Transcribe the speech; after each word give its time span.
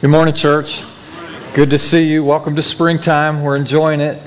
Good 0.00 0.10
morning, 0.10 0.32
church. 0.32 0.84
Good 1.54 1.70
to 1.70 1.78
see 1.78 2.04
you. 2.04 2.22
Welcome 2.22 2.54
to 2.54 2.62
springtime. 2.62 3.42
We're 3.42 3.56
enjoying 3.56 3.98
it. 3.98 4.22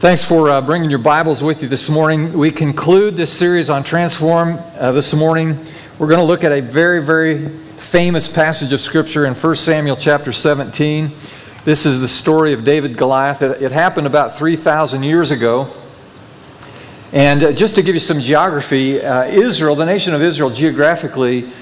Thanks 0.00 0.24
for 0.24 0.50
uh, 0.50 0.60
bringing 0.60 0.90
your 0.90 0.98
Bibles 0.98 1.40
with 1.40 1.62
you 1.62 1.68
this 1.68 1.88
morning. 1.88 2.32
We 2.32 2.50
conclude 2.50 3.16
this 3.16 3.32
series 3.32 3.70
on 3.70 3.84
Transform 3.84 4.58
uh, 4.76 4.90
this 4.90 5.14
morning. 5.14 5.56
We're 6.00 6.08
going 6.08 6.18
to 6.18 6.24
look 6.24 6.42
at 6.42 6.50
a 6.50 6.60
very, 6.60 7.00
very 7.00 7.48
famous 7.76 8.26
passage 8.26 8.72
of 8.72 8.80
Scripture 8.80 9.24
in 9.24 9.34
1 9.34 9.54
Samuel 9.54 9.94
chapter 9.94 10.32
17. 10.32 11.12
This 11.64 11.86
is 11.86 12.00
the 12.00 12.08
story 12.08 12.52
of 12.52 12.64
David 12.64 12.96
Goliath. 12.96 13.40
It, 13.40 13.62
it 13.62 13.70
happened 13.70 14.08
about 14.08 14.34
3,000 14.34 15.04
years 15.04 15.30
ago. 15.30 15.72
And 17.12 17.44
uh, 17.44 17.52
just 17.52 17.76
to 17.76 17.82
give 17.82 17.94
you 17.94 18.00
some 18.00 18.18
geography, 18.18 19.00
uh, 19.00 19.26
Israel, 19.26 19.76
the 19.76 19.86
nation 19.86 20.12
of 20.12 20.22
Israel, 20.22 20.50
geographically, 20.50 21.52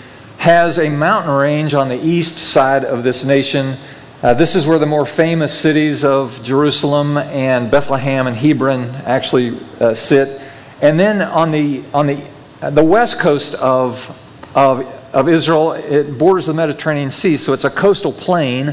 has 0.46 0.78
a 0.78 0.88
mountain 0.88 1.32
range 1.32 1.74
on 1.74 1.88
the 1.88 2.00
east 2.06 2.38
side 2.38 2.84
of 2.84 3.02
this 3.02 3.24
nation. 3.24 3.76
Uh, 4.22 4.32
this 4.32 4.54
is 4.54 4.64
where 4.64 4.78
the 4.78 4.86
more 4.86 5.04
famous 5.04 5.52
cities 5.52 6.04
of 6.04 6.40
Jerusalem 6.44 7.18
and 7.18 7.68
Bethlehem 7.68 8.28
and 8.28 8.36
Hebron 8.36 8.84
actually 9.06 9.58
uh, 9.80 9.92
sit. 9.92 10.40
And 10.80 11.00
then 11.00 11.20
on 11.20 11.50
the, 11.50 11.82
on 11.92 12.06
the, 12.06 12.24
uh, 12.62 12.70
the 12.70 12.84
west 12.84 13.18
coast 13.18 13.56
of, 13.56 14.08
of, 14.54 14.86
of 15.12 15.28
Israel, 15.28 15.72
it 15.72 16.16
borders 16.16 16.46
the 16.46 16.54
Mediterranean 16.54 17.10
Sea, 17.10 17.36
so 17.36 17.52
it's 17.52 17.64
a 17.64 17.70
coastal 17.70 18.12
plain 18.12 18.68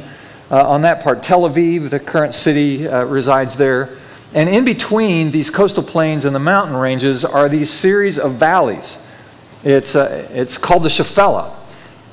uh, 0.52 0.70
on 0.70 0.84
that 0.84 1.02
part. 1.02 1.24
Tel 1.24 1.50
Aviv, 1.50 1.90
the 1.90 2.00
current 2.00 2.36
city, 2.36 2.88
uh, 2.88 3.04
resides 3.06 3.56
there. 3.56 3.98
And 4.36 4.48
in 4.48 4.64
between 4.64 5.32
these 5.32 5.50
coastal 5.50 5.82
plains 5.82 6.26
and 6.26 6.36
the 6.36 6.40
mountain 6.40 6.76
ranges 6.76 7.26
are 7.26 7.50
these 7.50 7.74
series 7.74 8.20
of 8.20 8.34
valleys. 8.34 9.04
It's, 9.64 9.96
uh, 9.96 10.28
it's 10.32 10.60
called 10.60 10.84
the 10.84 10.90
Shephelah. 10.90 11.62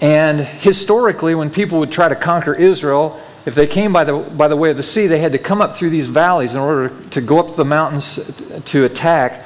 And 0.00 0.40
historically, 0.40 1.34
when 1.34 1.50
people 1.50 1.78
would 1.80 1.92
try 1.92 2.08
to 2.08 2.16
conquer 2.16 2.54
Israel, 2.54 3.20
if 3.45 3.54
they 3.54 3.66
came 3.66 3.92
by 3.92 4.04
the, 4.04 4.16
by 4.16 4.48
the 4.48 4.56
way 4.56 4.70
of 4.70 4.77
the 4.77 4.83
sea, 4.83 5.06
they 5.06 5.19
had 5.19 5.33
to 5.33 5.38
come 5.38 5.61
up 5.61 5.77
through 5.77 5.91
these 5.91 6.06
valleys 6.06 6.55
in 6.55 6.61
order 6.61 6.91
to 7.11 7.20
go 7.20 7.38
up 7.38 7.56
the 7.56 7.64
mountains 7.64 8.41
to 8.66 8.84
attack. 8.84 9.44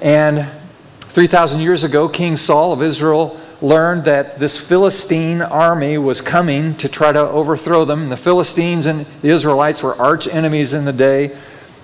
And 0.00 0.46
3,000 1.00 1.60
years 1.60 1.84
ago, 1.84 2.08
King 2.08 2.36
Saul 2.36 2.72
of 2.72 2.82
Israel 2.82 3.40
learned 3.62 4.04
that 4.04 4.38
this 4.38 4.58
Philistine 4.58 5.40
army 5.40 5.96
was 5.96 6.20
coming 6.20 6.76
to 6.76 6.88
try 6.88 7.12
to 7.12 7.20
overthrow 7.20 7.86
them. 7.86 8.10
The 8.10 8.16
Philistines 8.16 8.84
and 8.84 9.06
the 9.22 9.30
Israelites 9.30 9.82
were 9.82 9.94
arch 10.00 10.28
enemies 10.28 10.74
in 10.74 10.84
the 10.84 10.92
day. 10.92 11.36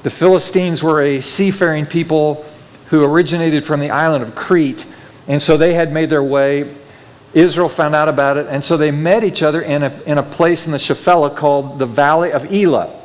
The 0.03 0.11
Philistines 0.11 0.83
were 0.83 1.00
a 1.00 1.20
seafaring 1.22 1.87
people 1.87 2.44
who 2.87 3.03
originated 3.05 3.65
from 3.65 3.81
the 3.81 3.91
island 3.91 4.22
of 4.22 4.34
Crete. 4.34 4.84
And 5.28 5.41
so 5.41 5.56
they 5.56 5.72
had 5.72 5.92
made 5.92 6.11
their 6.11 6.22
way. 6.22 6.77
Israel 7.34 7.69
found 7.69 7.94
out 7.94 8.08
about 8.08 8.36
it, 8.36 8.47
and 8.47 8.62
so 8.62 8.77
they 8.77 8.91
met 8.91 9.25
each 9.25 9.42
other 9.42 9.62
in 9.62 9.83
a, 9.83 10.00
in 10.05 10.19
a 10.19 10.22
place 10.22 10.66
in 10.66 10.72
the 10.72 10.78
Shephelah 10.78 11.34
called 11.34 11.78
the 11.78 11.86
Valley 11.86 12.30
of 12.33 12.52
Elah. 12.52 12.98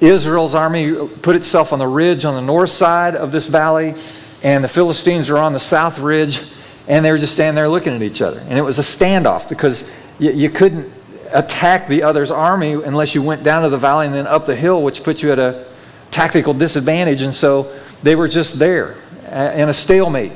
Israel's 0.00 0.54
army 0.54 0.94
put 1.22 1.34
itself 1.34 1.72
on 1.72 1.78
the 1.78 1.86
ridge 1.86 2.24
on 2.24 2.34
the 2.34 2.42
north 2.42 2.70
side 2.70 3.16
of 3.16 3.32
this 3.32 3.46
valley, 3.46 3.94
and 4.42 4.62
the 4.62 4.68
Philistines 4.68 5.28
were 5.28 5.38
on 5.38 5.52
the 5.52 5.60
south 5.60 5.98
ridge, 5.98 6.42
and 6.86 7.04
they 7.04 7.10
were 7.10 7.18
just 7.18 7.32
standing 7.32 7.56
there 7.56 7.68
looking 7.68 7.94
at 7.94 8.02
each 8.02 8.22
other. 8.22 8.40
And 8.40 8.58
it 8.58 8.62
was 8.62 8.78
a 8.78 8.82
standoff 8.82 9.48
because 9.48 9.90
you, 10.18 10.32
you 10.32 10.50
couldn't 10.50 10.92
attack 11.30 11.88
the 11.88 12.02
other's 12.02 12.30
army 12.30 12.72
unless 12.72 13.14
you 13.14 13.22
went 13.22 13.42
down 13.42 13.62
to 13.62 13.68
the 13.68 13.78
valley 13.78 14.06
and 14.06 14.14
then 14.14 14.26
up 14.26 14.46
the 14.46 14.56
hill, 14.56 14.82
which 14.82 15.02
put 15.02 15.22
you 15.22 15.32
at 15.32 15.38
a 15.38 15.66
tactical 16.10 16.54
disadvantage. 16.54 17.22
And 17.22 17.34
so 17.34 17.74
they 18.02 18.14
were 18.14 18.28
just 18.28 18.58
there 18.58 18.96
in 19.30 19.68
a 19.68 19.74
stalemate. 19.74 20.32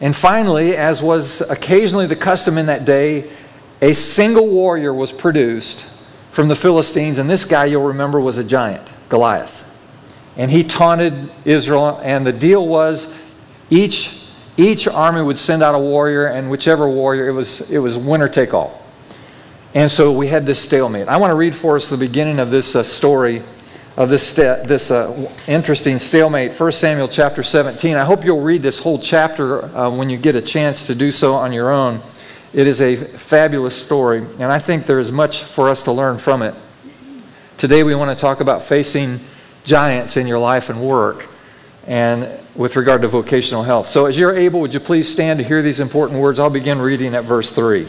And 0.00 0.14
finally, 0.14 0.76
as 0.76 1.02
was 1.02 1.40
occasionally 1.40 2.06
the 2.06 2.16
custom 2.16 2.56
in 2.56 2.66
that 2.66 2.84
day, 2.84 3.30
a 3.80 3.94
single 3.94 4.46
warrior 4.46 4.94
was 4.94 5.10
produced 5.10 5.86
from 6.30 6.48
the 6.48 6.56
Philistines. 6.56 7.18
And 7.18 7.28
this 7.28 7.44
guy, 7.44 7.64
you'll 7.66 7.88
remember, 7.88 8.20
was 8.20 8.38
a 8.38 8.44
giant, 8.44 8.88
Goliath. 9.08 9.64
And 10.36 10.50
he 10.50 10.62
taunted 10.62 11.30
Israel. 11.44 12.00
And 12.02 12.26
the 12.26 12.32
deal 12.32 12.66
was 12.66 13.16
each, 13.70 14.24
each 14.56 14.86
army 14.86 15.22
would 15.22 15.38
send 15.38 15.62
out 15.62 15.74
a 15.74 15.78
warrior, 15.78 16.26
and 16.26 16.50
whichever 16.50 16.88
warrior, 16.88 17.28
it 17.28 17.32
was, 17.32 17.68
it 17.70 17.78
was 17.78 17.98
winner 17.98 18.28
take 18.28 18.54
all. 18.54 18.82
And 19.74 19.90
so 19.90 20.12
we 20.12 20.28
had 20.28 20.46
this 20.46 20.60
stalemate. 20.60 21.08
I 21.08 21.16
want 21.18 21.30
to 21.30 21.34
read 21.34 21.54
for 21.54 21.76
us 21.76 21.88
the 21.88 21.96
beginning 21.96 22.38
of 22.38 22.50
this 22.50 22.74
uh, 22.74 22.82
story 22.82 23.42
of 23.98 24.08
this, 24.08 24.32
this 24.32 24.92
uh, 24.92 25.28
interesting 25.48 25.98
stalemate, 25.98 26.52
1 26.52 26.72
Samuel 26.72 27.08
chapter 27.08 27.42
17. 27.42 27.96
I 27.96 28.04
hope 28.04 28.24
you'll 28.24 28.40
read 28.40 28.62
this 28.62 28.78
whole 28.78 29.00
chapter 29.00 29.64
uh, 29.76 29.90
when 29.90 30.08
you 30.08 30.16
get 30.16 30.36
a 30.36 30.40
chance 30.40 30.86
to 30.86 30.94
do 30.94 31.10
so 31.10 31.34
on 31.34 31.52
your 31.52 31.72
own. 31.72 32.00
It 32.54 32.68
is 32.68 32.80
a 32.80 32.94
fabulous 32.94 33.74
story, 33.74 34.18
and 34.18 34.44
I 34.44 34.60
think 34.60 34.86
there 34.86 35.00
is 35.00 35.10
much 35.10 35.42
for 35.42 35.68
us 35.68 35.82
to 35.82 35.90
learn 35.90 36.18
from 36.18 36.42
it. 36.42 36.54
Today, 37.56 37.82
we 37.82 37.96
want 37.96 38.16
to 38.16 38.20
talk 38.20 38.38
about 38.38 38.62
facing 38.62 39.18
giants 39.64 40.16
in 40.16 40.28
your 40.28 40.38
life 40.38 40.70
and 40.70 40.80
work, 40.80 41.26
and 41.84 42.30
with 42.54 42.76
regard 42.76 43.02
to 43.02 43.08
vocational 43.08 43.64
health. 43.64 43.88
So, 43.88 44.06
as 44.06 44.16
you're 44.16 44.36
able, 44.36 44.60
would 44.60 44.72
you 44.72 44.80
please 44.80 45.10
stand 45.10 45.40
to 45.40 45.44
hear 45.44 45.60
these 45.60 45.80
important 45.80 46.20
words? 46.20 46.38
I'll 46.38 46.50
begin 46.50 46.80
reading 46.80 47.16
at 47.16 47.24
verse 47.24 47.50
3. 47.50 47.82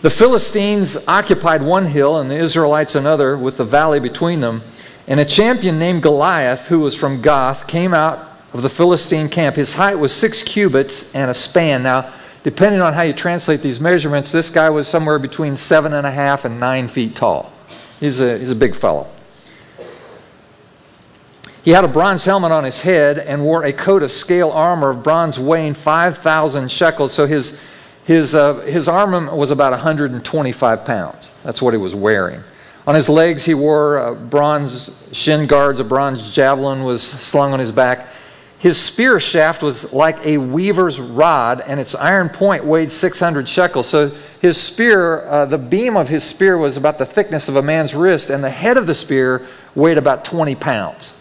The 0.00 0.10
Philistines 0.10 0.96
occupied 1.06 1.60
one 1.60 1.84
hill, 1.84 2.18
and 2.18 2.30
the 2.30 2.36
Israelites 2.36 2.94
another, 2.94 3.36
with 3.36 3.58
the 3.58 3.64
valley 3.66 4.00
between 4.00 4.40
them. 4.40 4.62
And 5.08 5.18
a 5.20 5.24
champion 5.24 5.78
named 5.78 6.02
Goliath, 6.02 6.66
who 6.66 6.80
was 6.80 6.94
from 6.94 7.22
Gath, 7.22 7.66
came 7.66 7.94
out 7.94 8.28
of 8.52 8.60
the 8.60 8.68
Philistine 8.68 9.30
camp. 9.30 9.56
His 9.56 9.72
height 9.72 9.98
was 9.98 10.12
six 10.12 10.42
cubits 10.42 11.14
and 11.14 11.30
a 11.30 11.34
span. 11.34 11.82
Now, 11.82 12.12
depending 12.42 12.82
on 12.82 12.92
how 12.92 13.02
you 13.02 13.14
translate 13.14 13.62
these 13.62 13.80
measurements, 13.80 14.30
this 14.30 14.50
guy 14.50 14.68
was 14.68 14.86
somewhere 14.86 15.18
between 15.18 15.56
seven 15.56 15.94
and 15.94 16.06
a 16.06 16.10
half 16.10 16.44
and 16.44 16.60
nine 16.60 16.88
feet 16.88 17.16
tall. 17.16 17.50
He's 17.98 18.20
a, 18.20 18.36
he's 18.36 18.50
a 18.50 18.54
big 18.54 18.76
fellow. 18.76 19.08
He 21.64 21.70
had 21.70 21.84
a 21.84 21.88
bronze 21.88 22.26
helmet 22.26 22.52
on 22.52 22.64
his 22.64 22.82
head 22.82 23.18
and 23.18 23.42
wore 23.42 23.64
a 23.64 23.72
coat 23.72 24.02
of 24.02 24.12
scale 24.12 24.50
armor 24.50 24.90
of 24.90 25.02
bronze 25.02 25.38
weighing 25.38 25.72
5,000 25.72 26.70
shekels. 26.70 27.14
So 27.14 27.26
his, 27.26 27.58
his, 28.04 28.34
uh, 28.34 28.60
his 28.60 28.88
armor 28.88 29.34
was 29.34 29.50
about 29.50 29.72
125 29.72 30.84
pounds. 30.84 31.32
That's 31.44 31.62
what 31.62 31.72
he 31.72 31.78
was 31.78 31.94
wearing. 31.94 32.42
On 32.88 32.94
his 32.94 33.10
legs, 33.10 33.44
he 33.44 33.52
wore 33.52 33.98
uh, 33.98 34.14
bronze 34.14 34.90
shin 35.12 35.46
guards. 35.46 35.78
A 35.78 35.84
bronze 35.84 36.32
javelin 36.32 36.84
was 36.84 37.02
slung 37.02 37.52
on 37.52 37.58
his 37.58 37.70
back. 37.70 38.08
His 38.60 38.80
spear 38.80 39.20
shaft 39.20 39.62
was 39.62 39.92
like 39.92 40.16
a 40.24 40.38
weaver's 40.38 40.98
rod, 40.98 41.60
and 41.60 41.78
its 41.78 41.94
iron 41.94 42.30
point 42.30 42.64
weighed 42.64 42.90
600 42.90 43.46
shekels. 43.46 43.88
So 43.88 44.10
his 44.40 44.56
spear, 44.56 45.20
uh, 45.26 45.44
the 45.44 45.58
beam 45.58 45.98
of 45.98 46.08
his 46.08 46.24
spear 46.24 46.56
was 46.56 46.78
about 46.78 46.96
the 46.96 47.04
thickness 47.04 47.50
of 47.50 47.56
a 47.56 47.62
man's 47.62 47.94
wrist, 47.94 48.30
and 48.30 48.42
the 48.42 48.48
head 48.48 48.78
of 48.78 48.86
the 48.86 48.94
spear 48.94 49.46
weighed 49.74 49.98
about 49.98 50.24
20 50.24 50.54
pounds. 50.54 51.12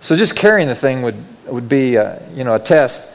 So 0.00 0.16
just 0.16 0.34
carrying 0.34 0.66
the 0.66 0.74
thing 0.74 1.02
would, 1.02 1.22
would 1.44 1.68
be, 1.68 1.98
uh, 1.98 2.20
you 2.34 2.44
know, 2.44 2.54
a 2.54 2.58
test. 2.58 3.14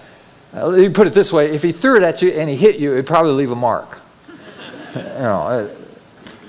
Uh, 0.55 0.69
you 0.73 0.91
put 0.91 1.07
it 1.07 1.13
this 1.13 1.33
way: 1.33 1.49
if 1.49 1.63
he 1.63 1.71
threw 1.71 1.97
it 1.97 2.03
at 2.03 2.21
you 2.21 2.29
and 2.29 2.47
he 2.47 2.55
hit 2.55 2.75
you, 2.75 2.93
it'd 2.93 3.07
probably 3.07 3.31
leave 3.31 3.49
a 3.49 3.55
mark. 3.55 4.01
you 4.95 5.01
know, 5.01 5.41
uh, 5.41 5.69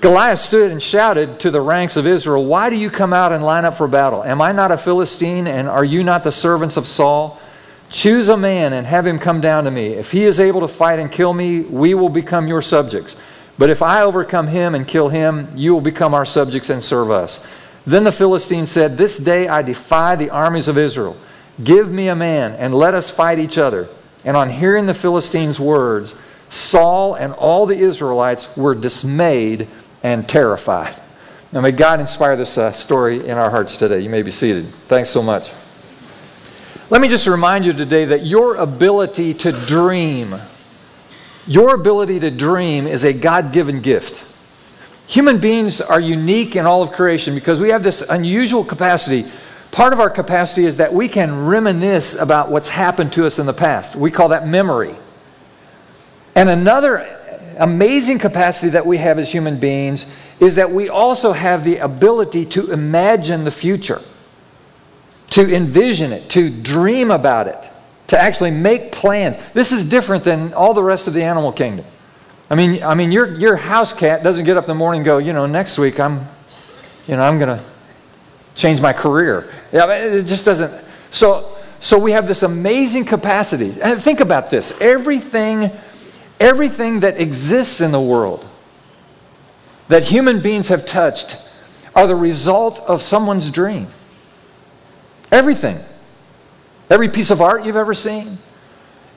Goliath 0.01 0.39
stood 0.39 0.71
and 0.71 0.81
shouted 0.81 1.41
to 1.41 1.51
the 1.51 1.59
ranks 1.59 1.97
of 1.97 2.07
Israel, 2.07 2.45
Why 2.45 2.69
do 2.69 2.77
you 2.77 2.89
come 2.89 3.11
out 3.11 3.33
and 3.33 3.43
line 3.43 3.65
up 3.65 3.75
for 3.75 3.87
battle? 3.87 4.23
Am 4.23 4.41
I 4.41 4.53
not 4.53 4.71
a 4.71 4.77
Philistine, 4.77 5.45
and 5.45 5.67
are 5.67 5.83
you 5.83 6.03
not 6.03 6.23
the 6.23 6.31
servants 6.31 6.77
of 6.77 6.87
Saul? 6.87 7.39
Choose 7.89 8.29
a 8.29 8.37
man 8.37 8.71
and 8.71 8.87
have 8.87 9.05
him 9.05 9.19
come 9.19 9.41
down 9.41 9.65
to 9.65 9.71
me. 9.71 9.87
If 9.87 10.11
he 10.11 10.23
is 10.23 10.39
able 10.39 10.61
to 10.61 10.69
fight 10.69 10.99
and 10.99 11.11
kill 11.11 11.33
me, 11.33 11.61
we 11.61 11.95
will 11.95 12.09
become 12.09 12.47
your 12.47 12.61
subjects. 12.61 13.17
But 13.57 13.69
if 13.69 13.81
I 13.81 14.03
overcome 14.03 14.47
him 14.47 14.73
and 14.73 14.87
kill 14.87 15.09
him, 15.09 15.49
you 15.55 15.73
will 15.73 15.81
become 15.81 16.13
our 16.13 16.25
subjects 16.25 16.69
and 16.69 16.81
serve 16.81 17.11
us. 17.11 17.45
Then 17.85 18.05
the 18.05 18.11
Philistine 18.13 18.67
said, 18.67 18.97
This 18.97 19.17
day 19.17 19.49
I 19.49 19.63
defy 19.63 20.15
the 20.15 20.29
armies 20.29 20.69
of 20.69 20.77
Israel. 20.77 21.17
Give 21.61 21.91
me 21.91 22.07
a 22.07 22.15
man, 22.15 22.53
and 22.53 22.73
let 22.73 22.93
us 22.93 23.09
fight 23.09 23.37
each 23.37 23.57
other. 23.57 23.89
And 24.23 24.37
on 24.37 24.49
hearing 24.49 24.85
the 24.85 24.93
Philistines' 24.93 25.59
words, 25.59 26.15
Saul 26.49 27.15
and 27.15 27.33
all 27.33 27.65
the 27.65 27.77
Israelites 27.77 28.55
were 28.55 28.75
dismayed 28.75 29.67
and 30.03 30.27
terrified. 30.27 30.95
Now, 31.51 31.61
may 31.61 31.71
God 31.71 31.99
inspire 31.99 32.35
this 32.35 32.57
uh, 32.57 32.71
story 32.71 33.25
in 33.25 33.37
our 33.37 33.49
hearts 33.49 33.75
today. 33.75 34.01
You 34.01 34.09
may 34.09 34.21
be 34.21 34.31
seated. 34.31 34.65
Thanks 34.65 35.09
so 35.09 35.23
much. 35.23 35.51
Let 36.89 37.01
me 37.01 37.07
just 37.07 37.27
remind 37.27 37.65
you 37.65 37.73
today 37.73 38.05
that 38.05 38.25
your 38.25 38.55
ability 38.55 39.33
to 39.35 39.51
dream, 39.51 40.35
your 41.45 41.75
ability 41.75 42.19
to 42.21 42.31
dream 42.31 42.87
is 42.87 43.03
a 43.03 43.13
God 43.13 43.51
given 43.51 43.81
gift. 43.81 44.25
Human 45.07 45.39
beings 45.39 45.81
are 45.81 45.99
unique 45.99 46.55
in 46.55 46.67
all 46.67 46.83
of 46.83 46.91
creation 46.91 47.33
because 47.33 47.59
we 47.59 47.69
have 47.69 47.81
this 47.81 48.01
unusual 48.01 48.63
capacity. 48.63 49.25
Part 49.71 49.93
of 49.93 49.99
our 49.99 50.09
capacity 50.09 50.65
is 50.65 50.77
that 50.77 50.93
we 50.93 51.07
can 51.07 51.45
reminisce 51.45 52.19
about 52.19 52.51
what's 52.51 52.69
happened 52.69 53.13
to 53.13 53.25
us 53.25 53.39
in 53.39 53.47
the 53.47 53.53
past. 53.53 53.95
We 53.95 54.11
call 54.11 54.29
that 54.29 54.47
memory. 54.47 54.95
And 56.35 56.47
another 56.47 57.18
amazing 57.59 58.19
capacity 58.19 58.69
that 58.69 58.85
we 58.85 58.97
have 58.97 59.19
as 59.19 59.31
human 59.31 59.59
beings 59.59 60.05
is 60.39 60.55
that 60.55 60.71
we 60.71 60.89
also 60.89 61.31
have 61.31 61.63
the 61.63 61.77
ability 61.77 62.45
to 62.45 62.71
imagine 62.71 63.43
the 63.43 63.51
future, 63.51 64.01
to 65.29 65.55
envision 65.55 66.11
it, 66.11 66.29
to 66.31 66.49
dream 66.49 67.11
about 67.11 67.47
it, 67.47 67.69
to 68.07 68.19
actually 68.19 68.51
make 68.51 68.91
plans. 68.91 69.37
This 69.53 69.71
is 69.71 69.87
different 69.87 70.23
than 70.23 70.53
all 70.53 70.73
the 70.73 70.83
rest 70.83 71.07
of 71.07 71.13
the 71.13 71.23
animal 71.23 71.51
kingdom. 71.51 71.85
I 72.49 72.55
mean, 72.55 72.81
I 72.81 72.95
mean, 72.95 73.11
your, 73.11 73.35
your 73.35 73.55
house 73.55 73.93
cat 73.93 74.23
doesn't 74.23 74.45
get 74.45 74.57
up 74.57 74.63
in 74.63 74.69
the 74.69 74.75
morning 74.75 75.01
and 75.01 75.05
go, 75.05 75.19
you 75.19 75.33
know, 75.33 75.45
next 75.45 75.77
week 75.77 75.99
I'm, 75.99 76.21
you 77.07 77.15
know, 77.15 77.21
I'm 77.21 77.37
going 77.37 77.55
to 77.57 77.63
change 78.55 78.81
my 78.81 78.93
career. 78.93 79.51
Yeah, 79.71 79.85
it 79.91 80.23
just 80.23 80.45
doesn't. 80.45 80.73
So, 81.11 81.55
so 81.79 81.99
we 81.99 82.11
have 82.11 82.27
this 82.27 82.43
amazing 82.43 83.05
capacity. 83.05 83.75
And 83.81 84.01
think 84.01 84.19
about 84.19 84.49
this. 84.49 84.79
Everything, 84.81 85.69
everything 86.39 87.01
that 87.01 87.19
exists 87.19 87.81
in 87.81 87.91
the 87.91 88.01
world 88.01 88.47
that 89.89 90.03
human 90.03 90.41
beings 90.41 90.67
have 90.69 90.85
touched 90.85 91.37
are 91.95 92.07
the 92.07 92.15
result 92.15 92.79
of 92.81 93.01
someone's 93.01 93.49
dream. 93.49 93.87
Everything. 95.31 95.79
Every 96.89 97.09
piece 97.09 97.29
of 97.29 97.41
art 97.41 97.65
you've 97.65 97.75
ever 97.75 97.93
seen, 97.93 98.37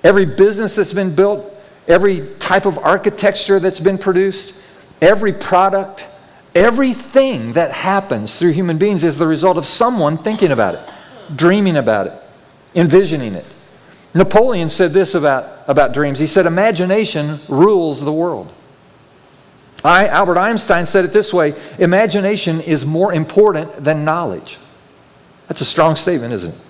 every 0.03 0.27
business 0.27 0.75
that's 0.75 0.93
been 0.93 1.15
built, 1.15 1.55
every 1.89 2.29
type 2.39 2.67
of 2.67 2.79
architecture 2.79 3.59
that's 3.61 3.81
been 3.81 3.99
produced, 3.99 4.63
every 5.01 5.33
product, 5.33 6.07
everything 6.55 7.55
that 7.55 7.73
happens 7.73 8.37
through 8.37 8.51
human 8.51 8.79
beings 8.79 9.05
is 9.05 9.17
the 9.17 9.27
result 9.27 9.57
of 9.57 9.67
someone 9.67 10.19
thinking 10.19 10.51
about 10.51 10.75
it, 10.75 10.89
dreaming 11.37 11.77
about 11.77 12.09
it, 12.09 12.13
envisioning 12.75 13.35
it. 13.35 13.47
Napoleon 14.15 14.69
said 14.69 14.93
this 14.93 15.15
about, 15.15 15.65
about 15.67 15.95
dreams. 15.95 16.19
He 16.19 16.27
said, 16.27 16.47
Imagination 16.47 17.41
rules 17.49 18.01
the 18.01 18.13
world. 18.13 18.53
I, 19.85 20.07
Albert 20.07 20.39
Einstein 20.39 20.87
said 20.87 21.05
it 21.05 21.13
this 21.13 21.33
way 21.33 21.55
Imagination 21.79 22.61
is 22.61 22.85
more 22.85 23.13
important 23.13 23.83
than 23.83 24.05
knowledge. 24.05 24.59
That's 25.49 25.61
a 25.61 25.67
strong 25.67 25.97
statement, 25.97 26.33
isn't 26.35 26.53
it? 26.53 26.61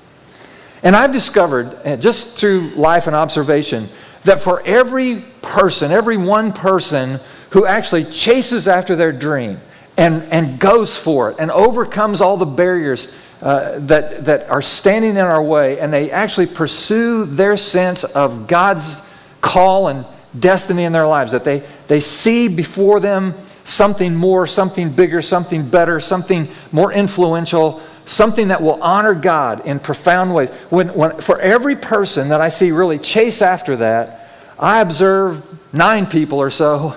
And 0.83 0.97
I've 0.97 1.12
discovered, 1.12 1.77
uh, 1.85 1.97
just 1.97 2.39
through 2.39 2.71
life 2.71 3.06
and 3.06 3.15
observation, 3.15 3.89
that 4.25 4.43
for 4.43 4.62
every 4.62 5.25
person, 5.41 5.93
every 5.93 6.17
one 6.17 6.53
person 6.53 7.21
who 7.50 7.67
actually 7.67 8.05
chases 8.05 8.67
after 8.67 8.97
their 8.97 9.12
dream 9.12 9.61
and, 9.97 10.23
and 10.25 10.59
goes 10.59 10.97
for 10.97 11.31
it 11.31 11.37
and 11.39 11.50
overcomes 11.50 12.21
all 12.21 12.37
the 12.37 12.47
barriers 12.47 13.15
uh, 13.43 13.81
that, 13.81 14.25
that 14.25 14.49
are 14.49 14.62
standing 14.62 15.11
in 15.11 15.19
our 15.19 15.43
way, 15.43 15.81
and 15.81 15.93
they 15.93 16.12
actually 16.12 16.47
pursue 16.47 17.25
their 17.25 17.56
sense 17.56 18.05
of 18.05 18.47
God's 18.47 19.11
call 19.41 19.89
and 19.89 20.06
destiny 20.39 20.85
in 20.85 20.93
their 20.93 21.09
lives, 21.09 21.33
that 21.33 21.43
they, 21.43 21.62
they 21.89 21.99
see 21.99 22.47
before 22.47 23.00
them 23.00 23.35
something 23.65 24.15
more, 24.15 24.47
something 24.47 24.91
bigger, 24.91 25.21
something 25.21 25.69
better, 25.69 25.99
something 25.99 26.47
more 26.71 26.93
influential, 26.93 27.83
something 28.05 28.47
that 28.49 28.62
will 28.62 28.81
honor 28.81 29.15
God 29.15 29.67
in 29.67 29.81
profound 29.81 30.33
ways. 30.33 30.50
When, 30.71 30.94
when, 30.94 31.21
for 31.21 31.41
every 31.41 31.75
person 31.75 32.29
that 32.29 32.41
I 32.41 32.49
see 32.49 32.71
really 32.71 32.99
chase 32.99 33.43
after 33.43 33.75
that, 33.77 34.31
I 34.56 34.81
observe 34.81 35.44
nine 35.75 36.06
people 36.06 36.39
or 36.39 36.50
so 36.50 36.94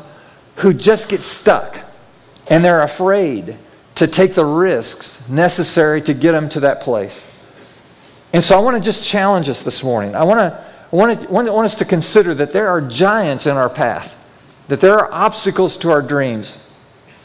who 0.58 0.74
just 0.74 1.10
get 1.10 1.24
stuck 1.24 1.80
and 2.48 2.64
they're 2.64 2.84
afraid 2.84 3.58
to 3.96 4.08
take 4.08 4.36
the 4.36 4.46
risks 4.46 5.28
necessary 5.30 6.02
to 6.02 6.14
get 6.14 6.34
them 6.34 6.50
to 6.50 6.62
that 6.62 6.82
place. 6.82 7.22
And 8.34 8.44
so 8.44 8.58
I 8.58 8.62
want 8.62 8.76
to 8.76 8.84
just 8.84 9.06
challenge 9.06 9.48
us 9.48 9.64
this 9.64 9.84
morning. 9.84 10.16
I 10.16 10.24
want 10.24 10.40
to 10.40 10.66
I 10.92 10.96
want, 10.96 11.20
to, 11.20 11.28
want 11.28 11.66
us 11.66 11.76
to 11.76 11.86
consider 11.86 12.34
that 12.36 12.54
there 12.54 12.70
are 12.70 12.80
giants 12.80 13.48
in 13.48 13.58
our 13.58 13.70
path, 13.70 14.16
that 14.68 14.80
there 14.80 14.94
are 14.98 15.12
obstacles 15.12 15.78
to 15.78 15.92
our 15.92 16.02
dreams. 16.02 16.58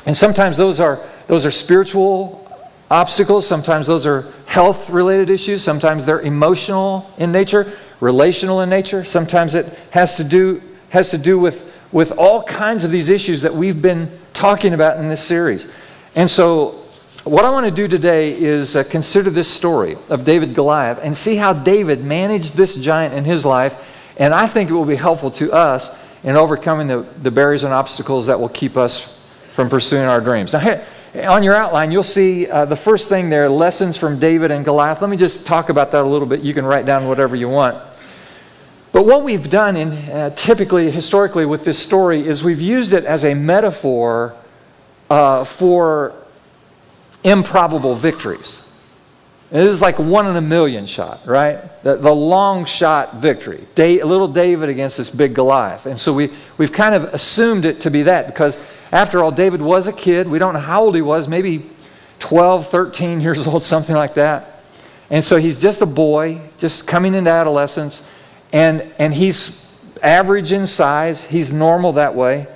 And 0.06 0.16
sometimes 0.16 0.56
those 0.56 0.80
are, 0.80 1.00
those 1.28 1.44
are 1.44 1.50
spiritual 1.50 2.48
obstacles, 2.90 3.46
sometimes 3.46 3.86
those 3.86 4.06
are 4.06 4.32
health 4.46 4.90
related 4.90 5.30
issues, 5.30 5.62
sometimes 5.62 6.04
they're 6.04 6.22
emotional 6.22 7.08
in 7.18 7.30
nature, 7.30 7.72
relational 8.00 8.62
in 8.62 8.70
nature, 8.70 9.04
sometimes 9.04 9.54
it 9.54 9.66
has 9.90 10.16
to 10.16 10.24
do, 10.24 10.60
has 10.88 11.10
to 11.10 11.18
do 11.18 11.38
with, 11.38 11.72
with 11.92 12.10
all 12.12 12.42
kinds 12.42 12.82
of 12.82 12.90
these 12.90 13.08
issues 13.08 13.42
that 13.42 13.54
we've 13.54 13.80
been 13.80 14.10
talking 14.32 14.74
about 14.74 14.98
in 14.98 15.08
this 15.08 15.22
series. 15.22 15.70
And 16.16 16.28
so, 16.28 16.76
what 17.24 17.44
I 17.44 17.50
want 17.50 17.66
to 17.66 17.70
do 17.70 17.86
today 17.86 18.36
is 18.36 18.74
uh, 18.74 18.82
consider 18.82 19.30
this 19.30 19.48
story 19.48 19.96
of 20.08 20.24
David 20.24 20.54
Goliath 20.54 20.98
and 21.02 21.16
see 21.16 21.36
how 21.36 21.52
David 21.52 22.02
managed 22.02 22.54
this 22.54 22.74
giant 22.74 23.14
in 23.14 23.24
his 23.24 23.44
life. 23.44 23.76
And 24.16 24.34
I 24.34 24.46
think 24.46 24.70
it 24.70 24.72
will 24.72 24.86
be 24.86 24.96
helpful 24.96 25.30
to 25.32 25.52
us 25.52 25.96
in 26.24 26.36
overcoming 26.36 26.88
the, 26.88 27.06
the 27.22 27.30
barriers 27.30 27.62
and 27.62 27.72
obstacles 27.72 28.26
that 28.26 28.40
will 28.40 28.48
keep 28.48 28.76
us 28.76 29.22
from 29.52 29.68
pursuing 29.68 30.04
our 30.04 30.20
dreams. 30.20 30.52
Now, 30.52 30.82
on 31.26 31.42
your 31.42 31.54
outline, 31.54 31.92
you'll 31.92 32.02
see 32.02 32.48
uh, 32.48 32.64
the 32.64 32.76
first 32.76 33.08
thing 33.08 33.30
there 33.30 33.48
lessons 33.48 33.96
from 33.96 34.18
David 34.18 34.50
and 34.50 34.64
Goliath. 34.64 35.00
Let 35.00 35.10
me 35.10 35.16
just 35.16 35.46
talk 35.46 35.68
about 35.68 35.92
that 35.92 36.02
a 36.02 36.08
little 36.08 36.26
bit. 36.26 36.40
You 36.40 36.54
can 36.54 36.64
write 36.64 36.86
down 36.86 37.06
whatever 37.06 37.36
you 37.36 37.48
want. 37.48 37.76
But 38.92 39.06
what 39.06 39.22
we've 39.22 39.48
done, 39.48 39.76
in, 39.76 39.92
uh, 39.92 40.30
typically, 40.30 40.90
historically, 40.90 41.46
with 41.46 41.64
this 41.64 41.78
story 41.78 42.26
is 42.26 42.42
we've 42.42 42.60
used 42.60 42.92
it 42.92 43.04
as 43.04 43.24
a 43.24 43.34
metaphor 43.34 44.34
uh, 45.10 45.44
for 45.44 46.14
improbable 47.24 47.94
victories. 47.94 48.66
It 49.50 49.66
is 49.66 49.80
like 49.80 49.98
one 49.98 50.28
in 50.28 50.36
a 50.36 50.40
million 50.40 50.86
shot, 50.86 51.26
right? 51.26 51.58
The, 51.82 51.96
the 51.96 52.12
long 52.12 52.64
shot 52.64 53.16
victory. 53.16 53.66
Da- 53.74 54.02
little 54.04 54.28
David 54.28 54.68
against 54.68 54.96
this 54.96 55.10
big 55.10 55.34
Goliath. 55.34 55.86
And 55.86 55.98
so 55.98 56.12
we, 56.12 56.30
we've 56.56 56.70
kind 56.70 56.94
of 56.94 57.04
assumed 57.12 57.64
it 57.64 57.80
to 57.80 57.90
be 57.90 58.04
that 58.04 58.28
because, 58.28 58.58
after 58.92 59.24
all, 59.24 59.32
David 59.32 59.60
was 59.60 59.88
a 59.88 59.92
kid. 59.92 60.28
We 60.28 60.38
don't 60.38 60.54
know 60.54 60.60
how 60.60 60.82
old 60.82 60.94
he 60.94 61.02
was, 61.02 61.26
maybe 61.26 61.68
12, 62.20 62.70
13 62.70 63.20
years 63.22 63.46
old, 63.48 63.64
something 63.64 63.96
like 63.96 64.14
that. 64.14 64.62
And 65.10 65.24
so 65.24 65.36
he's 65.36 65.60
just 65.60 65.82
a 65.82 65.86
boy, 65.86 66.40
just 66.58 66.86
coming 66.86 67.14
into 67.14 67.30
adolescence. 67.30 68.08
And, 68.52 68.82
and 68.98 69.12
he's 69.12 69.66
average 70.00 70.52
in 70.52 70.68
size, 70.68 71.24
he's 71.24 71.52
normal 71.52 71.94
that 71.94 72.14
way. 72.14 72.46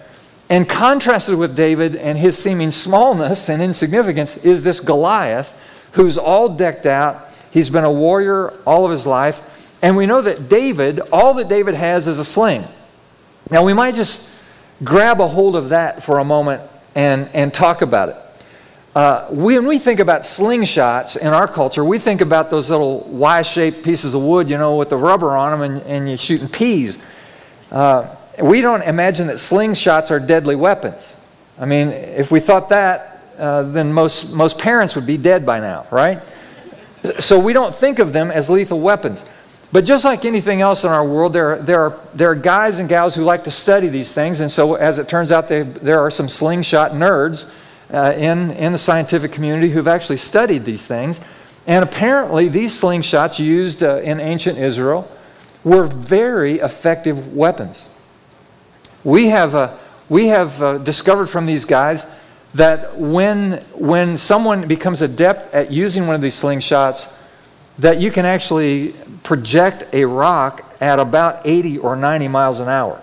And 0.48 0.68
contrasted 0.68 1.36
with 1.36 1.56
David 1.56 1.96
and 1.96 2.18
his 2.18 2.36
seeming 2.36 2.70
smallness 2.70 3.48
and 3.48 3.62
insignificance 3.62 4.36
is 4.38 4.62
this 4.62 4.80
Goliath 4.80 5.54
who's 5.92 6.18
all 6.18 6.48
decked 6.48 6.86
out. 6.86 7.28
He's 7.50 7.70
been 7.70 7.84
a 7.84 7.92
warrior 7.92 8.50
all 8.66 8.84
of 8.84 8.90
his 8.90 9.06
life. 9.06 9.78
And 9.82 9.96
we 9.96 10.06
know 10.06 10.22
that 10.22 10.48
David, 10.48 11.00
all 11.12 11.34
that 11.34 11.48
David 11.48 11.74
has 11.74 12.08
is 12.08 12.18
a 12.18 12.24
sling. 12.24 12.64
Now, 13.50 13.64
we 13.64 13.72
might 13.72 13.94
just 13.94 14.42
grab 14.82 15.20
a 15.20 15.28
hold 15.28 15.56
of 15.56 15.70
that 15.70 16.02
for 16.02 16.18
a 16.18 16.24
moment 16.24 16.62
and, 16.94 17.28
and 17.32 17.52
talk 17.52 17.82
about 17.82 18.08
it. 18.10 18.16
Uh, 18.94 19.26
when 19.28 19.66
we 19.66 19.78
think 19.78 19.98
about 19.98 20.22
slingshots 20.22 21.16
in 21.16 21.26
our 21.26 21.48
culture, 21.48 21.84
we 21.84 21.98
think 21.98 22.20
about 22.20 22.48
those 22.48 22.70
little 22.70 23.00
Y 23.00 23.42
shaped 23.42 23.82
pieces 23.82 24.14
of 24.14 24.22
wood, 24.22 24.48
you 24.48 24.56
know, 24.56 24.76
with 24.76 24.88
the 24.88 24.96
rubber 24.96 25.30
on 25.30 25.58
them 25.58 25.72
and, 25.72 25.82
and 25.86 26.08
you're 26.08 26.18
shooting 26.18 26.48
peas. 26.48 26.98
Uh, 27.72 28.14
we 28.40 28.60
don't 28.60 28.82
imagine 28.82 29.28
that 29.28 29.36
slingshots 29.36 30.10
are 30.10 30.20
deadly 30.20 30.56
weapons. 30.56 31.16
I 31.58 31.66
mean, 31.66 31.88
if 31.88 32.30
we 32.30 32.40
thought 32.40 32.68
that, 32.70 33.22
uh, 33.38 33.62
then 33.62 33.92
most, 33.92 34.32
most 34.32 34.58
parents 34.58 34.94
would 34.96 35.06
be 35.06 35.16
dead 35.16 35.46
by 35.46 35.60
now, 35.60 35.86
right? 35.90 36.20
So 37.20 37.38
we 37.38 37.52
don't 37.52 37.74
think 37.74 37.98
of 37.98 38.12
them 38.12 38.30
as 38.30 38.48
lethal 38.48 38.80
weapons. 38.80 39.24
But 39.70 39.84
just 39.84 40.04
like 40.04 40.24
anything 40.24 40.60
else 40.60 40.84
in 40.84 40.90
our 40.90 41.04
world, 41.04 41.32
there 41.32 41.54
are, 41.54 41.58
there, 41.58 41.80
are, 41.80 42.00
there 42.14 42.30
are 42.30 42.34
guys 42.36 42.78
and 42.78 42.88
gals 42.88 43.14
who 43.14 43.24
like 43.24 43.44
to 43.44 43.50
study 43.50 43.88
these 43.88 44.12
things. 44.12 44.40
And 44.40 44.50
so, 44.50 44.74
as 44.74 44.98
it 44.98 45.08
turns 45.08 45.32
out, 45.32 45.48
they, 45.48 45.62
there 45.62 46.00
are 46.00 46.12
some 46.12 46.28
slingshot 46.28 46.92
nerds 46.92 47.52
uh, 47.92 48.14
in, 48.16 48.52
in 48.52 48.72
the 48.72 48.78
scientific 48.78 49.32
community 49.32 49.70
who've 49.70 49.88
actually 49.88 50.18
studied 50.18 50.64
these 50.64 50.86
things. 50.86 51.20
And 51.66 51.84
apparently, 51.84 52.48
these 52.48 52.80
slingshots 52.80 53.40
used 53.40 53.82
uh, 53.82 53.96
in 53.96 54.20
ancient 54.20 54.58
Israel 54.58 55.10
were 55.64 55.88
very 55.88 56.60
effective 56.60 57.34
weapons. 57.34 57.88
We 59.04 59.28
have, 59.28 59.54
uh, 59.54 59.76
we 60.08 60.28
have 60.28 60.62
uh, 60.62 60.78
discovered 60.78 61.26
from 61.26 61.44
these 61.44 61.66
guys 61.66 62.06
that 62.54 62.96
when, 62.98 63.62
when 63.74 64.16
someone 64.16 64.66
becomes 64.66 65.02
adept 65.02 65.52
at 65.52 65.70
using 65.70 66.06
one 66.06 66.14
of 66.16 66.22
these 66.22 66.40
slingshots, 66.40 67.12
that 67.78 68.00
you 68.00 68.10
can 68.10 68.24
actually 68.24 68.94
project 69.22 69.92
a 69.92 70.04
rock 70.04 70.64
at 70.80 70.98
about 70.98 71.42
80 71.44 71.78
or 71.78 71.96
90 71.96 72.28
miles 72.28 72.60
an 72.60 72.68
hour. 72.68 73.02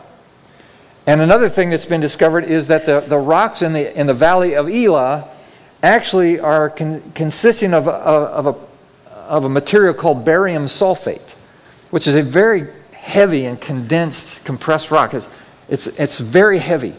And 1.05 1.22
another 1.22 1.50
thing 1.50 1.70
that's 1.70 1.86
been 1.86 2.01
discovered 2.01 2.46
is 2.46 2.67
that 2.67 2.86
the, 2.86 3.01
the 3.01 3.17
rocks 3.17 3.62
in 3.62 3.74
the, 3.74 4.00
in 4.00 4.08
the 4.08 4.13
valley 4.13 4.55
of 4.55 4.70
Elah 4.70 5.27
actually 5.84 6.39
are 6.39 6.70
con- 6.70 7.01
consisting 7.13 7.74
of, 7.74 7.88
of, 7.88 8.48
of, 8.48 8.55
a, 8.55 9.12
of 9.15 9.43
a 9.43 9.50
material 9.50 9.93
called 9.93 10.24
barium 10.24 10.65
sulfate, 10.65 11.31
which 11.89 12.08
is 12.08 12.15
a 12.15 12.22
very 12.22 12.67
heavy 12.93 13.46
and 13.46 13.60
condensed 13.60 14.46
compressed 14.46 14.89
rock. 14.91 15.13
It's, 15.13 15.27
it's, 15.72 15.88
it's 15.88 16.20
very 16.20 16.60
heavy. 16.60 16.94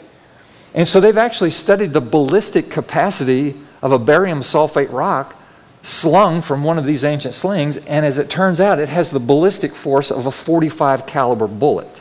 And 0.75 0.88
so 0.88 0.99
they've 0.99 1.19
actually 1.19 1.50
studied 1.50 1.93
the 1.93 2.00
ballistic 2.00 2.71
capacity 2.71 3.55
of 3.83 3.93
a 3.93 3.99
barium 3.99 4.41
sulfate 4.41 4.91
rock 4.91 5.37
slung 5.83 6.41
from 6.41 6.64
one 6.64 6.79
of 6.79 6.87
these 6.87 7.05
ancient 7.05 7.35
slings, 7.35 7.76
and 7.76 8.07
as 8.07 8.17
it 8.17 8.31
turns 8.31 8.61
out, 8.61 8.79
it 8.79 8.88
has 8.88 9.11
the 9.11 9.21
ballistic 9.21 9.73
force 9.73 10.11
of 10.11 10.26
a 10.26 10.31
45 10.31 11.07
caliber 11.07 11.47
bullet. 11.47 12.00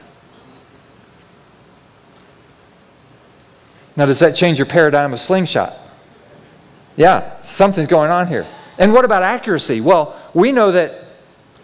Now, 3.96 4.06
does 4.06 4.20
that 4.20 4.36
change 4.36 4.58
your 4.58 4.68
paradigm 4.68 5.14
of 5.14 5.20
slingshot? 5.20 5.78
Yeah, 6.96 7.42
something's 7.42 7.88
going 7.88 8.12
on 8.12 8.28
here. 8.28 8.46
And 8.78 8.94
what 8.94 9.04
about 9.04 9.24
accuracy? 9.24 9.82
Well, 9.82 10.18
we 10.34 10.52
know 10.52 10.72
that 10.72 10.94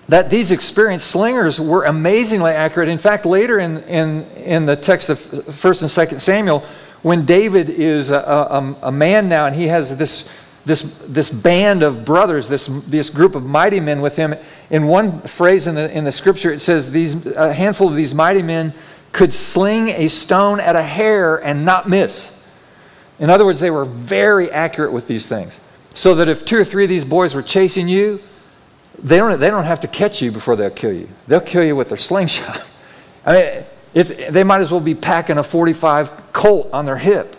that 0.09 0.29
these 0.29 0.51
experienced 0.51 1.07
slingers 1.07 1.59
were 1.59 1.83
amazingly 1.83 2.51
accurate. 2.51 2.89
In 2.89 2.97
fact, 2.97 3.25
later 3.25 3.59
in, 3.59 3.83
in, 3.83 4.23
in 4.31 4.65
the 4.65 4.75
text 4.75 5.09
of 5.09 5.19
1st 5.19 5.81
and 5.81 6.09
2nd 6.09 6.21
Samuel, 6.21 6.65
when 7.01 7.25
David 7.25 7.69
is 7.69 8.09
a, 8.09 8.17
a, 8.17 8.75
a, 8.83 8.91
man 8.91 9.29
now 9.29 9.45
and 9.45 9.55
he 9.55 9.67
has 9.67 9.97
this, 9.97 10.33
this, 10.65 10.81
this 11.07 11.29
band 11.29 11.83
of 11.83 12.05
brothers, 12.05 12.47
this, 12.47 12.67
this 12.87 13.09
group 13.09 13.35
of 13.35 13.45
mighty 13.45 13.79
men 13.79 14.01
with 14.01 14.15
him, 14.15 14.33
in 14.69 14.87
one 14.87 15.21
phrase 15.21 15.67
in 15.67 15.75
the, 15.75 15.95
in 15.95 16.05
the 16.05 16.11
scripture, 16.11 16.51
it 16.51 16.59
says, 16.59 16.89
these, 16.89 17.25
A 17.27 17.53
handful 17.53 17.87
of 17.87 17.95
these 17.95 18.13
mighty 18.13 18.41
men 18.41 18.73
could 19.11 19.33
sling 19.33 19.89
a 19.89 20.07
stone 20.07 20.59
at 20.59 20.75
a 20.75 20.83
hair 20.83 21.37
and 21.37 21.65
not 21.65 21.89
miss. 21.89 22.33
In 23.19 23.29
other 23.29 23.45
words, 23.45 23.59
they 23.59 23.71
were 23.71 23.85
very 23.85 24.51
accurate 24.51 24.91
with 24.91 25.07
these 25.07 25.25
things. 25.25 25.59
So 25.93 26.15
that 26.15 26.27
if 26.27 26.45
two 26.45 26.57
or 26.57 26.63
three 26.63 26.83
of 26.83 26.89
these 26.89 27.05
boys 27.05 27.33
were 27.33 27.41
chasing 27.41 27.87
you, 27.87 28.21
they 28.99 29.17
don't, 29.17 29.39
they 29.39 29.49
don't 29.49 29.65
have 29.65 29.81
to 29.81 29.87
catch 29.87 30.21
you 30.21 30.31
before 30.31 30.55
they'll 30.55 30.69
kill 30.69 30.93
you. 30.93 31.07
They'll 31.27 31.39
kill 31.39 31.63
you 31.63 31.75
with 31.75 31.89
their 31.89 31.97
slingshot. 31.97 32.63
I 33.25 33.33
mean, 33.33 33.63
it's, 33.93 34.09
they 34.31 34.43
might 34.43 34.61
as 34.61 34.71
well 34.71 34.79
be 34.79 34.95
packing 34.95 35.37
a 35.37 35.43
45 35.43 36.33
Colt 36.33 36.69
on 36.71 36.85
their 36.85 36.97
hip 36.97 37.35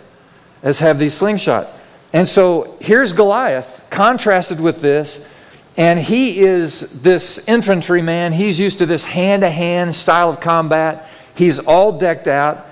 as 0.61 0.79
have 0.79 0.99
these 0.99 1.17
slingshots. 1.17 1.73
And 2.11 2.27
so 2.27 2.77
here's 2.81 3.13
Goliath 3.13 3.85
contrasted 3.89 4.59
with 4.59 4.81
this, 4.81 5.25
and 5.77 5.99
he 5.99 6.39
is 6.39 7.01
this 7.01 7.47
infantryman. 7.47 8.33
He's 8.33 8.59
used 8.59 8.79
to 8.79 8.85
this 8.85 9.05
hand 9.05 9.43
to 9.43 9.49
hand 9.49 9.95
style 9.95 10.29
of 10.29 10.39
combat. 10.39 11.07
He's 11.35 11.59
all 11.59 11.97
decked 11.97 12.27
out. 12.27 12.65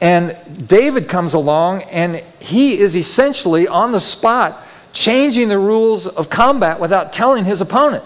And 0.00 0.36
David 0.66 1.08
comes 1.08 1.34
along, 1.34 1.82
and 1.84 2.16
he 2.40 2.78
is 2.78 2.96
essentially 2.96 3.68
on 3.68 3.92
the 3.92 4.00
spot 4.00 4.62
changing 4.92 5.48
the 5.48 5.58
rules 5.58 6.06
of 6.06 6.30
combat 6.30 6.78
without 6.80 7.12
telling 7.12 7.44
his 7.44 7.60
opponent. 7.60 8.04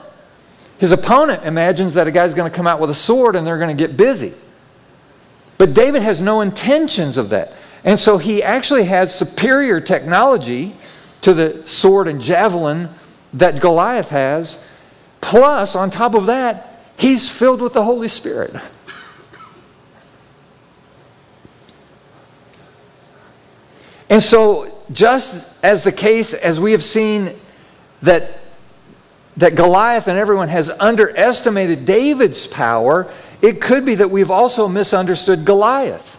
His 0.79 0.93
opponent 0.93 1.45
imagines 1.45 1.95
that 1.95 2.07
a 2.07 2.11
guy's 2.11 2.35
going 2.35 2.51
to 2.51 2.57
come 2.57 2.67
out 2.67 2.81
with 2.81 2.89
a 2.91 2.95
sword 2.95 3.35
and 3.35 3.47
they're 3.47 3.59
going 3.59 3.77
to 3.77 3.87
get 3.87 3.97
busy. 3.97 4.33
But 5.59 5.75
David 5.75 6.03
has 6.03 6.21
no 6.21 6.41
intentions 6.41 7.19
of 7.19 7.31
that. 7.31 7.53
And 7.85 7.99
so 7.99 8.19
he 8.19 8.43
actually 8.43 8.85
has 8.85 9.15
superior 9.15 9.81
technology 9.81 10.77
to 11.23 11.35
the 11.35 11.67
sword 11.67 12.07
and 12.07 12.21
javelin 12.21 12.89
that 13.35 13.61
Goliath 13.61 14.11
has. 14.11 14.65
Plus, 15.21 15.75
on 15.75 15.91
top 15.91 16.15
of 16.15 16.27
that, 16.27 16.85
he's 16.97 17.29
filled 17.29 17.61
with 17.61 17.73
the 17.73 17.83
Holy 17.83 18.09
Spirit. 18.09 18.55
And 24.11 24.23
so, 24.23 24.75
just 24.91 25.63
as 25.63 25.83
the 25.83 25.93
case 25.93 26.33
as 26.33 26.59
we 26.59 26.73
have 26.73 26.83
seen 26.83 27.35
that 28.03 28.38
that 29.39 29.55
Goliath 29.55 30.09
and 30.09 30.19
everyone 30.19 30.49
has 30.49 30.69
underestimated 30.69 31.85
David's 31.85 32.47
power, 32.47 33.11
it 33.41 33.61
could 33.61 33.85
be 33.85 33.95
that 33.95 34.11
we've 34.11 34.31
also 34.31 34.69
misunderstood 34.69 35.45
Goliath. 35.45 36.19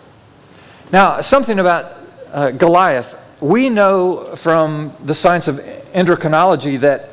Now, 0.92 1.22
something 1.22 1.60
about 1.60 1.98
uh, 2.32 2.52
Goliath. 2.52 3.16
We 3.42 3.70
know 3.70 4.36
from 4.36 4.94
the 5.04 5.14
science 5.14 5.48
of 5.48 5.58
endocrinology 5.94 6.80
that, 6.80 7.10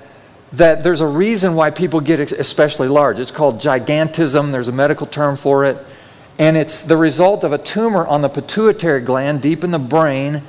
that 0.52 0.82
there's 0.84 1.00
a 1.00 1.06
reason 1.06 1.54
why 1.54 1.70
people 1.70 2.00
get 2.00 2.32
especially 2.32 2.88
large. 2.88 3.18
It's 3.18 3.32
called 3.32 3.60
gigantism, 3.60 4.52
there's 4.52 4.68
a 4.68 4.72
medical 4.72 5.06
term 5.06 5.36
for 5.36 5.64
it. 5.64 5.76
And 6.38 6.56
it's 6.56 6.82
the 6.82 6.96
result 6.96 7.44
of 7.44 7.52
a 7.52 7.58
tumor 7.58 8.06
on 8.06 8.22
the 8.22 8.28
pituitary 8.28 9.00
gland 9.00 9.42
deep 9.42 9.64
in 9.64 9.70
the 9.70 9.78
brain 9.78 10.42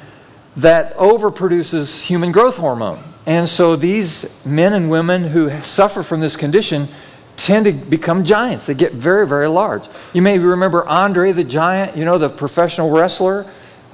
that 0.57 0.95
overproduces 0.97 2.01
human 2.01 2.31
growth 2.31 2.57
hormone. 2.57 3.01
And 3.27 3.47
so 3.47 3.75
these 3.75 4.43
men 4.45 4.73
and 4.73 4.89
women 4.89 5.25
who 5.25 5.61
suffer 5.61 6.01
from 6.01 6.21
this 6.21 6.37
condition 6.37 6.87
tend 7.35 7.65
to 7.65 7.73
become 7.73 8.23
giants. 8.23 8.65
They 8.65 8.73
get 8.73 8.93
very, 8.93 9.27
very 9.27 9.47
large. 9.47 9.83
You 10.13 10.21
may 10.21 10.39
remember 10.39 10.87
Andre 10.87 11.33
the 11.33 11.43
Giant, 11.43 11.97
you 11.97 12.05
know, 12.05 12.17
the 12.17 12.29
professional 12.29 12.89
wrestler, 12.89 13.45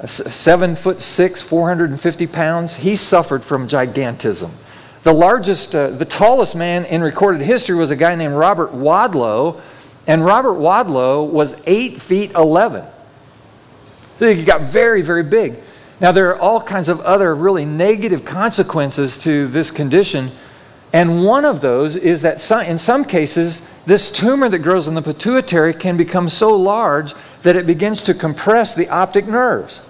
seven 0.05 0.75
foot 0.75 1.01
six, 1.01 1.41
450 1.41 2.27
pounds. 2.27 2.75
He 2.75 2.95
suffered 2.95 3.43
from 3.43 3.67
gigantism. 3.67 4.51
The 5.01 5.13
largest, 5.13 5.75
uh, 5.75 5.89
the 5.89 6.05
tallest 6.05 6.55
man 6.55 6.85
in 6.85 7.01
recorded 7.01 7.41
history 7.41 7.75
was 7.75 7.89
a 7.89 7.95
guy 7.95 8.13
named 8.13 8.35
Robert 8.35 8.71
Wadlow, 8.71 9.59
and 10.05 10.23
Robert 10.23 10.53
Wadlow 10.53 11.27
was 11.27 11.55
eight 11.65 11.99
feet 11.99 12.31
11. 12.35 12.85
So 14.19 14.31
he 14.31 14.45
got 14.45 14.61
very, 14.61 15.01
very 15.01 15.23
big. 15.23 15.55
Now, 15.99 16.11
there 16.11 16.29
are 16.29 16.39
all 16.39 16.61
kinds 16.61 16.89
of 16.89 16.99
other 17.01 17.35
really 17.35 17.65
negative 17.65 18.25
consequences 18.25 19.17
to 19.19 19.47
this 19.47 19.71
condition. 19.71 20.31
And 20.91 21.23
one 21.23 21.45
of 21.45 21.61
those 21.61 21.95
is 21.95 22.21
that 22.21 22.39
some, 22.39 22.61
in 22.61 22.77
some 22.77 23.05
cases, 23.05 23.67
this 23.85 24.11
tumor 24.11 24.49
that 24.49 24.59
grows 24.59 24.87
in 24.87 24.95
the 24.95 25.01
pituitary 25.01 25.73
can 25.73 25.97
become 25.97 26.29
so 26.29 26.55
large 26.55 27.13
that 27.41 27.55
it 27.55 27.65
begins 27.65 28.03
to 28.03 28.13
compress 28.13 28.75
the 28.75 28.89
optic 28.89 29.27
nerves. 29.27 29.81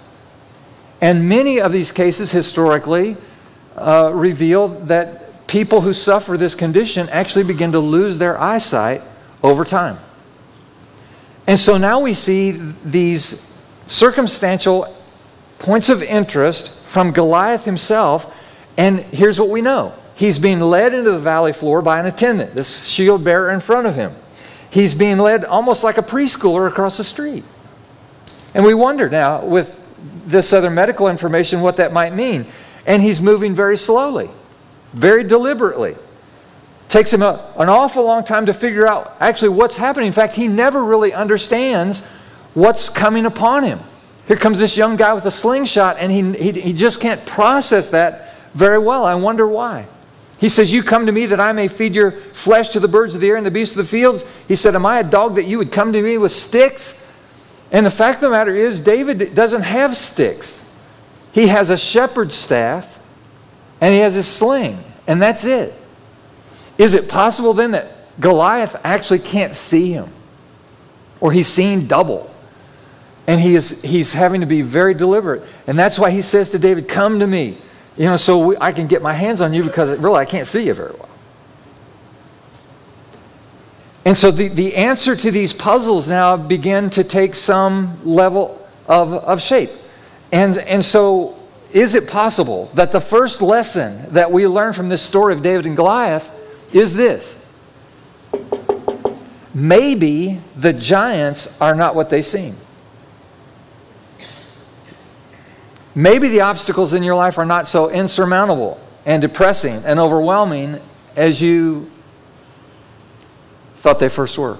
And 1.00 1.28
many 1.28 1.60
of 1.60 1.72
these 1.72 1.92
cases 1.92 2.30
historically 2.30 3.16
uh, 3.76 4.10
reveal 4.14 4.68
that 4.68 5.46
people 5.46 5.80
who 5.82 5.92
suffer 5.92 6.36
this 6.36 6.54
condition 6.54 7.08
actually 7.10 7.44
begin 7.44 7.72
to 7.72 7.80
lose 7.80 8.18
their 8.18 8.40
eyesight 8.40 9.02
over 9.42 9.64
time. 9.64 9.98
And 11.46 11.58
so 11.58 11.76
now 11.76 12.00
we 12.00 12.14
see 12.14 12.52
these 12.84 13.52
circumstantial 13.86 14.96
points 15.58 15.88
of 15.88 16.02
interest 16.02 16.84
from 16.86 17.10
Goliath 17.12 17.64
himself. 17.64 18.32
And 18.76 19.00
here's 19.00 19.38
what 19.38 19.48
we 19.48 19.62
know 19.62 19.94
he's 20.14 20.38
being 20.38 20.60
led 20.60 20.94
into 20.94 21.10
the 21.10 21.18
valley 21.18 21.52
floor 21.52 21.82
by 21.82 22.00
an 22.00 22.06
attendant, 22.06 22.54
this 22.54 22.86
shield 22.86 23.24
bearer 23.24 23.50
in 23.50 23.60
front 23.60 23.86
of 23.86 23.94
him. 23.94 24.14
He's 24.70 24.94
being 24.94 25.18
led 25.18 25.44
almost 25.44 25.84
like 25.84 25.98
a 25.98 26.02
preschooler 26.02 26.66
across 26.68 26.96
the 26.96 27.04
street. 27.04 27.44
And 28.54 28.64
we 28.64 28.74
wonder 28.74 29.08
now, 29.08 29.44
with 29.44 29.80
this 30.26 30.52
other 30.52 30.70
medical 30.70 31.08
information, 31.08 31.60
what 31.60 31.76
that 31.76 31.92
might 31.92 32.14
mean. 32.14 32.46
And 32.86 33.02
he's 33.02 33.20
moving 33.20 33.54
very 33.54 33.76
slowly, 33.76 34.30
very 34.92 35.24
deliberately. 35.24 35.96
Takes 36.88 37.12
him 37.12 37.22
a, 37.22 37.52
an 37.56 37.68
awful 37.68 38.04
long 38.04 38.24
time 38.24 38.46
to 38.46 38.54
figure 38.54 38.86
out 38.86 39.16
actually 39.20 39.50
what's 39.50 39.76
happening. 39.76 40.08
In 40.08 40.12
fact, 40.12 40.34
he 40.34 40.46
never 40.46 40.84
really 40.84 41.12
understands 41.12 42.00
what's 42.54 42.88
coming 42.88 43.26
upon 43.26 43.64
him. 43.64 43.80
Here 44.26 44.36
comes 44.36 44.58
this 44.58 44.76
young 44.76 44.96
guy 44.96 45.12
with 45.12 45.26
a 45.26 45.30
slingshot, 45.30 45.96
and 45.98 46.10
he, 46.10 46.32
he, 46.32 46.60
he 46.60 46.72
just 46.72 47.00
can't 47.00 47.24
process 47.26 47.90
that 47.90 48.34
very 48.54 48.78
well. 48.78 49.04
I 49.04 49.14
wonder 49.14 49.46
why. 49.46 49.86
He 50.38 50.48
says, 50.48 50.72
You 50.72 50.82
come 50.82 51.06
to 51.06 51.12
me 51.12 51.26
that 51.26 51.40
I 51.40 51.52
may 51.52 51.68
feed 51.68 51.94
your 51.94 52.10
flesh 52.10 52.70
to 52.70 52.80
the 52.80 52.88
birds 52.88 53.14
of 53.14 53.20
the 53.20 53.28
air 53.28 53.36
and 53.36 53.44
the 53.44 53.50
beasts 53.50 53.76
of 53.76 53.84
the 53.84 53.90
fields. 53.90 54.24
He 54.48 54.56
said, 54.56 54.74
Am 54.74 54.86
I 54.86 55.00
a 55.00 55.04
dog 55.04 55.36
that 55.36 55.44
you 55.44 55.58
would 55.58 55.72
come 55.72 55.92
to 55.92 56.02
me 56.02 56.18
with 56.18 56.32
sticks? 56.32 57.00
And 57.70 57.84
the 57.84 57.90
fact 57.90 58.16
of 58.16 58.22
the 58.22 58.30
matter 58.30 58.54
is, 58.54 58.80
David 58.80 59.34
doesn't 59.34 59.62
have 59.62 59.96
sticks. 59.96 60.64
He 61.32 61.48
has 61.48 61.70
a 61.70 61.76
shepherd's 61.76 62.34
staff 62.34 62.98
and 63.80 63.92
he 63.92 64.00
has 64.00 64.14
his 64.14 64.26
sling, 64.26 64.82
and 65.06 65.20
that's 65.20 65.44
it. 65.44 65.74
Is 66.78 66.94
it 66.94 67.08
possible 67.08 67.52
then 67.52 67.72
that 67.72 68.20
Goliath 68.20 68.76
actually 68.84 69.18
can't 69.18 69.54
see 69.54 69.92
him? 69.92 70.08
Or 71.20 71.32
he's 71.32 71.48
seeing 71.48 71.86
double? 71.86 72.33
And 73.26 73.40
he 73.40 73.54
is, 73.54 73.80
he's 73.82 74.12
having 74.12 74.40
to 74.42 74.46
be 74.46 74.62
very 74.62 74.94
deliberate. 74.94 75.42
And 75.66 75.78
that's 75.78 75.98
why 75.98 76.10
he 76.10 76.20
says 76.22 76.50
to 76.50 76.58
David, 76.58 76.88
Come 76.88 77.20
to 77.20 77.26
me, 77.26 77.58
you 77.96 78.04
know, 78.04 78.16
so 78.16 78.48
we, 78.48 78.56
I 78.60 78.72
can 78.72 78.86
get 78.86 79.02
my 79.02 79.14
hands 79.14 79.40
on 79.40 79.54
you 79.54 79.62
because 79.62 79.90
really 79.98 80.16
I 80.16 80.24
can't 80.24 80.46
see 80.46 80.66
you 80.66 80.74
very 80.74 80.92
well. 80.92 81.08
And 84.04 84.18
so 84.18 84.30
the, 84.30 84.48
the 84.48 84.74
answer 84.76 85.16
to 85.16 85.30
these 85.30 85.52
puzzles 85.52 86.08
now 86.08 86.36
begin 86.36 86.90
to 86.90 87.04
take 87.04 87.34
some 87.34 87.98
level 88.04 88.66
of, 88.86 89.14
of 89.14 89.40
shape. 89.40 89.70
And, 90.30 90.58
and 90.58 90.84
so, 90.84 91.38
is 91.72 91.94
it 91.94 92.08
possible 92.08 92.70
that 92.74 92.92
the 92.92 93.00
first 93.00 93.40
lesson 93.40 94.12
that 94.12 94.30
we 94.30 94.46
learn 94.46 94.72
from 94.74 94.88
this 94.88 95.00
story 95.00 95.32
of 95.32 95.42
David 95.42 95.66
and 95.66 95.74
Goliath 95.74 96.30
is 96.72 96.94
this? 96.94 97.40
Maybe 99.54 100.40
the 100.56 100.72
giants 100.72 101.60
are 101.60 101.74
not 101.74 101.94
what 101.94 102.10
they 102.10 102.20
seem. 102.20 102.56
Maybe 105.94 106.28
the 106.28 106.40
obstacles 106.40 106.92
in 106.92 107.02
your 107.02 107.14
life 107.14 107.38
are 107.38 107.44
not 107.44 107.68
so 107.68 107.88
insurmountable 107.88 108.80
and 109.06 109.22
depressing 109.22 109.82
and 109.84 110.00
overwhelming 110.00 110.80
as 111.14 111.40
you 111.40 111.90
thought 113.76 113.98
they 113.98 114.08
first 114.08 114.36
were. 114.36 114.58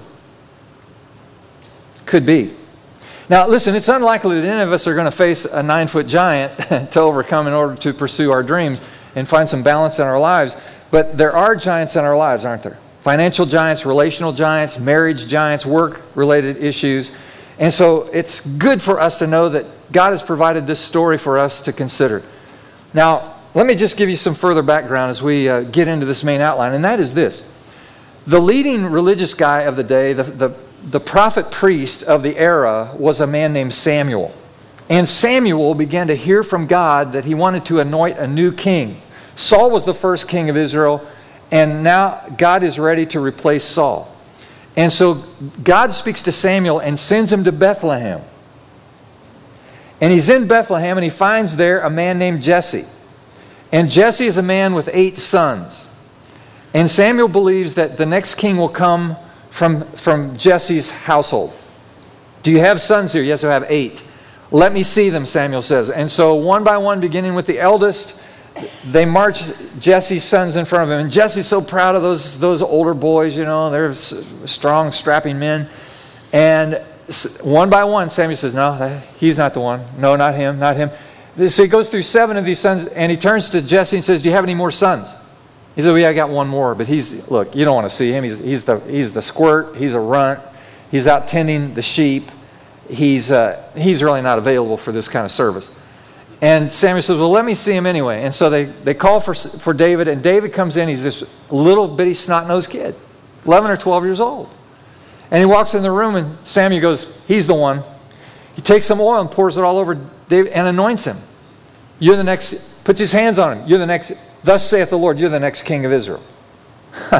Could 2.05 2.25
be. 2.25 2.53
Now, 3.27 3.47
listen, 3.47 3.75
it's 3.75 3.89
unlikely 3.89 4.39
that 4.39 4.47
any 4.47 4.61
of 4.61 4.71
us 4.71 4.87
are 4.87 4.93
going 4.93 5.05
to 5.05 5.11
face 5.11 5.45
a 5.45 5.63
nine 5.63 5.87
foot 5.87 6.07
giant 6.07 6.57
to 6.91 6.99
overcome 6.99 7.47
in 7.47 7.53
order 7.53 7.75
to 7.77 7.93
pursue 7.93 8.31
our 8.31 8.43
dreams 8.43 8.81
and 9.15 9.27
find 9.27 9.49
some 9.49 9.63
balance 9.63 9.99
in 9.99 10.05
our 10.05 10.19
lives. 10.19 10.55
But 10.91 11.17
there 11.17 11.35
are 11.35 11.55
giants 11.55 11.95
in 11.95 12.05
our 12.05 12.15
lives, 12.15 12.45
aren't 12.45 12.63
there? 12.63 12.77
Financial 13.01 13.45
giants, 13.45 13.85
relational 13.85 14.31
giants, 14.31 14.79
marriage 14.79 15.27
giants, 15.27 15.65
work 15.65 16.01
related 16.13 16.57
issues. 16.57 17.11
And 17.57 17.71
so 17.71 18.03
it's 18.11 18.45
good 18.57 18.81
for 18.81 18.99
us 18.99 19.19
to 19.19 19.27
know 19.27 19.49
that 19.49 19.65
God 19.91 20.11
has 20.11 20.21
provided 20.21 20.67
this 20.67 20.79
story 20.79 21.17
for 21.17 21.37
us 21.37 21.61
to 21.61 21.73
consider. 21.73 22.21
Now, 22.93 23.33
let 23.53 23.65
me 23.65 23.75
just 23.75 23.95
give 23.95 24.09
you 24.09 24.17
some 24.17 24.35
further 24.35 24.61
background 24.61 25.11
as 25.11 25.21
we 25.21 25.47
uh, 25.47 25.61
get 25.61 25.87
into 25.87 26.05
this 26.05 26.23
main 26.23 26.41
outline, 26.41 26.73
and 26.73 26.83
that 26.83 26.99
is 26.99 27.13
this. 27.13 27.43
The 28.27 28.39
leading 28.39 28.85
religious 28.85 29.33
guy 29.33 29.61
of 29.61 29.75
the 29.77 29.83
day, 29.83 30.13
the, 30.13 30.23
the, 30.23 30.55
the 30.83 30.99
prophet 30.99 31.51
priest 31.51 32.03
of 32.03 32.23
the 32.23 32.37
era, 32.37 32.93
was 32.97 33.21
a 33.21 33.27
man 33.27 33.53
named 33.53 33.73
Samuel. 33.73 34.33
And 34.89 35.07
Samuel 35.07 35.73
began 35.73 36.07
to 36.07 36.15
hear 36.15 36.43
from 36.43 36.67
God 36.67 37.13
that 37.13 37.25
he 37.25 37.33
wanted 37.33 37.65
to 37.67 37.79
anoint 37.79 38.17
a 38.17 38.27
new 38.27 38.51
king. 38.51 39.01
Saul 39.35 39.71
was 39.71 39.85
the 39.85 39.93
first 39.93 40.27
king 40.27 40.49
of 40.49 40.57
Israel, 40.57 41.07
and 41.51 41.83
now 41.83 42.21
God 42.37 42.63
is 42.63 42.77
ready 42.79 43.05
to 43.07 43.19
replace 43.19 43.63
Saul. 43.63 44.14
And 44.77 44.91
so 44.91 45.23
God 45.63 45.93
speaks 45.93 46.23
to 46.23 46.31
Samuel 46.31 46.79
and 46.79 46.99
sends 46.99 47.31
him 47.31 47.43
to 47.45 47.51
Bethlehem. 47.51 48.21
And 50.01 50.11
he's 50.11 50.29
in 50.29 50.47
Bethlehem 50.47 50.97
and 50.97 51.03
he 51.03 51.09
finds 51.09 51.55
there 51.55 51.81
a 51.81 51.89
man 51.89 52.19
named 52.19 52.43
Jesse. 52.43 52.85
And 53.71 53.89
Jesse 53.89 54.27
is 54.27 54.37
a 54.37 54.43
man 54.43 54.73
with 54.73 54.89
eight 54.91 55.17
sons. 55.17 55.87
And 56.73 56.89
Samuel 56.89 57.29
believes 57.29 57.75
that 57.75 57.97
the 57.97 58.05
next 58.05 58.35
king 58.35 58.57
will 58.57 58.69
come 58.69 59.15
from, 59.49 59.85
from 59.93 60.35
Jesse's 60.35 60.91
household. 60.91 61.53
Do 62.43 62.51
you 62.51 62.59
have 62.59 62.81
sons 62.81 63.13
here? 63.13 63.23
Yes, 63.23 63.43
I 63.43 63.53
have 63.53 63.65
eight. 63.69 64.03
Let 64.51 64.73
me 64.73 64.83
see 64.83 65.09
them, 65.09 65.25
Samuel 65.25 65.61
says. 65.61 65.89
And 65.89 66.11
so, 66.11 66.35
one 66.35 66.63
by 66.63 66.77
one, 66.77 66.99
beginning 66.99 67.33
with 67.33 67.47
the 67.47 67.59
eldest, 67.59 68.21
they 68.85 69.05
march 69.05 69.43
Jesse's 69.79 70.23
sons 70.23 70.55
in 70.55 70.65
front 70.65 70.85
of 70.85 70.91
him. 70.91 71.03
And 71.03 71.11
Jesse's 71.11 71.47
so 71.47 71.61
proud 71.61 71.95
of 71.95 72.01
those, 72.01 72.39
those 72.39 72.61
older 72.61 72.93
boys, 72.93 73.37
you 73.37 73.43
know, 73.43 73.69
they're 73.69 73.93
strong, 73.93 74.91
strapping 74.91 75.39
men. 75.39 75.69
And 76.31 76.81
one 77.41 77.69
by 77.69 77.83
one, 77.83 78.09
Samuel 78.09 78.37
says, 78.37 78.55
No, 78.55 79.01
he's 79.17 79.37
not 79.37 79.53
the 79.53 79.59
one. 79.59 79.85
No, 79.97 80.15
not 80.15 80.35
him, 80.35 80.59
not 80.59 80.75
him. 80.75 80.89
So 81.49 81.63
he 81.63 81.69
goes 81.69 81.89
through 81.89 82.03
seven 82.03 82.37
of 82.37 82.45
these 82.45 82.59
sons, 82.59 82.85
and 82.85 83.11
he 83.11 83.17
turns 83.17 83.49
to 83.49 83.61
Jesse 83.61 83.97
and 83.97 84.05
says, 84.05 84.21
Do 84.21 84.29
you 84.29 84.35
have 84.35 84.45
any 84.45 84.55
more 84.55 84.71
sons? 84.71 85.13
He 85.75 85.81
said, 85.81 85.89
Well, 85.89 85.99
yeah, 85.99 86.09
I 86.09 86.13
got 86.13 86.29
one 86.29 86.47
more, 86.47 86.75
but 86.75 86.87
he's, 86.87 87.29
look, 87.29 87.55
you 87.55 87.65
don't 87.65 87.75
want 87.75 87.89
to 87.89 87.95
see 87.95 88.11
him. 88.11 88.23
He's, 88.23 88.39
he's, 88.39 88.63
the, 88.63 88.79
he's 88.79 89.11
the 89.11 89.21
squirt, 89.21 89.75
he's 89.75 89.93
a 89.93 89.99
runt, 89.99 90.39
he's 90.91 91.07
out 91.07 91.27
tending 91.27 91.73
the 91.73 91.81
sheep. 91.81 92.31
He's, 92.87 93.31
uh, 93.31 93.67
he's 93.75 94.03
really 94.03 94.21
not 94.21 94.37
available 94.37 94.77
for 94.77 94.91
this 94.91 95.07
kind 95.07 95.25
of 95.25 95.31
service. 95.31 95.69
And 96.41 96.71
Samuel 96.71 97.01
says, 97.01 97.17
Well, 97.17 97.31
let 97.31 97.45
me 97.45 97.55
see 97.55 97.73
him 97.73 97.85
anyway. 97.85 98.23
And 98.23 98.33
so 98.33 98.49
they, 98.49 98.65
they 98.65 98.93
call 98.93 99.19
for, 99.19 99.33
for 99.33 99.73
David, 99.73 100.07
and 100.07 100.21
David 100.21 100.53
comes 100.53 100.77
in. 100.77 100.89
He's 100.89 101.03
this 101.03 101.23
little 101.49 101.87
bitty 101.87 102.13
snot 102.13 102.47
nosed 102.47 102.69
kid, 102.69 102.95
11 103.45 103.71
or 103.71 103.77
12 103.77 104.03
years 104.03 104.19
old. 104.19 104.49
And 105.31 105.39
he 105.39 105.45
walks 105.45 105.73
in 105.73 105.81
the 105.81 105.91
room, 105.91 106.15
and 106.15 106.37
Samuel 106.45 106.81
goes, 106.81 107.21
He's 107.27 107.47
the 107.47 107.55
one. 107.55 107.83
He 108.55 108.61
takes 108.61 108.85
some 108.85 109.01
oil 109.01 109.21
and 109.21 109.29
pours 109.29 109.57
it 109.57 109.63
all 109.63 109.77
over 109.77 109.95
David 110.29 110.53
and 110.53 110.67
anoints 110.67 111.05
him. 111.05 111.17
You're 111.99 112.15
the 112.15 112.23
next, 112.23 112.83
puts 112.83 112.99
his 112.99 113.11
hands 113.11 113.39
on 113.39 113.57
him. 113.57 113.67
You're 113.67 113.79
the 113.79 113.85
next, 113.85 114.13
thus 114.43 114.69
saith 114.69 114.89
the 114.89 114.97
Lord, 114.97 115.17
you're 115.17 115.29
the 115.29 115.39
next 115.39 115.63
king 115.63 115.85
of 115.85 115.91
Israel. 115.91 116.23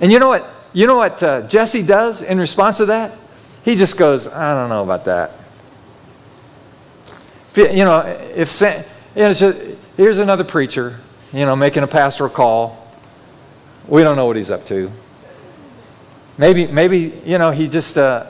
and 0.00 0.12
you 0.12 0.18
know 0.18 0.28
what? 0.28 0.48
You 0.72 0.86
know 0.86 0.96
what 0.96 1.22
uh, 1.22 1.42
Jesse 1.42 1.82
does 1.82 2.22
in 2.22 2.38
response 2.38 2.76
to 2.78 2.86
that? 2.86 3.12
He 3.62 3.74
just 3.74 3.96
goes, 3.96 4.26
I 4.26 4.54
don't 4.54 4.68
know 4.68 4.82
about 4.82 5.06
that 5.06 5.37
you 7.56 7.84
know, 7.84 8.00
if 8.34 8.60
you 8.60 8.68
know, 9.16 9.32
just, 9.32 9.60
here's 9.96 10.18
another 10.18 10.44
preacher, 10.44 11.00
you 11.32 11.44
know, 11.44 11.56
making 11.56 11.82
a 11.82 11.86
pastoral 11.86 12.30
call. 12.30 12.86
We 13.86 14.02
don't 14.02 14.16
know 14.16 14.26
what 14.26 14.36
he's 14.36 14.50
up 14.50 14.64
to. 14.66 14.90
Maybe, 16.36 16.66
maybe 16.66 17.20
you 17.24 17.38
know, 17.38 17.50
he 17.50 17.68
just 17.68 17.98
uh, 17.98 18.26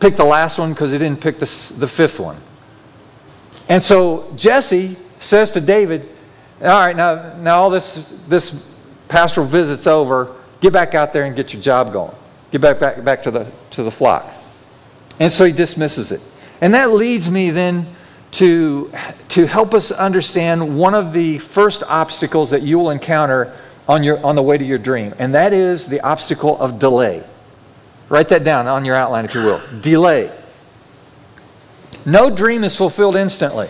picked 0.00 0.16
the 0.16 0.24
last 0.24 0.58
one 0.58 0.72
because 0.72 0.90
he 0.90 0.98
didn't 0.98 1.20
pick 1.20 1.38
the, 1.38 1.74
the 1.78 1.86
fifth 1.86 2.18
one. 2.18 2.36
And 3.68 3.82
so 3.82 4.32
Jesse 4.34 4.96
says 5.18 5.50
to 5.52 5.60
David, 5.60 6.08
"All 6.60 6.68
right, 6.68 6.96
now, 6.96 7.36
now 7.36 7.60
all 7.60 7.70
this 7.70 8.18
this 8.26 8.72
pastoral 9.08 9.46
visit's 9.46 9.86
over. 9.86 10.34
Get 10.60 10.72
back 10.72 10.94
out 10.94 11.12
there 11.12 11.24
and 11.24 11.36
get 11.36 11.52
your 11.52 11.62
job 11.62 11.92
going. 11.92 12.14
Get 12.50 12.60
back 12.60 12.80
back 12.80 13.04
back 13.04 13.22
to 13.24 13.30
the 13.30 13.46
to 13.72 13.82
the 13.82 13.90
flock." 13.90 14.26
And 15.20 15.32
so 15.32 15.44
he 15.44 15.52
dismisses 15.52 16.12
it. 16.12 16.22
And 16.60 16.74
that 16.74 16.90
leads 16.90 17.30
me 17.30 17.50
then 17.50 17.86
to, 18.32 18.92
to 19.30 19.46
help 19.46 19.74
us 19.74 19.90
understand 19.90 20.78
one 20.78 20.94
of 20.94 21.12
the 21.12 21.38
first 21.38 21.82
obstacles 21.84 22.50
that 22.50 22.62
you 22.62 22.78
will 22.78 22.90
encounter 22.90 23.56
on, 23.88 24.04
your, 24.04 24.24
on 24.24 24.36
the 24.36 24.42
way 24.42 24.58
to 24.58 24.64
your 24.64 24.78
dream, 24.78 25.14
and 25.18 25.34
that 25.34 25.52
is 25.52 25.86
the 25.86 26.00
obstacle 26.00 26.58
of 26.60 26.78
delay. 26.78 27.24
Write 28.10 28.28
that 28.28 28.44
down 28.44 28.66
on 28.66 28.84
your 28.84 28.94
outline, 28.94 29.24
if 29.24 29.34
you 29.34 29.42
will. 29.42 29.62
Delay. 29.80 30.30
No 32.04 32.30
dream 32.30 32.64
is 32.64 32.76
fulfilled 32.76 33.16
instantly. 33.16 33.68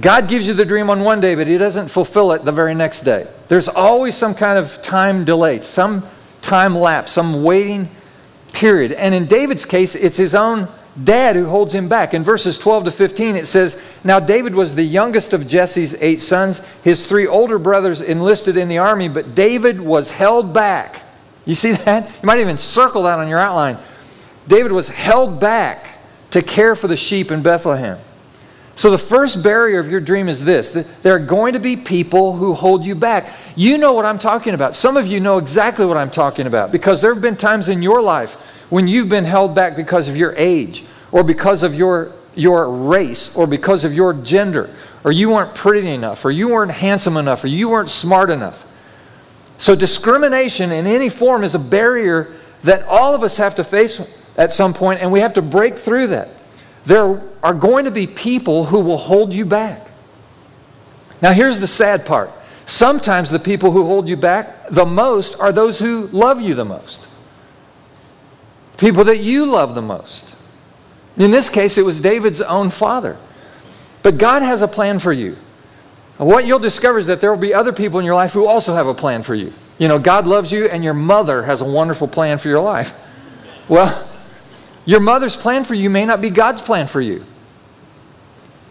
God 0.00 0.28
gives 0.28 0.46
you 0.46 0.54
the 0.54 0.64
dream 0.64 0.88
on 0.90 1.00
one 1.00 1.20
day, 1.20 1.34
but 1.34 1.46
He 1.46 1.58
doesn't 1.58 1.88
fulfill 1.88 2.32
it 2.32 2.44
the 2.44 2.52
very 2.52 2.74
next 2.74 3.00
day. 3.00 3.26
There's 3.48 3.68
always 3.68 4.16
some 4.16 4.34
kind 4.34 4.58
of 4.58 4.82
time 4.82 5.24
delay, 5.24 5.62
some 5.62 6.06
time 6.42 6.74
lapse, 6.76 7.12
some 7.12 7.42
waiting 7.42 7.88
period. 8.52 8.92
And 8.92 9.14
in 9.14 9.26
David's 9.26 9.64
case, 9.64 9.94
it's 9.94 10.16
his 10.16 10.34
own 10.34 10.68
dad 11.04 11.36
who 11.36 11.46
holds 11.46 11.74
him 11.74 11.88
back. 11.88 12.14
In 12.14 12.24
verses 12.24 12.58
12 12.58 12.84
to 12.84 12.90
15, 12.90 13.36
it 13.36 13.46
says, 13.46 13.80
Now 14.04 14.20
David 14.20 14.54
was 14.54 14.74
the 14.74 14.82
youngest 14.82 15.32
of 15.32 15.46
Jesse's 15.46 15.94
eight 16.00 16.20
sons. 16.20 16.60
His 16.82 17.06
three 17.06 17.26
older 17.26 17.58
brothers 17.58 18.00
enlisted 18.00 18.56
in 18.56 18.68
the 18.68 18.78
army, 18.78 19.08
but 19.08 19.34
David 19.34 19.80
was 19.80 20.10
held 20.10 20.52
back. 20.52 21.02
You 21.44 21.54
see 21.54 21.72
that? 21.72 22.06
You 22.06 22.26
might 22.26 22.38
even 22.38 22.58
circle 22.58 23.04
that 23.04 23.18
on 23.18 23.28
your 23.28 23.38
outline. 23.38 23.78
David 24.46 24.72
was 24.72 24.88
held 24.88 25.40
back 25.40 25.98
to 26.30 26.42
care 26.42 26.76
for 26.76 26.88
the 26.88 26.96
sheep 26.96 27.30
in 27.30 27.42
Bethlehem. 27.42 27.98
So, 28.76 28.90
the 28.90 28.98
first 28.98 29.42
barrier 29.42 29.78
of 29.78 29.90
your 29.90 30.00
dream 30.00 30.28
is 30.28 30.42
this 30.42 30.70
there 31.02 31.14
are 31.14 31.18
going 31.18 31.52
to 31.52 31.60
be 31.60 31.76
people 31.76 32.34
who 32.34 32.54
hold 32.54 32.86
you 32.86 32.94
back. 32.94 33.34
You 33.54 33.76
know 33.76 33.92
what 33.92 34.06
I'm 34.06 34.18
talking 34.18 34.54
about. 34.54 34.74
Some 34.74 34.96
of 34.96 35.06
you 35.06 35.20
know 35.20 35.38
exactly 35.38 35.84
what 35.84 35.96
I'm 35.96 36.10
talking 36.10 36.46
about 36.46 36.72
because 36.72 37.00
there 37.00 37.12
have 37.12 37.22
been 37.22 37.36
times 37.36 37.68
in 37.68 37.82
your 37.82 38.00
life 38.00 38.36
when 38.70 38.88
you've 38.88 39.08
been 39.08 39.24
held 39.24 39.54
back 39.54 39.76
because 39.76 40.08
of 40.08 40.16
your 40.16 40.34
age 40.36 40.84
or 41.12 41.22
because 41.22 41.62
of 41.62 41.74
your, 41.74 42.12
your 42.34 42.72
race 42.72 43.34
or 43.36 43.46
because 43.46 43.84
of 43.84 43.92
your 43.92 44.14
gender 44.14 44.70
or 45.04 45.12
you 45.12 45.30
weren't 45.30 45.54
pretty 45.54 45.88
enough 45.90 46.24
or 46.24 46.30
you 46.30 46.48
weren't 46.48 46.70
handsome 46.70 47.16
enough 47.16 47.44
or 47.44 47.48
you 47.48 47.68
weren't 47.68 47.90
smart 47.90 48.30
enough. 48.30 48.64
So, 49.58 49.74
discrimination 49.74 50.72
in 50.72 50.86
any 50.86 51.10
form 51.10 51.44
is 51.44 51.54
a 51.54 51.58
barrier 51.58 52.34
that 52.64 52.82
all 52.84 53.14
of 53.14 53.22
us 53.22 53.36
have 53.36 53.56
to 53.56 53.64
face 53.64 54.00
at 54.38 54.52
some 54.52 54.72
point, 54.72 55.02
and 55.02 55.12
we 55.12 55.20
have 55.20 55.34
to 55.34 55.42
break 55.42 55.78
through 55.78 56.06
that. 56.08 56.30
There 56.86 57.22
are 57.42 57.52
going 57.52 57.84
to 57.84 57.90
be 57.90 58.06
people 58.06 58.64
who 58.64 58.80
will 58.80 58.96
hold 58.96 59.34
you 59.34 59.44
back. 59.44 59.86
Now, 61.20 61.32
here's 61.32 61.58
the 61.58 61.66
sad 61.66 62.06
part. 62.06 62.30
Sometimes 62.64 63.28
the 63.28 63.38
people 63.38 63.70
who 63.70 63.84
hold 63.84 64.08
you 64.08 64.16
back 64.16 64.68
the 64.70 64.86
most 64.86 65.38
are 65.38 65.52
those 65.52 65.78
who 65.78 66.06
love 66.06 66.40
you 66.40 66.54
the 66.54 66.64
most 66.64 67.02
people 68.80 69.04
that 69.04 69.18
you 69.18 69.46
love 69.46 69.76
the 69.76 69.82
most. 69.82 70.34
In 71.16 71.30
this 71.30 71.48
case, 71.48 71.78
it 71.78 71.84
was 71.84 72.00
David's 72.00 72.40
own 72.40 72.70
father. 72.70 73.18
But 74.02 74.18
God 74.18 74.42
has 74.42 74.62
a 74.62 74.68
plan 74.68 74.98
for 74.98 75.12
you. 75.12 75.36
And 76.18 76.26
what 76.26 76.46
you'll 76.46 76.58
discover 76.58 76.98
is 76.98 77.06
that 77.06 77.20
there 77.20 77.30
will 77.30 77.40
be 77.40 77.54
other 77.54 77.72
people 77.72 77.98
in 77.98 78.06
your 78.06 78.14
life 78.14 78.32
who 78.32 78.46
also 78.46 78.74
have 78.74 78.86
a 78.86 78.94
plan 78.94 79.22
for 79.22 79.34
you. 79.34 79.52
You 79.78 79.88
know, 79.88 79.98
God 79.98 80.26
loves 80.26 80.50
you, 80.50 80.66
and 80.66 80.82
your 80.82 80.94
mother 80.94 81.42
has 81.42 81.60
a 81.60 81.64
wonderful 81.64 82.08
plan 82.08 82.38
for 82.38 82.48
your 82.48 82.60
life. 82.60 82.92
Well, 83.68 84.04
your 84.84 84.98
mother's 84.98 85.36
plan 85.36 85.62
for 85.62 85.74
you 85.74 85.90
may 85.90 86.04
not 86.04 86.20
be 86.20 86.28
God's 86.28 86.60
plan 86.60 86.88
for 86.88 87.00
you. 87.00 87.24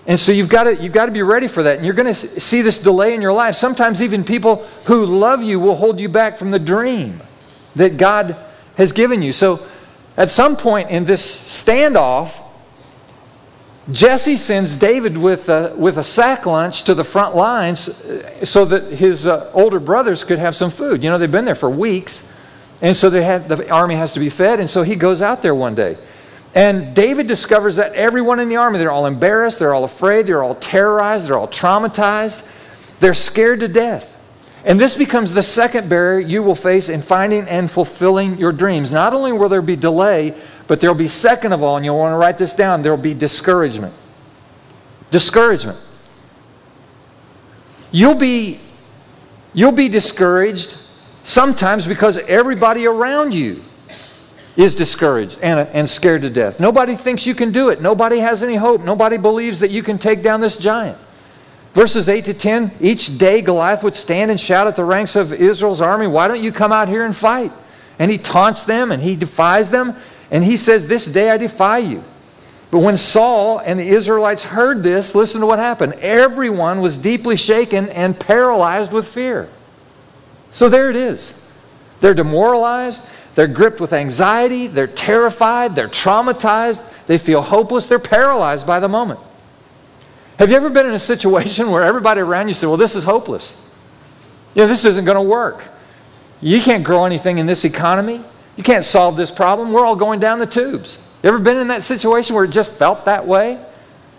And 0.05 0.19
so 0.19 0.33
you've 0.33 0.49
got 0.49 0.65
to, 0.65 0.75
you've 0.75 0.91
got 0.91 1.05
to 1.05 1.13
be 1.13 1.21
ready 1.21 1.47
for 1.47 1.63
that. 1.63 1.77
And 1.77 1.85
you're 1.85 1.93
going 1.93 2.13
to 2.13 2.39
see 2.41 2.61
this 2.61 2.79
delay 2.79 3.13
in 3.13 3.21
your 3.21 3.31
life. 3.31 3.55
Sometimes 3.55 4.01
even 4.01 4.25
people 4.25 4.67
who 4.85 5.05
love 5.05 5.41
you 5.41 5.57
will 5.57 5.75
hold 5.75 6.01
you 6.01 6.09
back 6.09 6.35
from 6.35 6.51
the 6.51 6.59
dream 6.59 7.21
that 7.75 7.95
God 7.95 8.35
has 8.75 8.91
given 8.91 9.21
you. 9.21 9.31
So 9.31 9.65
at 10.19 10.29
some 10.29 10.58
point 10.58 10.89
in 10.89 11.05
this 11.05 11.23
standoff, 11.23 12.41
Jesse 13.89 14.36
sends 14.36 14.75
David 14.75 15.17
with 15.17 15.47
a, 15.47 15.73
with 15.77 15.97
a 15.97 16.03
sack 16.03 16.45
lunch 16.45 16.84
to 16.84 16.93
the 16.93 17.05
front 17.05 17.38
lines 17.38 17.88
uh, 17.88 18.43
so 18.43 18.65
that 18.65 18.91
his 18.91 19.25
uh, 19.25 19.49
older 19.53 19.79
brothers 19.79 20.25
could 20.25 20.38
have 20.38 20.58
some 20.58 20.71
food. 20.71 21.03
You 21.05 21.10
know, 21.10 21.17
they've 21.17 21.32
been 21.32 21.45
there 21.45 21.55
for 21.55 21.69
weeks, 21.69 22.32
and 22.82 22.93
so 22.95 23.10
they 23.10 23.21
the 23.21 23.71
army 23.71 23.95
has 23.95 24.12
to 24.12 24.19
be 24.19 24.29
fed, 24.29 24.60
and 24.60 24.69
so 24.69 24.84
he 24.84 24.97
goes 24.97 25.21
out 25.21 25.41
there 25.41 25.55
one 25.55 25.73
day. 25.73 25.97
And 26.53 26.93
David 26.93 27.27
discovers 27.27 27.77
that 27.77 27.93
everyone 27.93 28.41
in 28.41 28.49
the 28.49 28.58
army, 28.58 28.77
they're 28.77 28.91
all 28.91 29.05
embarrassed, 29.05 29.58
they're 29.60 29.73
all 29.73 29.86
afraid, 29.86 30.27
they're 30.27 30.43
all 30.43 30.55
terrorized, 30.55 31.27
they're 31.27 31.38
all 31.38 31.47
traumatized, 31.47 32.45
they're 32.99 33.13
scared 33.13 33.62
to 33.62 33.69
death. 33.69 34.17
And 34.65 34.79
this 34.79 34.97
becomes 34.97 35.33
the 35.33 35.43
second 35.43 35.87
barrier 35.89 36.19
you 36.19 36.43
will 36.43 36.55
face 36.55 36.89
in 36.89 37.01
finding 37.01 37.47
and 37.47 37.71
fulfilling 37.71 38.37
your 38.37 38.51
dreams. 38.51 38.91
Not 38.91 39.13
only 39.13 39.31
will 39.31 39.49
there 39.49 39.61
be 39.61 39.75
delay, 39.75 40.35
but 40.67 40.81
there 40.81 40.89
will 40.89 40.97
be, 40.97 41.07
second 41.07 41.53
of 41.53 41.63
all, 41.63 41.77
and 41.77 41.85
you'll 41.85 41.97
want 41.97 42.13
to 42.13 42.17
write 42.17 42.37
this 42.37 42.53
down, 42.53 42.81
there 42.81 42.91
will 42.91 43.01
be 43.01 43.13
discouragement. 43.13 43.93
Discouragement. 45.11 45.79
You'll 47.91 48.15
be, 48.15 48.59
you'll 49.53 49.71
be 49.71 49.89
discouraged 49.89 50.77
sometimes 51.23 51.87
because 51.87 52.17
everybody 52.17 52.85
around 52.85 53.33
you 53.33 53.63
is 54.57 54.75
discouraged 54.75 55.39
and, 55.41 55.67
and 55.69 55.89
scared 55.89 56.21
to 56.23 56.29
death. 56.29 56.59
Nobody 56.59 56.95
thinks 56.95 57.25
you 57.25 57.33
can 57.33 57.51
do 57.51 57.69
it. 57.69 57.81
Nobody 57.81 58.19
has 58.19 58.43
any 58.43 58.55
hope. 58.55 58.81
Nobody 58.81 59.17
believes 59.17 59.59
that 59.61 59.71
you 59.71 59.81
can 59.83 59.97
take 59.97 60.21
down 60.21 60.41
this 60.41 60.57
giant. 60.57 60.97
Verses 61.73 62.10
8 62.10 62.25
to 62.25 62.34
10 62.34 62.71
Each 62.82 63.17
day 63.17 63.41
Goliath 63.41 63.84
would 63.84 63.95
stand 63.95 64.32
and 64.32 64.39
shout 64.39 64.67
at 64.67 64.75
the 64.75 64.86
ranks 64.86 65.15
of 65.15 65.34
Israel's 65.34 65.82
army, 65.82 66.08
Why 66.08 66.27
don't 66.27 66.43
you 66.43 66.51
come 66.51 66.71
out 66.71 66.88
here 66.88 67.05
and 67.05 67.15
fight? 67.15 67.51
And 67.97 68.10
he 68.10 68.17
taunts 68.17 68.63
them 68.63 68.91
and 68.91 69.01
he 69.01 69.15
defies 69.15 69.69
them. 69.69 69.95
And 70.32 70.43
he 70.43 70.58
says, 70.58 70.88
This 70.88 71.05
day 71.05 71.29
I 71.29 71.38
defy 71.38 71.79
you. 71.79 72.03
But 72.71 72.79
when 72.79 72.97
Saul 72.97 73.60
and 73.60 73.79
the 73.79 73.88
Israelites 73.88 74.43
heard 74.43 74.84
this, 74.84 75.15
listen 75.15 75.41
to 75.41 75.47
what 75.47 75.58
happened. 75.60 75.93
Everyone 75.93 76.82
was 76.82 76.97
deeply 76.97 77.36
shaken 77.36 77.89
and 77.89 78.19
paralyzed 78.19 78.91
with 78.91 79.08
fear. 79.08 79.49
So 80.51 80.69
there 80.69 80.89
it 80.89 80.95
is. 80.95 81.34
They're 81.99 82.13
demoralized, 82.13 83.01
they're 83.36 83.47
gripped 83.47 83.79
with 83.79 83.91
anxiety, 83.91 84.67
they're 84.67 84.88
terrified, 84.88 85.75
they're 85.75 85.89
traumatized, 85.89 86.84
they 87.08 87.17
feel 87.17 87.41
hopeless, 87.41 87.88
they're 87.88 87.99
paralyzed 87.99 88.65
by 88.65 88.79
the 88.79 88.88
moment. 88.88 89.19
Have 90.39 90.49
you 90.49 90.56
ever 90.56 90.69
been 90.69 90.86
in 90.86 90.93
a 90.93 90.99
situation 90.99 91.69
where 91.69 91.84
everybody 91.84 92.21
around 92.21 92.47
you 92.47 92.54
said, 92.54 92.67
Well, 92.67 92.78
this 92.78 92.95
is 92.95 93.04
hopeless? 93.04 93.62
You 94.56 94.62
know, 94.62 94.67
this 94.69 94.86
isn't 94.86 95.04
going 95.04 95.15
to 95.15 95.21
work. 95.21 95.67
You 96.39 96.62
can't 96.62 96.82
grow 96.82 97.04
anything 97.04 97.39
in 97.39 97.45
this 97.45 97.65
economy. 97.65 98.23
You 98.56 98.63
can't 98.63 98.86
solve 98.86 99.17
this 99.17 99.32
problem. 99.32 99.73
We're 99.73 99.86
all 99.86 99.97
going 99.97 100.21
down 100.21 100.39
the 100.39 100.47
tubes. 100.47 100.97
You 101.21 101.28
ever 101.28 101.39
been 101.39 101.58
in 101.58 101.67
that 101.67 101.84
situation 101.84 102.36
where 102.36 102.45
it 102.45 102.52
just 102.52 102.71
felt 102.71 103.04
that 103.04 103.28
way? 103.28 103.56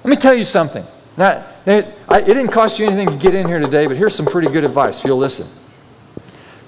Let 0.04 0.10
me 0.10 0.16
tell 0.16 0.34
you 0.34 0.44
something. 0.44 0.84
Now, 1.16 1.46
it, 1.64 1.86
it 2.10 2.26
didn't 2.26 2.48
cost 2.48 2.78
you 2.78 2.86
anything 2.86 3.08
to 3.08 3.16
get 3.16 3.34
in 3.34 3.48
here 3.48 3.58
today, 3.58 3.86
but 3.86 3.96
here's 3.96 4.14
some 4.14 4.26
pretty 4.26 4.48
good 4.48 4.64
advice 4.64 4.98
if 4.98 5.06
you'll 5.06 5.16
listen. 5.16 5.46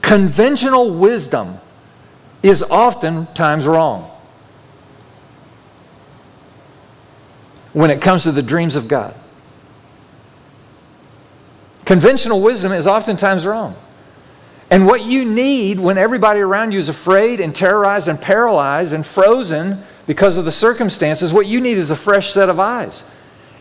Conventional 0.00 0.94
wisdom 0.94 1.58
is 2.42 2.62
oftentimes 2.62 3.66
wrong 3.66 4.10
when 7.74 7.90
it 7.90 8.00
comes 8.00 8.22
to 8.22 8.32
the 8.32 8.42
dreams 8.42 8.76
of 8.76 8.88
God. 8.88 9.14
Conventional 11.84 12.40
wisdom 12.40 12.72
is 12.72 12.86
oftentimes 12.86 13.44
wrong. 13.44 13.76
And 14.70 14.86
what 14.86 15.04
you 15.04 15.24
need 15.24 15.78
when 15.78 15.98
everybody 15.98 16.40
around 16.40 16.72
you 16.72 16.78
is 16.78 16.88
afraid 16.88 17.40
and 17.40 17.54
terrorized 17.54 18.08
and 18.08 18.20
paralyzed 18.20 18.92
and 18.92 19.04
frozen 19.04 19.82
because 20.06 20.36
of 20.36 20.44
the 20.44 20.52
circumstances, 20.52 21.32
what 21.32 21.46
you 21.46 21.60
need 21.60 21.76
is 21.76 21.90
a 21.90 21.96
fresh 21.96 22.32
set 22.32 22.48
of 22.48 22.58
eyes. 22.58 23.04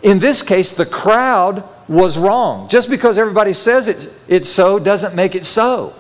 In 0.04 0.20
this 0.20 0.42
case, 0.42 0.72
the 0.72 0.86
crowd 0.86 1.68
was 1.88 2.18
wrong. 2.18 2.70
Just 2.70 2.90
because 2.90 3.18
everybody 3.18 3.54
says 3.54 3.88
it's, 3.88 4.08
it's 4.28 4.50
so 4.50 4.80
doesn't 4.80 5.14
make 5.14 5.36
it 5.36 5.46
so. 5.46 5.94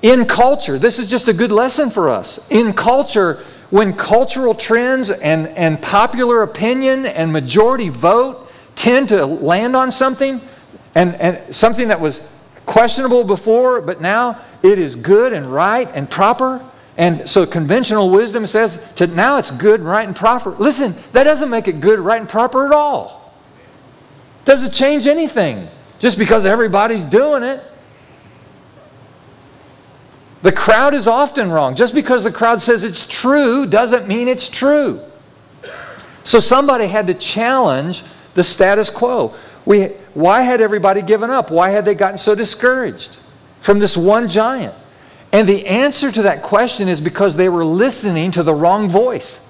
In 0.00 0.24
culture, 0.24 0.78
this 0.78 0.98
is 0.98 1.08
just 1.08 1.28
a 1.28 1.32
good 1.32 1.52
lesson 1.52 1.90
for 1.90 2.08
us. 2.08 2.44
In 2.50 2.72
culture, 2.72 3.44
when 3.70 3.92
cultural 3.92 4.54
trends 4.54 5.10
and, 5.10 5.48
and 5.48 5.80
popular 5.80 6.42
opinion 6.42 7.06
and 7.06 7.32
majority 7.32 7.88
vote 7.88 8.41
tend 8.74 9.08
to 9.10 9.24
land 9.26 9.76
on 9.76 9.92
something, 9.92 10.40
and, 10.94 11.14
and 11.16 11.54
something 11.54 11.88
that 11.88 12.00
was 12.00 12.20
questionable 12.66 13.24
before, 13.24 13.80
but 13.80 14.00
now 14.00 14.40
it 14.62 14.78
is 14.78 14.94
good 14.96 15.32
and 15.32 15.52
right 15.52 15.88
and 15.94 16.08
proper, 16.08 16.64
and 16.96 17.28
so 17.28 17.46
conventional 17.46 18.10
wisdom 18.10 18.46
says 18.46 18.82
to 18.96 19.06
now 19.06 19.38
it's 19.38 19.50
good, 19.50 19.80
right, 19.80 20.06
and 20.06 20.14
proper. 20.14 20.50
Listen, 20.50 20.94
that 21.12 21.24
doesn't 21.24 21.48
make 21.48 21.66
it 21.66 21.80
good, 21.80 21.98
right, 21.98 22.20
and 22.20 22.28
proper 22.28 22.66
at 22.66 22.72
all. 22.72 23.34
Doesn't 24.44 24.72
change 24.72 25.06
anything 25.06 25.68
just 25.98 26.18
because 26.18 26.44
everybody's 26.44 27.04
doing 27.04 27.42
it. 27.42 27.62
The 30.42 30.52
crowd 30.52 30.92
is 30.94 31.06
often 31.06 31.50
wrong. 31.50 31.76
Just 31.76 31.94
because 31.94 32.24
the 32.24 32.32
crowd 32.32 32.60
says 32.60 32.82
it's 32.82 33.06
true 33.06 33.64
doesn't 33.64 34.08
mean 34.08 34.26
it's 34.26 34.48
true. 34.48 35.00
So 36.24 36.40
somebody 36.40 36.86
had 36.86 37.06
to 37.06 37.14
challenge 37.14 38.02
the 38.34 38.44
status 38.44 38.90
quo. 38.90 39.34
We, 39.64 39.86
why 40.14 40.42
had 40.42 40.60
everybody 40.60 41.02
given 41.02 41.30
up? 41.30 41.50
Why 41.50 41.70
had 41.70 41.84
they 41.84 41.94
gotten 41.94 42.18
so 42.18 42.34
discouraged 42.34 43.16
from 43.60 43.78
this 43.78 43.96
one 43.96 44.28
giant? 44.28 44.74
And 45.32 45.48
the 45.48 45.66
answer 45.66 46.12
to 46.12 46.22
that 46.22 46.42
question 46.42 46.88
is 46.88 47.00
because 47.00 47.36
they 47.36 47.48
were 47.48 47.64
listening 47.64 48.32
to 48.32 48.42
the 48.42 48.54
wrong 48.54 48.88
voice. 48.88 49.48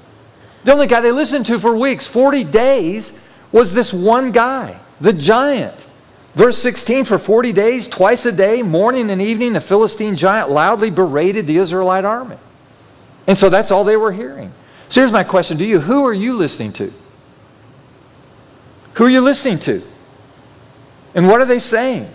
The 0.64 0.72
only 0.72 0.86
guy 0.86 1.00
they 1.00 1.10
listened 1.10 1.46
to 1.46 1.58
for 1.58 1.76
weeks, 1.76 2.06
40 2.06 2.44
days, 2.44 3.12
was 3.50 3.72
this 3.72 3.92
one 3.92 4.30
guy, 4.30 4.78
the 5.00 5.12
giant. 5.12 5.86
Verse 6.34 6.56
16 6.58 7.04
For 7.04 7.18
40 7.18 7.52
days, 7.52 7.86
twice 7.88 8.24
a 8.26 8.32
day, 8.32 8.62
morning 8.62 9.10
and 9.10 9.20
evening, 9.20 9.54
the 9.54 9.60
Philistine 9.60 10.14
giant 10.14 10.50
loudly 10.50 10.90
berated 10.90 11.46
the 11.46 11.58
Israelite 11.58 12.04
army. 12.04 12.38
And 13.26 13.36
so 13.36 13.50
that's 13.50 13.70
all 13.70 13.84
they 13.84 13.96
were 13.96 14.12
hearing. 14.12 14.52
So 14.88 15.00
here's 15.00 15.12
my 15.12 15.24
question 15.24 15.58
to 15.58 15.64
you 15.64 15.80
Who 15.80 16.04
are 16.06 16.14
you 16.14 16.36
listening 16.36 16.72
to? 16.74 16.92
Who 18.94 19.04
are 19.04 19.10
you 19.10 19.20
listening 19.20 19.58
to? 19.60 19.82
And 21.14 21.28
what 21.28 21.40
are 21.40 21.44
they 21.44 21.58
saying? 21.58 22.08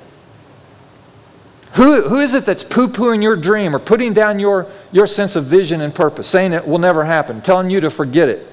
Who, 1.74 2.10
who 2.10 2.20
is 2.20 2.34
it 2.34 2.46
that's 2.46 2.63
poo 2.63 2.88
pooing 2.88 3.22
your 3.22 3.36
dream 3.36 3.76
or 3.76 3.80
putting 3.80 4.13
down 4.13 4.40
your, 4.40 4.68
your 4.92 5.06
sense 5.06 5.36
of 5.36 5.46
vision 5.46 5.82
and 5.82 5.94
purpose, 5.94 6.28
saying 6.28 6.54
it 6.54 6.68
will 6.68 6.80
never 6.80 7.04
happen, 7.04 7.42
telling 7.42 7.70
you 7.70 7.80
to 7.82 7.90
forget 7.90 8.30
it? 8.30 8.48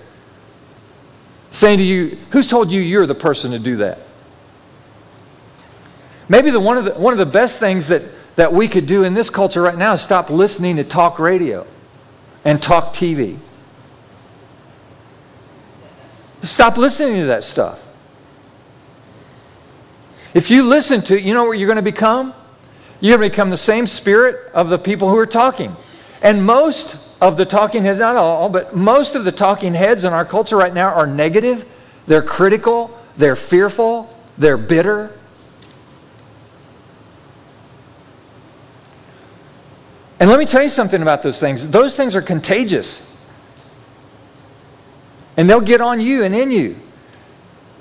Saying 1.51 1.79
to 1.79 1.85
you, 1.85 2.19
who's 2.31 2.49
told 2.49 2.73
you 2.73 2.81
you're 2.81 3.07
the 3.07 3.15
person 3.15 3.53
to 3.53 3.59
do 3.59 3.77
that? 3.77 4.01
Maybe 6.29 6.51
the, 6.51 6.61
one, 6.61 6.77
of 6.77 6.85
the, 6.85 6.95
one 6.95 7.13
of 7.13 7.19
the 7.19 7.27
best 7.27 7.59
things 7.59 7.89
that, 7.89 8.03
that 8.37 8.53
we 8.53 8.67
could 8.67 8.87
do 8.87 9.05
in 9.05 9.15
this 9.15 9.31
culture 9.31 9.63
right 9.63 9.77
now 9.77 9.93
is 9.93 10.01
stop 10.01 10.31
listening 10.31 10.77
to 10.77 10.85
talk 10.85 11.19
radio 11.19 11.67
and 12.45 12.63
talk 12.63 12.93
TV. 12.93 13.39
Stop 16.43 16.77
listening 16.77 17.21
to 17.21 17.27
that 17.27 17.45
stuff. 17.45 17.84
If 20.35 20.51
you 20.51 20.65
listen 20.65 21.01
to 21.03 21.17
it, 21.17 21.23
you 21.23 21.33
know 21.33 21.45
what 21.45 21.59
you're 21.59 21.69
going 21.69 21.77
to 21.77 21.83
become? 21.83 22.35
You're 23.01 23.17
going 23.17 23.31
to 23.31 23.33
become 23.33 23.51
the 23.51 23.57
same 23.57 23.87
spirit 23.87 24.51
of 24.53 24.69
the 24.69 24.79
people 24.79 25.09
who 25.09 25.17
are 25.17 25.27
talking. 25.27 25.75
And 26.21 26.45
most 26.45 27.01
of 27.23 27.37
the 27.37 27.45
talking 27.45 27.85
heads, 27.85 28.01
not 28.01 28.17
all, 28.17 28.49
but 28.49 28.75
most 28.75 29.15
of 29.15 29.25
the 29.25 29.33
talking 29.33 29.75
heads 29.75 30.05
in 30.05 30.13
our 30.13 30.25
culture 30.25 30.57
right 30.57 30.75
now 30.75 30.93
are 30.93 31.07
negative, 31.07 31.67
they're 32.07 32.23
critical, 32.23 32.99
they're 33.17 33.37
fearful, 33.37 34.15
they're 34.37 34.59
bitter. 34.59 35.17
And 40.19 40.31
let 40.31 40.39
me 40.39 40.47
tell 40.47 40.63
you 40.63 40.69
something 40.69 41.03
about 41.03 41.23
those 41.23 41.39
things. 41.39 41.69
Those 41.69 41.95
things 41.95 42.17
are 42.17 42.23
contagious. 42.23 43.11
And 45.37 45.49
they'll 45.49 45.61
get 45.61 45.81
on 45.81 46.01
you 46.01 46.25
and 46.25 46.35
in 46.35 46.51
you. 46.51 46.77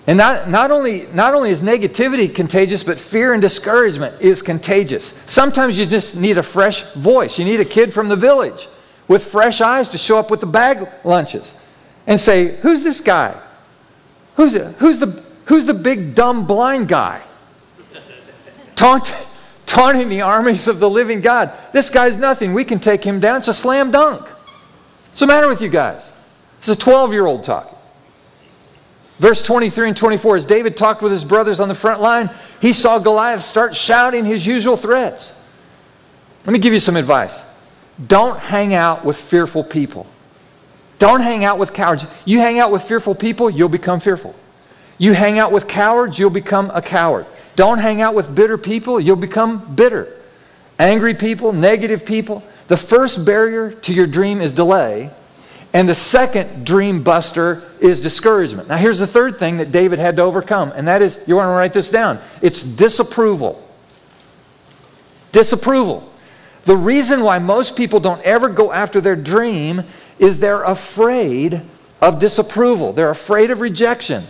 And 0.06 0.18
not, 0.18 0.50
not, 0.50 0.70
only, 0.70 1.08
not 1.13 1.34
only 1.34 1.50
is 1.50 1.62
negativity 1.62 2.34
contagious, 2.34 2.84
but 2.84 3.00
fear 3.00 3.34
and 3.34 3.42
discouragement 3.42 4.22
is 4.22 4.42
contagious. 4.42 5.18
Sometimes 5.26 5.80
you 5.80 5.86
just 5.86 6.16
need 6.16 6.38
a 6.38 6.44
fresh 6.44 6.84
voice. 6.94 7.39
You 7.39 7.46
need 7.46 7.62
a 7.62 7.66
kid 7.66 7.94
from 7.94 8.10
the 8.10 8.18
village 8.18 8.68
with 9.08 9.24
fresh 9.24 9.62
eyes 9.62 9.89
to 9.92 9.98
show 9.98 10.18
up 10.18 10.30
with 10.30 10.42
the 10.42 10.46
bag 10.46 10.89
lunches 11.06 11.56
and 12.06 12.20
say, 12.20 12.58
Who's 12.58 12.84
this 12.84 13.00
guy? 13.00 13.39
Who's, 14.36 14.56
who's, 14.56 15.00
the, 15.00 15.24
who's 15.46 15.66
the 15.66 15.74
big, 15.74 16.16
dumb, 16.16 16.48
blind 16.48 16.89
guy? 16.89 17.22
Taunt, 18.76 19.13
taunting 19.66 20.10
the 20.10 20.22
armies 20.22 20.68
of 20.68 20.80
the 20.80 20.89
living 20.89 21.22
God. 21.22 21.54
This 21.72 21.89
guy's 21.89 22.18
nothing. 22.18 22.54
We 22.54 22.66
can 22.66 22.80
take 22.80 23.04
him 23.04 23.22
down. 23.22 23.38
It's 23.38 23.48
a 23.48 23.54
slam 23.54 23.92
dunk. 23.92 24.28
What's 25.08 25.20
the 25.20 25.28
matter 25.28 25.48
with 25.48 25.62
you 25.62 25.70
guys? 25.70 26.12
It's 26.60 26.68
a 26.68 26.76
12 26.76 27.13
year 27.13 27.26
old 27.26 27.44
talking. 27.44 27.73
Verse 29.17 29.43
23 29.43 29.89
and 29.89 29.97
24, 29.97 30.38
as 30.38 30.45
David 30.45 30.76
talked 30.76 31.02
with 31.02 31.12
his 31.12 31.23
brothers 31.23 31.60
on 31.60 31.67
the 31.67 31.76
front 31.76 32.02
line, 32.02 32.30
he 32.60 32.73
saw 32.73 32.99
Goliath 32.99 33.41
start 33.41 33.76
shouting 33.76 34.26
his 34.26 34.45
usual 34.45 34.76
threats. 34.76 35.34
Let 36.45 36.54
me 36.54 36.60
give 36.60 36.73
you 36.73 36.80
some 36.80 36.95
advice. 36.95 37.45
Don't 38.08 38.39
hang 38.39 38.73
out 38.73 39.06
with 39.06 39.17
fearful 39.17 39.63
people. 39.63 40.08
Don't 40.97 41.21
hang 41.21 41.43
out 41.43 41.60
with 41.60 41.73
cowards. 41.73 42.06
You 42.26 42.39
hang 42.39 42.60
out 42.60 42.71
with 42.71 42.84
fearful 42.84 43.13
people, 43.13 43.49
you'll 43.49 43.69
become 43.69 43.99
fearful. 43.99 44.36
You 44.97 45.13
hang 45.13 45.38
out 45.38 45.52
with 45.52 45.67
cowards, 45.67 46.17
you'll 46.17 46.30
become 46.30 46.71
a 46.73 46.82
coward. 46.82 47.26
Don't 47.56 47.78
hang 47.78 48.02
out 48.02 48.15
with 48.15 48.34
bitter 48.34 48.58
people, 48.58 48.99
you'll 48.99 49.15
become 49.15 49.76
bitter. 49.76 50.08
Angry 50.80 51.13
people, 51.13 51.54
negative 51.54 52.06
people. 52.06 52.43
The 52.67 52.78
first 52.78 53.26
barrier 53.26 53.71
to 53.71 53.93
your 53.93 54.08
dream 54.08 54.41
is 54.41 54.54
delay. 54.54 55.12
And 55.74 55.90
the 55.90 55.96
second 55.96 56.66
dream 56.66 57.02
buster 57.02 57.64
is 57.80 58.00
discouragement. 58.00 58.70
Now, 58.70 58.78
here's 58.78 59.00
the 59.00 59.08
third 59.08 59.38
thing 59.38 59.58
that 59.58 59.72
David 59.72 59.98
had 59.98 60.18
to 60.18 60.22
overcome, 60.22 60.72
and 60.76 60.88
that 60.88 61.02
is 61.02 61.20
you 61.26 61.36
want 61.36 61.48
to 61.48 61.52
write 61.52 61.74
this 61.74 61.90
down 61.90 62.20
it's 62.42 62.64
disapproval. 62.64 63.60
Disapproval. 65.32 66.08
The 66.66 66.78
reason 66.78 67.22
why 67.24 67.40
most 67.40 67.76
people 67.76 68.00
don't 68.00 68.22
ever 68.22 68.50
go 68.50 68.72
after 68.72 69.02
their 69.02 69.16
dream 69.16 69.84
is 70.20 70.40
they're 70.40 70.64
afraid 70.64 71.62
of 72.00 72.20
disapproval, 72.20 72.94
they're 72.94 73.10
afraid 73.10 73.50
of 73.50 73.60
rejection. 73.60 74.26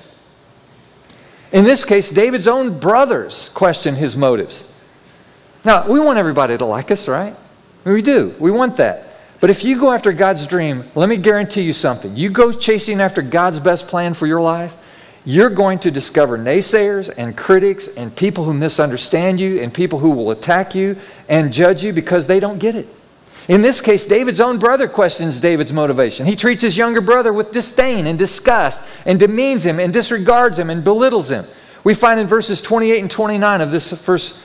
In 1.51 1.65
this 1.65 1.85
case, 1.85 2.09
David's 2.09 2.47
own 2.47 2.79
brothers 2.79 3.49
question 3.49 3.95
his 3.95 4.15
motives. 4.15 4.71
Now, 5.63 5.87
we 5.87 5.99
want 5.99 6.17
everybody 6.17 6.57
to 6.57 6.65
like 6.65 6.89
us, 6.89 7.07
right? 7.07 7.35
We 7.83 8.01
do. 8.01 8.33
We 8.39 8.49
want 8.49 8.77
that. 8.77 9.12
But 9.43 9.49
if 9.49 9.65
you 9.65 9.77
go 9.77 9.91
after 9.91 10.13
God's 10.13 10.47
dream, 10.47 10.85
let 10.95 11.09
me 11.09 11.17
guarantee 11.17 11.63
you 11.63 11.73
something. 11.73 12.15
You 12.15 12.29
go 12.29 12.53
chasing 12.53 13.01
after 13.01 13.21
God's 13.21 13.59
best 13.59 13.89
plan 13.89 14.13
for 14.13 14.25
your 14.25 14.39
life, 14.39 14.73
you're 15.25 15.49
going 15.49 15.79
to 15.79 15.91
discover 15.91 16.37
naysayers 16.37 17.13
and 17.17 17.35
critics 17.35 17.89
and 17.89 18.15
people 18.15 18.45
who 18.45 18.53
misunderstand 18.53 19.41
you 19.41 19.59
and 19.59 19.73
people 19.73 19.99
who 19.99 20.11
will 20.11 20.31
attack 20.31 20.73
you 20.73 20.95
and 21.27 21.51
judge 21.51 21.83
you 21.83 21.91
because 21.91 22.25
they 22.25 22.39
don't 22.39 22.57
get 22.57 22.77
it. 22.77 22.87
In 23.49 23.61
this 23.61 23.81
case, 23.81 24.05
David's 24.05 24.39
own 24.39 24.59
brother 24.59 24.87
questions 24.87 25.41
David's 25.41 25.73
motivation. 25.73 26.25
He 26.25 26.37
treats 26.37 26.61
his 26.61 26.77
younger 26.77 27.01
brother 27.01 27.33
with 27.33 27.51
disdain 27.51 28.07
and 28.07 28.17
disgust 28.17 28.79
and 29.05 29.19
demeans 29.19 29.65
him 29.65 29.77
and 29.77 29.91
disregards 29.91 30.57
him 30.57 30.69
and 30.69 30.85
belittles 30.85 31.29
him. 31.29 31.43
We 31.83 31.95
find 31.95 32.17
in 32.17 32.27
verses 32.27 32.61
28 32.61 32.97
and 33.01 33.11
29 33.11 33.59
of 33.59 33.71
this 33.71 33.91
first 34.01 34.41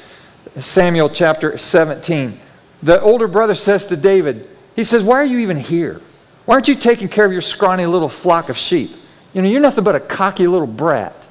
Samuel 0.58 1.08
chapter 1.08 1.56
17, 1.56 2.36
the 2.82 3.00
older 3.00 3.28
brother 3.28 3.54
says 3.54 3.86
to 3.86 3.96
David, 3.96 4.48
he 4.78 4.84
says, 4.84 5.02
Why 5.02 5.16
are 5.16 5.24
you 5.24 5.38
even 5.38 5.56
here? 5.56 6.00
Why 6.44 6.54
aren't 6.54 6.68
you 6.68 6.76
taking 6.76 7.08
care 7.08 7.24
of 7.24 7.32
your 7.32 7.40
scrawny 7.40 7.84
little 7.84 8.08
flock 8.08 8.48
of 8.48 8.56
sheep? 8.56 8.92
You 9.34 9.42
know, 9.42 9.48
you're 9.48 9.60
nothing 9.60 9.82
but 9.82 9.96
a 9.96 10.00
cocky 10.00 10.46
little 10.46 10.68
brat. 10.68 11.12
Why 11.12 11.26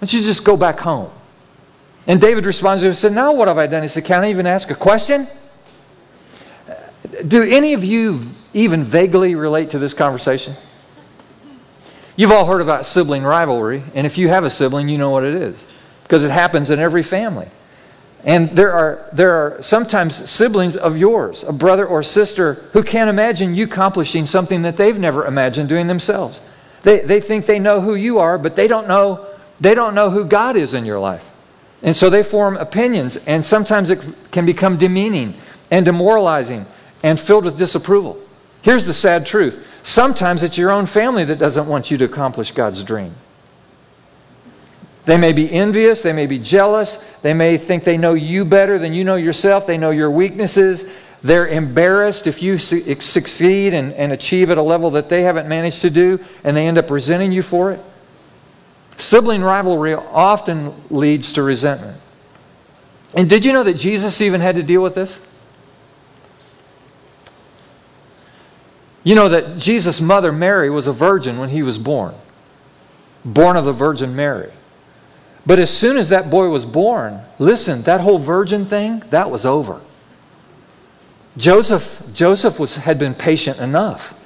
don't 0.00 0.12
you 0.12 0.20
just 0.20 0.44
go 0.44 0.56
back 0.56 0.78
home? 0.78 1.10
And 2.06 2.20
David 2.20 2.46
responds 2.46 2.82
to 2.82 2.86
him 2.86 2.90
and 2.90 2.96
said, 2.96 3.12
Now 3.12 3.34
what 3.34 3.48
have 3.48 3.58
I 3.58 3.66
done? 3.66 3.82
He 3.82 3.88
said, 3.88 4.04
Can 4.04 4.22
I 4.22 4.30
even 4.30 4.46
ask 4.46 4.70
a 4.70 4.76
question? 4.76 5.26
Do 7.26 7.42
any 7.42 7.72
of 7.74 7.82
you 7.82 8.24
even 8.54 8.84
vaguely 8.84 9.34
relate 9.34 9.70
to 9.70 9.80
this 9.80 9.94
conversation? 9.94 10.54
You've 12.14 12.30
all 12.30 12.46
heard 12.46 12.60
about 12.60 12.86
sibling 12.86 13.24
rivalry, 13.24 13.82
and 13.96 14.06
if 14.06 14.16
you 14.16 14.28
have 14.28 14.44
a 14.44 14.50
sibling, 14.50 14.88
you 14.88 14.96
know 14.96 15.10
what 15.10 15.24
it 15.24 15.34
is 15.34 15.66
because 16.04 16.24
it 16.24 16.30
happens 16.30 16.70
in 16.70 16.78
every 16.78 17.02
family. 17.02 17.48
And 18.24 18.50
there 18.50 18.72
are, 18.72 19.04
there 19.12 19.32
are 19.32 19.62
sometimes 19.62 20.30
siblings 20.30 20.76
of 20.76 20.96
yours, 20.96 21.42
a 21.42 21.52
brother 21.52 21.86
or 21.86 22.02
sister, 22.02 22.54
who 22.72 22.84
can't 22.84 23.10
imagine 23.10 23.54
you 23.54 23.64
accomplishing 23.64 24.26
something 24.26 24.62
that 24.62 24.76
they've 24.76 24.98
never 24.98 25.26
imagined 25.26 25.68
doing 25.68 25.88
themselves. 25.88 26.40
They, 26.82 27.00
they 27.00 27.20
think 27.20 27.46
they 27.46 27.58
know 27.58 27.80
who 27.80 27.94
you 27.94 28.18
are, 28.18 28.38
but 28.38 28.54
they 28.54 28.68
don't 28.68 28.86
know, 28.86 29.26
they 29.58 29.74
don't 29.74 29.94
know 29.94 30.10
who 30.10 30.24
God 30.24 30.56
is 30.56 30.72
in 30.72 30.84
your 30.84 31.00
life. 31.00 31.28
And 31.82 31.96
so 31.96 32.10
they 32.10 32.22
form 32.22 32.56
opinions, 32.56 33.16
and 33.26 33.44
sometimes 33.44 33.90
it 33.90 34.00
can 34.30 34.46
become 34.46 34.78
demeaning 34.78 35.34
and 35.72 35.84
demoralizing 35.84 36.66
and 37.02 37.18
filled 37.18 37.44
with 37.44 37.58
disapproval. 37.58 38.20
Here's 38.62 38.86
the 38.86 38.94
sad 38.94 39.26
truth 39.26 39.66
sometimes 39.82 40.44
it's 40.44 40.56
your 40.56 40.70
own 40.70 40.86
family 40.86 41.24
that 41.24 41.40
doesn't 41.40 41.66
want 41.66 41.90
you 41.90 41.98
to 41.98 42.04
accomplish 42.04 42.52
God's 42.52 42.84
dream. 42.84 43.14
They 45.04 45.16
may 45.16 45.32
be 45.32 45.50
envious, 45.50 46.02
they 46.02 46.12
may 46.12 46.26
be 46.26 46.38
jealous, 46.38 46.96
they 47.22 47.34
may 47.34 47.58
think 47.58 47.82
they 47.82 47.96
know 47.96 48.14
you 48.14 48.44
better 48.44 48.78
than 48.78 48.94
you 48.94 49.02
know 49.02 49.16
yourself, 49.16 49.66
they 49.66 49.78
know 49.78 49.90
your 49.90 50.10
weaknesses. 50.10 50.88
They're 51.24 51.46
embarrassed 51.46 52.26
if 52.26 52.42
you 52.42 52.58
su- 52.58 53.00
succeed 53.00 53.74
and, 53.74 53.92
and 53.92 54.12
achieve 54.12 54.50
at 54.50 54.58
a 54.58 54.62
level 54.62 54.92
that 54.92 55.08
they 55.08 55.22
haven't 55.22 55.48
managed 55.48 55.82
to 55.82 55.90
do, 55.90 56.20
and 56.44 56.56
they 56.56 56.66
end 56.66 56.78
up 56.78 56.90
resenting 56.90 57.32
you 57.32 57.42
for 57.42 57.72
it. 57.72 57.80
Sibling 58.96 59.42
rivalry 59.42 59.94
often 59.94 60.72
leads 60.90 61.32
to 61.32 61.42
resentment. 61.42 61.98
And 63.14 63.28
did 63.28 63.44
you 63.44 63.52
know 63.52 63.62
that 63.62 63.74
Jesus 63.74 64.20
even 64.20 64.40
had 64.40 64.56
to 64.56 64.62
deal 64.62 64.82
with 64.82 64.94
this? 64.94 65.28
You 69.04 69.16
know 69.16 69.28
that 69.28 69.58
Jesus' 69.58 70.00
mother, 70.00 70.32
Mary, 70.32 70.70
was 70.70 70.86
a 70.86 70.92
virgin 70.92 71.38
when 71.38 71.48
he 71.48 71.62
was 71.62 71.76
born, 71.76 72.14
born 73.24 73.56
of 73.56 73.64
the 73.64 73.72
Virgin 73.72 74.14
Mary. 74.14 74.52
But 75.44 75.58
as 75.58 75.76
soon 75.76 75.96
as 75.96 76.10
that 76.10 76.30
boy 76.30 76.48
was 76.48 76.64
born, 76.64 77.20
listen, 77.38 77.82
that 77.82 78.00
whole 78.00 78.18
virgin 78.18 78.66
thing, 78.66 79.02
that 79.10 79.30
was 79.30 79.44
over. 79.44 79.80
Joseph, 81.36 82.02
Joseph 82.12 82.60
was, 82.60 82.76
had 82.76 82.98
been 82.98 83.14
patient 83.14 83.58
enough. 83.58 84.18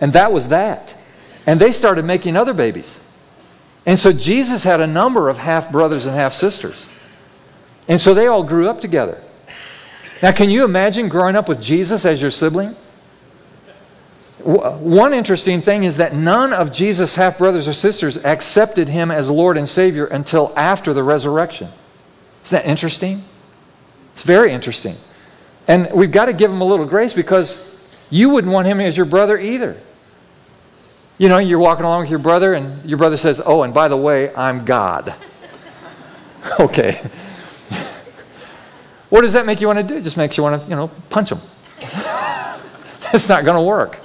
And 0.00 0.12
that 0.14 0.32
was 0.32 0.48
that. 0.48 0.94
And 1.46 1.60
they 1.60 1.72
started 1.72 2.04
making 2.04 2.36
other 2.36 2.54
babies. 2.54 3.02
And 3.86 3.98
so 3.98 4.12
Jesus 4.12 4.64
had 4.64 4.80
a 4.80 4.86
number 4.86 5.28
of 5.28 5.38
half 5.38 5.70
brothers 5.70 6.06
and 6.06 6.14
half 6.14 6.32
sisters. 6.32 6.88
And 7.88 8.00
so 8.00 8.14
they 8.14 8.26
all 8.26 8.42
grew 8.42 8.68
up 8.68 8.80
together. 8.80 9.22
Now, 10.22 10.32
can 10.32 10.50
you 10.50 10.64
imagine 10.64 11.08
growing 11.08 11.34
up 11.34 11.48
with 11.48 11.62
Jesus 11.62 12.04
as 12.04 12.20
your 12.20 12.30
sibling? 12.30 12.76
One 14.42 15.12
interesting 15.12 15.60
thing 15.60 15.84
is 15.84 15.98
that 15.98 16.14
none 16.14 16.52
of 16.52 16.72
Jesus' 16.72 17.14
half 17.14 17.38
brothers 17.38 17.68
or 17.68 17.72
sisters 17.72 18.16
accepted 18.24 18.88
him 18.88 19.10
as 19.10 19.28
Lord 19.28 19.56
and 19.56 19.68
Savior 19.68 20.06
until 20.06 20.52
after 20.56 20.94
the 20.94 21.02
resurrection. 21.02 21.68
Isn't 22.44 22.62
that 22.62 22.68
interesting? 22.68 23.22
It's 24.14 24.22
very 24.22 24.52
interesting. 24.52 24.96
And 25.68 25.90
we've 25.92 26.12
got 26.12 26.26
to 26.26 26.32
give 26.32 26.50
him 26.50 26.60
a 26.60 26.64
little 26.64 26.86
grace 26.86 27.12
because 27.12 27.86
you 28.08 28.30
wouldn't 28.30 28.52
want 28.52 28.66
him 28.66 28.80
as 28.80 28.96
your 28.96 29.06
brother 29.06 29.38
either. 29.38 29.76
You 31.18 31.28
know, 31.28 31.38
you're 31.38 31.58
walking 31.58 31.84
along 31.84 32.02
with 32.02 32.10
your 32.10 32.18
brother, 32.18 32.54
and 32.54 32.88
your 32.88 32.96
brother 32.96 33.18
says, 33.18 33.42
Oh, 33.44 33.62
and 33.62 33.74
by 33.74 33.88
the 33.88 33.96
way, 33.96 34.34
I'm 34.34 34.64
God. 34.64 35.14
okay. 36.60 36.92
what 39.10 39.20
does 39.20 39.34
that 39.34 39.44
make 39.44 39.60
you 39.60 39.66
want 39.66 39.78
to 39.78 39.82
do? 39.82 39.96
It 39.96 40.04
just 40.04 40.16
makes 40.16 40.38
you 40.38 40.42
want 40.42 40.62
to, 40.62 40.68
you 40.68 40.76
know, 40.76 40.88
punch 41.10 41.30
him. 41.30 41.40
It's 43.12 43.28
not 43.28 43.44
going 43.44 43.56
to 43.56 43.62
work. 43.62 43.98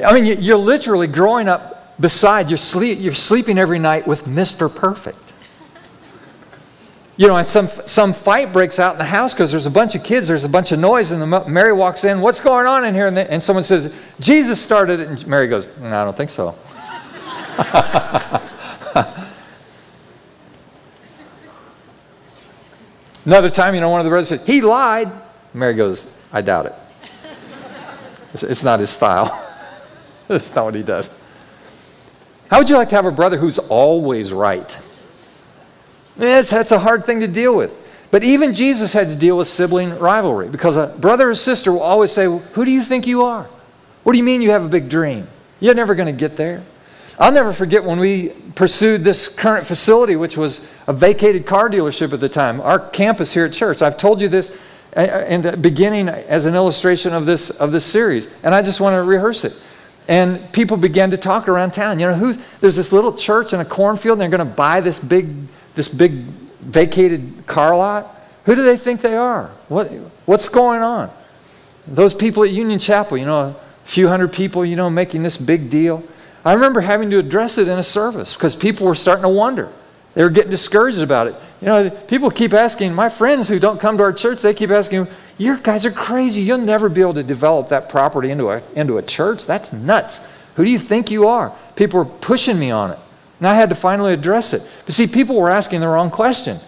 I 0.00 0.18
mean, 0.18 0.40
you're 0.40 0.56
literally 0.56 1.06
growing 1.06 1.48
up 1.48 2.00
beside, 2.00 2.48
you're, 2.48 2.58
sleep, 2.58 2.98
you're 3.00 3.14
sleeping 3.14 3.58
every 3.58 3.78
night 3.78 4.06
with 4.06 4.24
Mr. 4.24 4.74
Perfect. 4.74 5.18
You 7.16 7.28
know, 7.28 7.36
and 7.36 7.46
some, 7.46 7.68
some 7.68 8.14
fight 8.14 8.52
breaks 8.52 8.78
out 8.78 8.92
in 8.94 8.98
the 8.98 9.04
house 9.04 9.34
because 9.34 9.50
there's 9.50 9.66
a 9.66 9.70
bunch 9.70 9.94
of 9.94 10.02
kids, 10.02 10.28
there's 10.28 10.44
a 10.44 10.48
bunch 10.48 10.72
of 10.72 10.78
noise, 10.80 11.12
and 11.12 11.20
the, 11.20 11.46
Mary 11.46 11.72
walks 11.72 12.04
in, 12.04 12.20
What's 12.20 12.40
going 12.40 12.66
on 12.66 12.86
in 12.86 12.94
here? 12.94 13.06
And, 13.06 13.16
the, 13.16 13.30
and 13.30 13.42
someone 13.42 13.64
says, 13.64 13.94
Jesus 14.18 14.60
started 14.60 15.00
it. 15.00 15.08
And 15.08 15.26
Mary 15.26 15.46
goes, 15.46 15.68
no, 15.78 15.88
I 15.88 16.04
don't 16.04 16.16
think 16.16 16.30
so. 16.30 16.56
Another 23.24 23.50
time, 23.50 23.74
you 23.74 23.80
know, 23.80 23.88
one 23.88 24.00
of 24.00 24.04
the 24.04 24.10
brothers 24.10 24.28
said, 24.28 24.40
He 24.40 24.60
lied. 24.60 25.12
Mary 25.54 25.74
goes, 25.74 26.08
I 26.32 26.40
doubt 26.40 26.66
it. 26.66 26.74
It's 28.34 28.64
not 28.64 28.80
his 28.80 28.90
style. 28.90 29.48
That's 30.38 30.54
not 30.54 30.64
what 30.64 30.74
he 30.74 30.82
does. 30.82 31.10
How 32.50 32.58
would 32.58 32.70
you 32.70 32.76
like 32.76 32.88
to 32.88 32.96
have 32.96 33.04
a 33.04 33.10
brother 33.10 33.36
who's 33.36 33.58
always 33.58 34.32
right? 34.32 34.78
It's, 36.18 36.50
that's 36.50 36.72
a 36.72 36.78
hard 36.78 37.06
thing 37.06 37.20
to 37.20 37.26
deal 37.26 37.54
with. 37.54 37.74
But 38.10 38.22
even 38.22 38.52
Jesus 38.52 38.92
had 38.92 39.08
to 39.08 39.14
deal 39.14 39.38
with 39.38 39.48
sibling 39.48 39.98
rivalry 39.98 40.48
because 40.48 40.76
a 40.76 40.88
brother 40.98 41.30
or 41.30 41.34
sister 41.34 41.72
will 41.72 41.80
always 41.80 42.12
say, 42.12 42.24
Who 42.26 42.64
do 42.64 42.70
you 42.70 42.82
think 42.82 43.06
you 43.06 43.22
are? 43.22 43.48
What 44.02 44.12
do 44.12 44.18
you 44.18 44.24
mean 44.24 44.42
you 44.42 44.50
have 44.50 44.64
a 44.64 44.68
big 44.68 44.90
dream? 44.90 45.28
You're 45.60 45.74
never 45.74 45.94
going 45.94 46.14
to 46.14 46.18
get 46.18 46.36
there. 46.36 46.62
I'll 47.18 47.32
never 47.32 47.52
forget 47.52 47.84
when 47.84 47.98
we 47.98 48.30
pursued 48.54 49.04
this 49.04 49.34
current 49.34 49.66
facility, 49.66 50.16
which 50.16 50.36
was 50.36 50.66
a 50.86 50.92
vacated 50.92 51.46
car 51.46 51.70
dealership 51.70 52.12
at 52.12 52.20
the 52.20 52.28
time, 52.28 52.60
our 52.60 52.78
campus 52.78 53.32
here 53.32 53.46
at 53.46 53.52
church. 53.52 53.80
I've 53.80 53.96
told 53.96 54.20
you 54.20 54.28
this 54.28 54.50
uh, 54.94 55.00
uh, 55.00 55.26
in 55.26 55.40
the 55.40 55.56
beginning 55.56 56.08
as 56.08 56.44
an 56.44 56.54
illustration 56.54 57.14
of 57.14 57.24
this, 57.24 57.48
of 57.48 57.72
this 57.72 57.84
series, 57.84 58.28
and 58.42 58.54
I 58.54 58.62
just 58.62 58.80
want 58.80 58.94
to 58.94 59.02
rehearse 59.02 59.44
it. 59.44 59.54
And 60.08 60.52
people 60.52 60.76
began 60.76 61.10
to 61.10 61.16
talk 61.16 61.48
around 61.48 61.72
town. 61.72 61.98
You 61.98 62.06
know, 62.06 62.14
who, 62.14 62.36
there's 62.60 62.76
this 62.76 62.92
little 62.92 63.14
church 63.14 63.52
in 63.52 63.60
a 63.60 63.64
cornfield, 63.64 64.14
and 64.14 64.20
they're 64.20 64.36
going 64.36 64.48
to 64.48 64.54
buy 64.54 64.80
this 64.80 64.98
big, 64.98 65.28
this 65.74 65.88
big 65.88 66.12
vacated 66.12 67.46
car 67.46 67.76
lot. 67.76 68.20
Who 68.44 68.54
do 68.54 68.62
they 68.62 68.76
think 68.76 69.00
they 69.00 69.16
are? 69.16 69.50
What, 69.68 69.88
what's 70.26 70.48
going 70.48 70.82
on? 70.82 71.10
Those 71.86 72.14
people 72.14 72.44
at 72.44 72.50
Union 72.50 72.78
Chapel, 72.78 73.16
you 73.16 73.26
know, 73.26 73.40
a 73.40 73.56
few 73.84 74.08
hundred 74.08 74.32
people, 74.32 74.64
you 74.64 74.76
know, 74.76 74.90
making 74.90 75.22
this 75.22 75.36
big 75.36 75.70
deal. 75.70 76.02
I 76.44 76.54
remember 76.54 76.80
having 76.80 77.10
to 77.10 77.18
address 77.18 77.58
it 77.58 77.68
in 77.68 77.78
a 77.78 77.82
service 77.82 78.34
because 78.34 78.56
people 78.56 78.86
were 78.86 78.94
starting 78.94 79.22
to 79.22 79.28
wonder. 79.28 79.70
They 80.14 80.22
were 80.22 80.30
getting 80.30 80.50
discouraged 80.50 81.00
about 81.00 81.28
it. 81.28 81.34
You 81.60 81.66
know, 81.68 81.90
people 81.90 82.30
keep 82.30 82.52
asking, 82.52 82.94
my 82.94 83.08
friends 83.08 83.48
who 83.48 83.58
don't 83.58 83.80
come 83.80 83.96
to 83.96 84.02
our 84.02 84.12
church, 84.12 84.42
they 84.42 84.52
keep 84.52 84.70
asking, 84.70 85.06
you 85.38 85.58
guys 85.58 85.86
are 85.86 85.90
crazy. 85.90 86.42
You'll 86.42 86.58
never 86.58 86.88
be 86.88 87.00
able 87.00 87.14
to 87.14 87.22
develop 87.22 87.70
that 87.70 87.88
property 87.88 88.30
into 88.30 88.50
a, 88.50 88.62
into 88.74 88.98
a 88.98 89.02
church. 89.02 89.46
That's 89.46 89.72
nuts. 89.72 90.20
Who 90.56 90.64
do 90.64 90.70
you 90.70 90.78
think 90.78 91.10
you 91.10 91.28
are? 91.28 91.56
People 91.76 92.00
were 92.00 92.04
pushing 92.04 92.58
me 92.58 92.70
on 92.70 92.90
it. 92.90 92.98
And 93.38 93.48
I 93.48 93.54
had 93.54 93.70
to 93.70 93.74
finally 93.74 94.12
address 94.12 94.52
it. 94.52 94.68
But 94.86 94.94
see, 94.94 95.06
people 95.06 95.36
were 95.36 95.50
asking 95.50 95.80
the 95.80 95.88
wrong 95.88 96.10
question. 96.10 96.58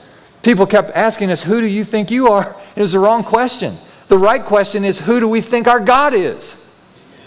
People 0.43 0.67
kept 0.67 0.91
asking 0.91 1.31
us, 1.31 1.43
Who 1.43 1.61
do 1.61 1.67
you 1.67 1.85
think 1.85 2.11
you 2.11 2.29
are? 2.29 2.57
It 2.75 2.81
was 2.81 2.93
the 2.93 2.99
wrong 2.99 3.23
question. 3.23 3.77
The 4.09 4.19
right 4.19 4.45
question 4.45 4.85
is, 4.85 4.99
Who 4.99 5.21
do 5.21 5.29
we 5.29 5.41
think 5.41 5.69
our 5.69 5.81
God 5.81 6.15
is? 6.15 6.61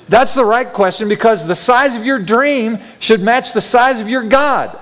That's 0.10 0.34
the 0.34 0.46
right 0.46 0.72
question 0.72 1.10
because 1.10 1.46
the 1.46 1.56
size 1.56 1.96
of 1.96 2.06
your 2.06 2.20
dream 2.20 2.80
should 3.00 3.22
match 3.22 3.54
the 3.54 3.62
size 3.62 4.00
of 4.00 4.08
your 4.08 4.24
God. 4.24 4.78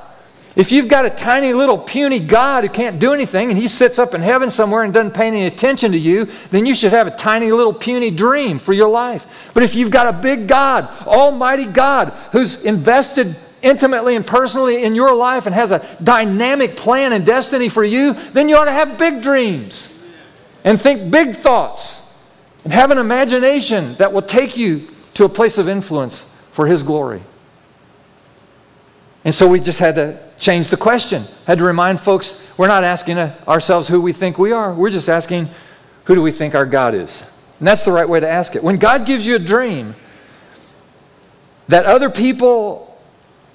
If 0.55 0.71
you've 0.71 0.87
got 0.87 1.05
a 1.05 1.09
tiny 1.09 1.51
little 1.51 1.77
puny 1.77 2.19
God 2.19 2.63
who 2.63 2.69
can't 2.69 2.97
do 2.97 3.13
anything 3.13 3.49
and 3.49 3.57
he 3.57 3.67
sits 3.67 3.99
up 3.99 4.13
in 4.13 4.21
heaven 4.21 4.49
somewhere 4.49 4.83
and 4.83 4.93
doesn't 4.93 5.13
pay 5.13 5.27
any 5.27 5.45
attention 5.45 5.91
to 5.91 5.97
you, 5.97 6.29
then 6.49 6.65
you 6.65 6.73
should 6.73 6.93
have 6.93 7.07
a 7.07 7.11
tiny 7.11 7.51
little 7.51 7.73
puny 7.73 8.09
dream 8.09 8.57
for 8.57 8.71
your 8.71 8.87
life. 8.87 9.27
But 9.53 9.63
if 9.63 9.75
you've 9.75 9.91
got 9.91 10.07
a 10.07 10.17
big 10.17 10.47
God, 10.47 10.87
Almighty 11.05 11.65
God, 11.65 12.09
who's 12.31 12.63
invested 12.63 13.35
intimately 13.61 14.15
and 14.15 14.25
personally 14.25 14.83
in 14.83 14.95
your 14.95 15.13
life 15.13 15.45
and 15.45 15.53
has 15.53 15.71
a 15.71 15.85
dynamic 16.01 16.77
plan 16.77 17.11
and 17.11 17.25
destiny 17.25 17.67
for 17.67 17.83
you, 17.83 18.13
then 18.31 18.47
you 18.47 18.55
ought 18.55 18.65
to 18.65 18.71
have 18.71 18.97
big 18.97 19.21
dreams 19.21 19.91
and 20.63 20.79
think 20.79 21.11
big 21.11 21.35
thoughts 21.35 22.01
and 22.63 22.71
have 22.71 22.91
an 22.91 22.97
imagination 22.97 23.93
that 23.95 24.13
will 24.13 24.21
take 24.21 24.55
you 24.55 24.87
to 25.15 25.25
a 25.25 25.29
place 25.29 25.57
of 25.57 25.67
influence 25.67 26.31
for 26.53 26.65
His 26.65 26.81
glory. 26.81 27.21
And 29.25 29.33
so 29.33 29.47
we 29.47 29.59
just 29.59 29.79
had 29.79 29.95
to 29.95 30.19
change 30.37 30.69
the 30.69 30.77
question. 30.77 31.23
Had 31.47 31.57
to 31.57 31.63
remind 31.63 31.99
folks 31.99 32.53
we're 32.57 32.67
not 32.67 32.83
asking 32.83 33.17
ourselves 33.17 33.87
who 33.87 33.99
we 33.99 34.13
think 34.13 34.37
we 34.37 34.51
are. 34.51 34.71
We're 34.71 34.91
just 34.91 35.09
asking 35.09 35.49
who 36.03 36.13
do 36.13 36.21
we 36.21 36.31
think 36.31 36.53
our 36.53 36.65
God 36.65 36.93
is. 36.93 37.21
And 37.59 37.67
that's 37.67 37.83
the 37.83 37.91
right 37.91 38.07
way 38.07 38.19
to 38.19 38.29
ask 38.29 38.55
it. 38.55 38.63
When 38.63 38.77
God 38.77 39.07
gives 39.07 39.25
you 39.25 39.35
a 39.35 39.39
dream 39.39 39.95
that 41.67 41.85
other 41.85 42.11
people 42.11 43.01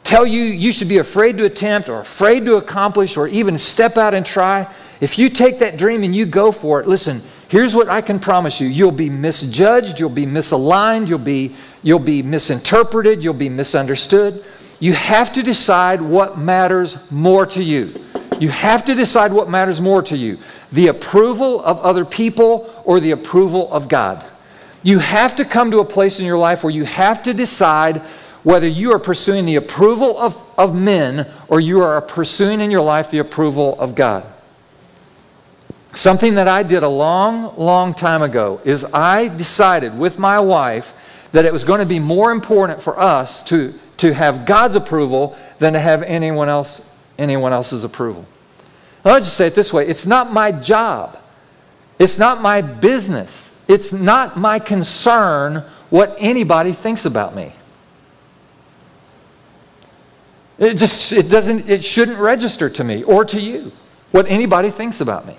tell 0.02 0.26
you 0.26 0.42
you 0.42 0.72
should 0.72 0.88
be 0.88 0.98
afraid 0.98 1.38
to 1.38 1.44
attempt 1.44 1.88
or 1.88 2.00
afraid 2.00 2.44
to 2.46 2.56
accomplish 2.56 3.16
or 3.16 3.28
even 3.28 3.56
step 3.56 3.96
out 3.96 4.12
and 4.12 4.26
try, 4.26 4.66
if 5.00 5.18
you 5.18 5.30
take 5.30 5.61
that 5.61 5.76
dream 5.76 6.02
and 6.02 6.16
you 6.16 6.26
go 6.26 6.50
for 6.50 6.80
it, 6.80 6.88
listen, 6.88 7.22
here's 7.48 7.76
what 7.76 7.88
I 7.88 8.00
can 8.00 8.18
promise 8.18 8.61
you. 8.61 8.66
You'll 8.66 8.90
be 8.90 9.09
misjudged, 9.09 10.00
you'll 10.00 10.11
be 10.11 10.26
misaligned, 10.26 11.06
you'll 11.06 11.18
be, 11.18 11.54
you'll 11.85 12.00
be 12.00 12.24
misinterpreted, 12.24 13.22
you'll 13.22 13.35
be 13.35 13.48
misunderstood. 13.48 14.44
You 14.80 14.94
have 14.94 15.34
to 15.34 15.42
decide 15.42 16.00
what 16.00 16.38
matters 16.38 17.10
more 17.10 17.46
to 17.46 17.62
you. 17.62 18.04
You 18.40 18.48
have 18.48 18.86
to 18.86 18.94
decide 18.94 19.32
what 19.32 19.50
matters 19.50 19.80
more 19.80 20.02
to 20.02 20.16
you 20.16 20.38
the 20.72 20.86
approval 20.86 21.60
of 21.62 21.78
other 21.80 22.04
people 22.04 22.82
or 22.84 23.00
the 23.00 23.10
approval 23.10 23.70
of 23.72 23.88
God. 23.88 24.24
You 24.82 24.98
have 25.00 25.36
to 25.36 25.44
come 25.44 25.72
to 25.72 25.80
a 25.80 25.84
place 25.84 26.20
in 26.20 26.26
your 26.26 26.38
life 26.38 26.62
where 26.64 26.72
you 26.72 26.84
have 26.84 27.22
to 27.24 27.34
decide 27.34 27.98
whether 28.42 28.68
you 28.68 28.92
are 28.92 28.98
pursuing 28.98 29.44
the 29.44 29.56
approval 29.56 30.16
of, 30.16 30.40
of 30.56 30.74
men 30.74 31.30
or 31.48 31.60
you 31.60 31.82
are 31.82 32.00
pursuing 32.00 32.60
in 32.60 32.70
your 32.70 32.80
life 32.80 33.10
the 33.10 33.18
approval 33.18 33.78
of 33.78 33.94
God. 33.94 34.24
Something 35.92 36.36
that 36.36 36.48
I 36.48 36.62
did 36.62 36.82
a 36.82 36.88
long, 36.88 37.56
long 37.58 37.92
time 37.92 38.22
ago 38.22 38.60
is 38.64 38.84
I 38.84 39.28
decided 39.28 39.98
with 39.98 40.18
my 40.18 40.38
wife 40.38 40.92
that 41.32 41.44
it 41.44 41.52
was 41.52 41.64
going 41.64 41.80
to 41.80 41.86
be 41.86 41.98
more 41.98 42.30
important 42.30 42.80
for 42.80 42.98
us 42.98 43.42
to 43.44 43.74
to 44.00 44.12
have 44.14 44.46
God's 44.46 44.76
approval 44.76 45.36
than 45.58 45.74
to 45.74 45.78
have 45.78 46.02
anyone 46.02 46.48
else 46.48 46.82
anyone 47.18 47.52
else's 47.52 47.84
approval. 47.84 48.26
I'll 49.04 49.18
just 49.18 49.36
say 49.36 49.46
it 49.46 49.54
this 49.54 49.72
way 49.72 49.86
it's 49.86 50.06
not 50.06 50.32
my 50.32 50.52
job, 50.52 51.18
it's 51.98 52.18
not 52.18 52.40
my 52.40 52.60
business, 52.60 53.56
it's 53.68 53.92
not 53.92 54.36
my 54.36 54.58
concern 54.58 55.64
what 55.90 56.16
anybody 56.18 56.72
thinks 56.72 57.04
about 57.04 57.34
me. 57.34 57.52
It 60.58 60.74
just 60.74 61.12
it 61.12 61.28
doesn't 61.28 61.68
it 61.68 61.84
shouldn't 61.84 62.18
register 62.18 62.68
to 62.70 62.84
me 62.84 63.02
or 63.02 63.24
to 63.26 63.40
you 63.40 63.72
what 64.12 64.26
anybody 64.28 64.70
thinks 64.70 65.00
about 65.00 65.26
me. 65.26 65.36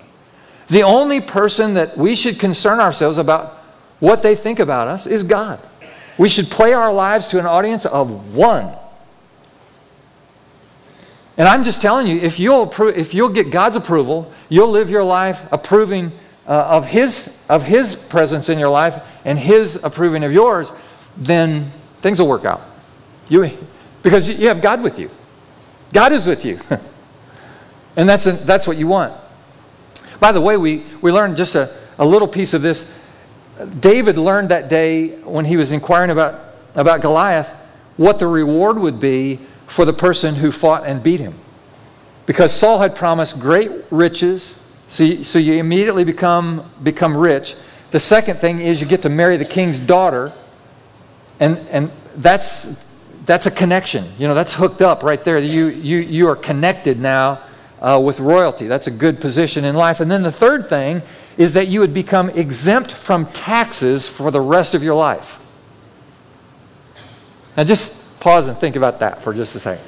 The 0.68 0.82
only 0.82 1.20
person 1.20 1.74
that 1.74 1.98
we 1.98 2.14
should 2.14 2.38
concern 2.38 2.80
ourselves 2.80 3.18
about 3.18 3.58
what 4.00 4.22
they 4.22 4.34
think 4.34 4.58
about 4.58 4.88
us 4.88 5.06
is 5.06 5.22
God. 5.22 5.60
We 6.18 6.28
should 6.28 6.46
play 6.46 6.72
our 6.72 6.92
lives 6.92 7.28
to 7.28 7.38
an 7.38 7.46
audience 7.46 7.86
of 7.86 8.34
one. 8.34 8.76
And 11.36 11.48
I'm 11.48 11.64
just 11.64 11.80
telling 11.80 12.06
you, 12.06 12.18
if 12.18 12.38
you'll, 12.38 12.66
appro- 12.66 12.94
if 12.94 13.14
you'll 13.14 13.30
get 13.30 13.50
God's 13.50 13.76
approval, 13.76 14.32
you'll 14.48 14.70
live 14.70 14.90
your 14.90 15.02
life 15.02 15.42
approving 15.50 16.12
uh, 16.46 16.50
of, 16.50 16.86
his, 16.86 17.44
of 17.48 17.62
His 17.62 17.94
presence 17.94 18.48
in 18.48 18.58
your 18.58 18.68
life 18.68 19.02
and 19.24 19.38
His 19.38 19.76
approving 19.82 20.24
of 20.24 20.32
yours, 20.32 20.72
then 21.16 21.70
things 22.00 22.20
will 22.20 22.28
work 22.28 22.44
out. 22.44 22.62
You, 23.28 23.56
because 24.02 24.28
you 24.28 24.48
have 24.48 24.60
God 24.60 24.82
with 24.82 24.98
you. 24.98 25.10
God 25.92 26.12
is 26.12 26.26
with 26.26 26.44
you. 26.44 26.58
and 27.96 28.08
that's, 28.08 28.26
a, 28.26 28.32
that's 28.32 28.66
what 28.66 28.76
you 28.76 28.86
want. 28.86 29.14
By 30.20 30.32
the 30.32 30.40
way, 30.40 30.56
we, 30.56 30.84
we 31.00 31.12
learned 31.12 31.36
just 31.36 31.54
a, 31.54 31.74
a 31.98 32.04
little 32.04 32.28
piece 32.28 32.54
of 32.54 32.62
this 32.62 32.98
David 33.64 34.18
learned 34.18 34.48
that 34.50 34.68
day 34.68 35.08
when 35.22 35.44
he 35.44 35.56
was 35.56 35.72
inquiring 35.72 36.10
about, 36.10 36.40
about 36.74 37.00
Goliath 37.00 37.52
what 37.96 38.18
the 38.18 38.26
reward 38.26 38.78
would 38.78 38.98
be 38.98 39.38
for 39.66 39.84
the 39.84 39.92
person 39.92 40.34
who 40.34 40.50
fought 40.50 40.84
and 40.86 41.02
beat 41.02 41.20
him. 41.20 41.34
Because 42.26 42.52
Saul 42.52 42.78
had 42.78 42.94
promised 42.94 43.38
great 43.40 43.70
riches, 43.90 44.60
so 44.88 45.04
you, 45.04 45.24
so 45.24 45.38
you 45.38 45.54
immediately 45.54 46.04
become, 46.04 46.70
become 46.82 47.16
rich. 47.16 47.54
The 47.90 48.00
second 48.00 48.38
thing 48.38 48.60
is 48.60 48.80
you 48.80 48.86
get 48.86 49.02
to 49.02 49.08
marry 49.08 49.36
the 49.36 49.44
king's 49.44 49.80
daughter, 49.80 50.32
and, 51.40 51.58
and 51.70 51.90
that's, 52.16 52.82
that's 53.26 53.46
a 53.46 53.50
connection. 53.50 54.04
You 54.18 54.28
know, 54.28 54.34
that's 54.34 54.54
hooked 54.54 54.82
up 54.82 55.02
right 55.02 55.22
there. 55.22 55.38
You, 55.38 55.66
you, 55.66 55.98
you 55.98 56.28
are 56.28 56.36
connected 56.36 57.00
now 57.00 57.40
uh, 57.80 58.00
with 58.02 58.20
royalty. 58.20 58.66
That's 58.66 58.86
a 58.86 58.90
good 58.90 59.20
position 59.20 59.64
in 59.64 59.74
life. 59.74 60.00
And 60.00 60.10
then 60.10 60.22
the 60.22 60.32
third 60.32 60.68
thing 60.68 61.02
is 61.36 61.54
that 61.54 61.68
you 61.68 61.80
would 61.80 61.94
become 61.94 62.30
exempt 62.30 62.92
from 62.92 63.26
taxes 63.26 64.08
for 64.08 64.30
the 64.30 64.40
rest 64.40 64.74
of 64.74 64.82
your 64.82 64.94
life. 64.94 65.40
Now, 67.56 67.64
just 67.64 68.20
pause 68.20 68.46
and 68.46 68.56
think 68.56 68.76
about 68.76 69.00
that 69.00 69.22
for 69.22 69.34
just 69.34 69.54
a 69.54 69.60
second. 69.60 69.86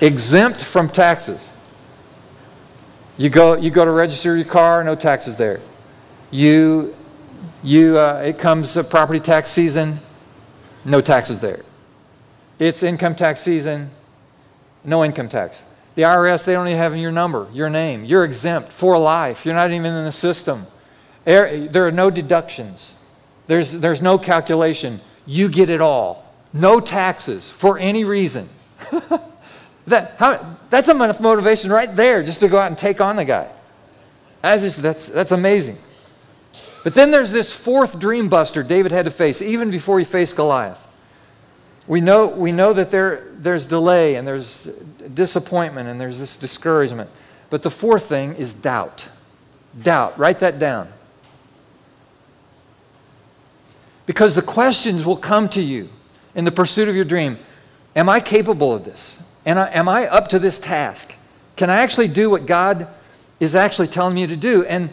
exempt 0.00 0.60
from 0.62 0.88
taxes. 0.88 1.50
You 3.16 3.30
go, 3.30 3.56
you 3.56 3.70
go 3.70 3.84
to 3.84 3.90
register 3.90 4.36
your 4.36 4.44
car, 4.44 4.84
no 4.84 4.94
taxes 4.94 5.36
there. 5.36 5.60
You, 6.30 6.94
you, 7.62 7.98
uh, 7.98 8.22
it 8.24 8.38
comes 8.38 8.76
property 8.90 9.20
tax 9.20 9.50
season, 9.50 10.00
no 10.84 11.00
taxes 11.00 11.40
there. 11.40 11.62
It's 12.58 12.82
income 12.82 13.14
tax 13.14 13.40
season, 13.40 13.90
no 14.84 15.04
income 15.04 15.28
tax. 15.28 15.62
The 15.96 16.02
IRS, 16.02 16.44
they 16.44 16.52
don't 16.52 16.68
even 16.68 16.78
have 16.78 16.96
your 16.96 17.10
number, 17.10 17.48
your 17.52 17.68
name. 17.68 18.04
You're 18.04 18.24
exempt 18.24 18.70
for 18.70 18.96
life. 18.96 19.44
You're 19.44 19.54
not 19.54 19.70
even 19.70 19.92
in 19.92 20.04
the 20.04 20.12
system. 20.12 20.66
There 21.24 21.86
are 21.86 21.92
no 21.92 22.10
deductions, 22.10 22.94
there's, 23.48 23.72
there's 23.72 24.02
no 24.02 24.18
calculation. 24.18 25.00
You 25.26 25.48
get 25.48 25.70
it 25.70 25.80
all. 25.80 26.32
No 26.52 26.78
taxes 26.78 27.50
for 27.50 27.78
any 27.78 28.04
reason. 28.04 28.48
that, 29.88 30.14
how, 30.18 30.56
that's 30.70 30.88
enough 30.88 31.18
motivation 31.20 31.70
right 31.70 31.94
there 31.96 32.22
just 32.22 32.40
to 32.40 32.48
go 32.48 32.58
out 32.58 32.68
and 32.68 32.78
take 32.78 33.00
on 33.00 33.16
the 33.16 33.24
guy. 33.24 33.50
That's, 34.42 34.62
just, 34.62 34.82
that's, 34.82 35.08
that's 35.08 35.32
amazing. 35.32 35.78
But 36.84 36.94
then 36.94 37.10
there's 37.10 37.32
this 37.32 37.52
fourth 37.52 37.98
dream 37.98 38.28
buster 38.28 38.62
David 38.62 38.92
had 38.92 39.06
to 39.06 39.10
face, 39.10 39.42
even 39.42 39.72
before 39.72 39.98
he 39.98 40.04
faced 40.04 40.36
Goliath. 40.36 40.85
We 41.86 42.00
know, 42.00 42.26
we 42.26 42.52
know 42.52 42.72
that 42.72 42.90
there, 42.90 43.28
there's 43.38 43.66
delay 43.66 44.16
and 44.16 44.26
there's 44.26 44.64
disappointment 45.14 45.88
and 45.88 46.00
there's 46.00 46.18
this 46.18 46.36
discouragement. 46.36 47.10
But 47.48 47.62
the 47.62 47.70
fourth 47.70 48.06
thing 48.06 48.34
is 48.34 48.54
doubt. 48.54 49.06
Doubt. 49.80 50.18
Write 50.18 50.40
that 50.40 50.58
down. 50.58 50.92
Because 54.04 54.34
the 54.34 54.42
questions 54.42 55.04
will 55.04 55.16
come 55.16 55.48
to 55.50 55.60
you 55.60 55.88
in 56.34 56.44
the 56.44 56.52
pursuit 56.52 56.88
of 56.88 56.96
your 56.96 57.04
dream 57.04 57.38
Am 57.94 58.10
I 58.10 58.20
capable 58.20 58.74
of 58.74 58.84
this? 58.84 59.22
And 59.46 59.58
Am 59.58 59.88
I 59.88 60.06
up 60.06 60.28
to 60.28 60.38
this 60.38 60.58
task? 60.58 61.14
Can 61.56 61.70
I 61.70 61.76
actually 61.76 62.08
do 62.08 62.28
what 62.28 62.44
God 62.44 62.88
is 63.40 63.54
actually 63.54 63.88
telling 63.88 64.14
me 64.14 64.26
to 64.26 64.36
do? 64.36 64.64
And, 64.66 64.90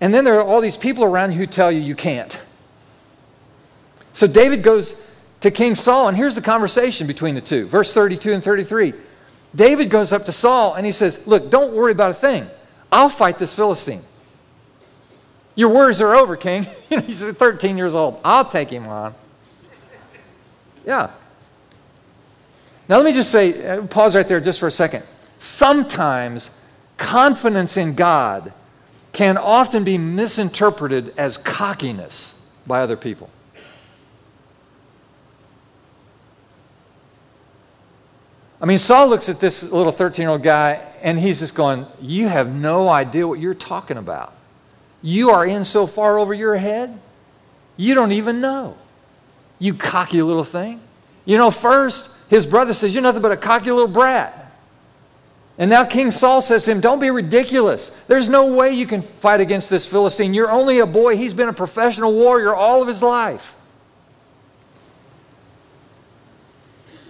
and 0.00 0.14
then 0.14 0.24
there 0.24 0.40
are 0.40 0.42
all 0.42 0.62
these 0.62 0.78
people 0.78 1.04
around 1.04 1.32
you 1.32 1.38
who 1.38 1.46
tell 1.46 1.70
you 1.70 1.80
you 1.80 1.94
can't. 1.94 2.38
So 4.14 4.26
David 4.26 4.62
goes 4.62 4.98
to 5.40 5.50
King 5.50 5.74
Saul, 5.74 6.08
and 6.08 6.16
here's 6.16 6.34
the 6.34 6.40
conversation 6.40 7.06
between 7.06 7.34
the 7.34 7.40
two. 7.40 7.66
Verse 7.66 7.92
32 7.92 8.32
and 8.32 8.42
33. 8.42 8.94
David 9.54 9.90
goes 9.90 10.12
up 10.12 10.26
to 10.26 10.32
Saul 10.32 10.74
and 10.74 10.84
he 10.84 10.92
says, 10.92 11.26
Look, 11.26 11.50
don't 11.50 11.72
worry 11.72 11.92
about 11.92 12.10
a 12.10 12.14
thing. 12.14 12.46
I'll 12.92 13.08
fight 13.08 13.38
this 13.38 13.54
Philistine. 13.54 14.02
Your 15.54 15.70
worries 15.70 16.00
are 16.00 16.14
over, 16.14 16.36
King. 16.36 16.66
He's 16.88 17.22
13 17.22 17.78
years 17.78 17.94
old. 17.94 18.20
I'll 18.24 18.44
take 18.44 18.68
him 18.68 18.86
on. 18.86 19.14
Yeah. 20.84 21.10
Now, 22.88 22.96
let 22.96 23.04
me 23.04 23.12
just 23.12 23.30
say, 23.30 23.66
uh, 23.66 23.86
pause 23.86 24.14
right 24.14 24.28
there 24.28 24.40
just 24.40 24.60
for 24.60 24.68
a 24.68 24.70
second. 24.70 25.02
Sometimes 25.38 26.50
confidence 26.98 27.76
in 27.76 27.94
God 27.94 28.52
can 29.12 29.36
often 29.36 29.82
be 29.82 29.98
misinterpreted 29.98 31.12
as 31.16 31.36
cockiness 31.38 32.48
by 32.66 32.82
other 32.82 32.96
people. 32.96 33.30
I 38.60 38.64
mean, 38.64 38.78
Saul 38.78 39.08
looks 39.08 39.28
at 39.28 39.38
this 39.38 39.62
little 39.62 39.92
13 39.92 40.22
year 40.22 40.30
old 40.30 40.42
guy 40.42 40.80
and 41.02 41.18
he's 41.18 41.40
just 41.40 41.54
going, 41.54 41.86
You 42.00 42.28
have 42.28 42.54
no 42.54 42.88
idea 42.88 43.26
what 43.26 43.38
you're 43.38 43.54
talking 43.54 43.96
about. 43.96 44.32
You 45.02 45.30
are 45.30 45.46
in 45.46 45.64
so 45.64 45.86
far 45.86 46.18
over 46.18 46.32
your 46.32 46.56
head, 46.56 46.98
you 47.76 47.94
don't 47.94 48.12
even 48.12 48.40
know. 48.40 48.76
You 49.58 49.74
cocky 49.74 50.22
little 50.22 50.44
thing. 50.44 50.80
You 51.24 51.38
know, 51.38 51.50
first, 51.50 52.14
his 52.28 52.46
brother 52.46 52.74
says, 52.74 52.94
You're 52.94 53.02
nothing 53.02 53.22
but 53.22 53.32
a 53.32 53.36
cocky 53.36 53.70
little 53.70 53.88
brat. 53.88 54.42
And 55.58 55.70
now 55.70 55.84
King 55.84 56.10
Saul 56.10 56.42
says 56.42 56.64
to 56.64 56.70
him, 56.70 56.80
Don't 56.80 57.00
be 57.00 57.10
ridiculous. 57.10 57.90
There's 58.08 58.28
no 58.28 58.52
way 58.52 58.74
you 58.74 58.86
can 58.86 59.02
fight 59.02 59.40
against 59.40 59.70
this 59.70 59.86
Philistine. 59.86 60.34
You're 60.34 60.50
only 60.50 60.78
a 60.80 60.86
boy. 60.86 61.16
He's 61.16 61.34
been 61.34 61.48
a 61.48 61.54
professional 61.54 62.12
warrior 62.12 62.54
all 62.54 62.82
of 62.82 62.88
his 62.88 63.02
life. 63.02 63.54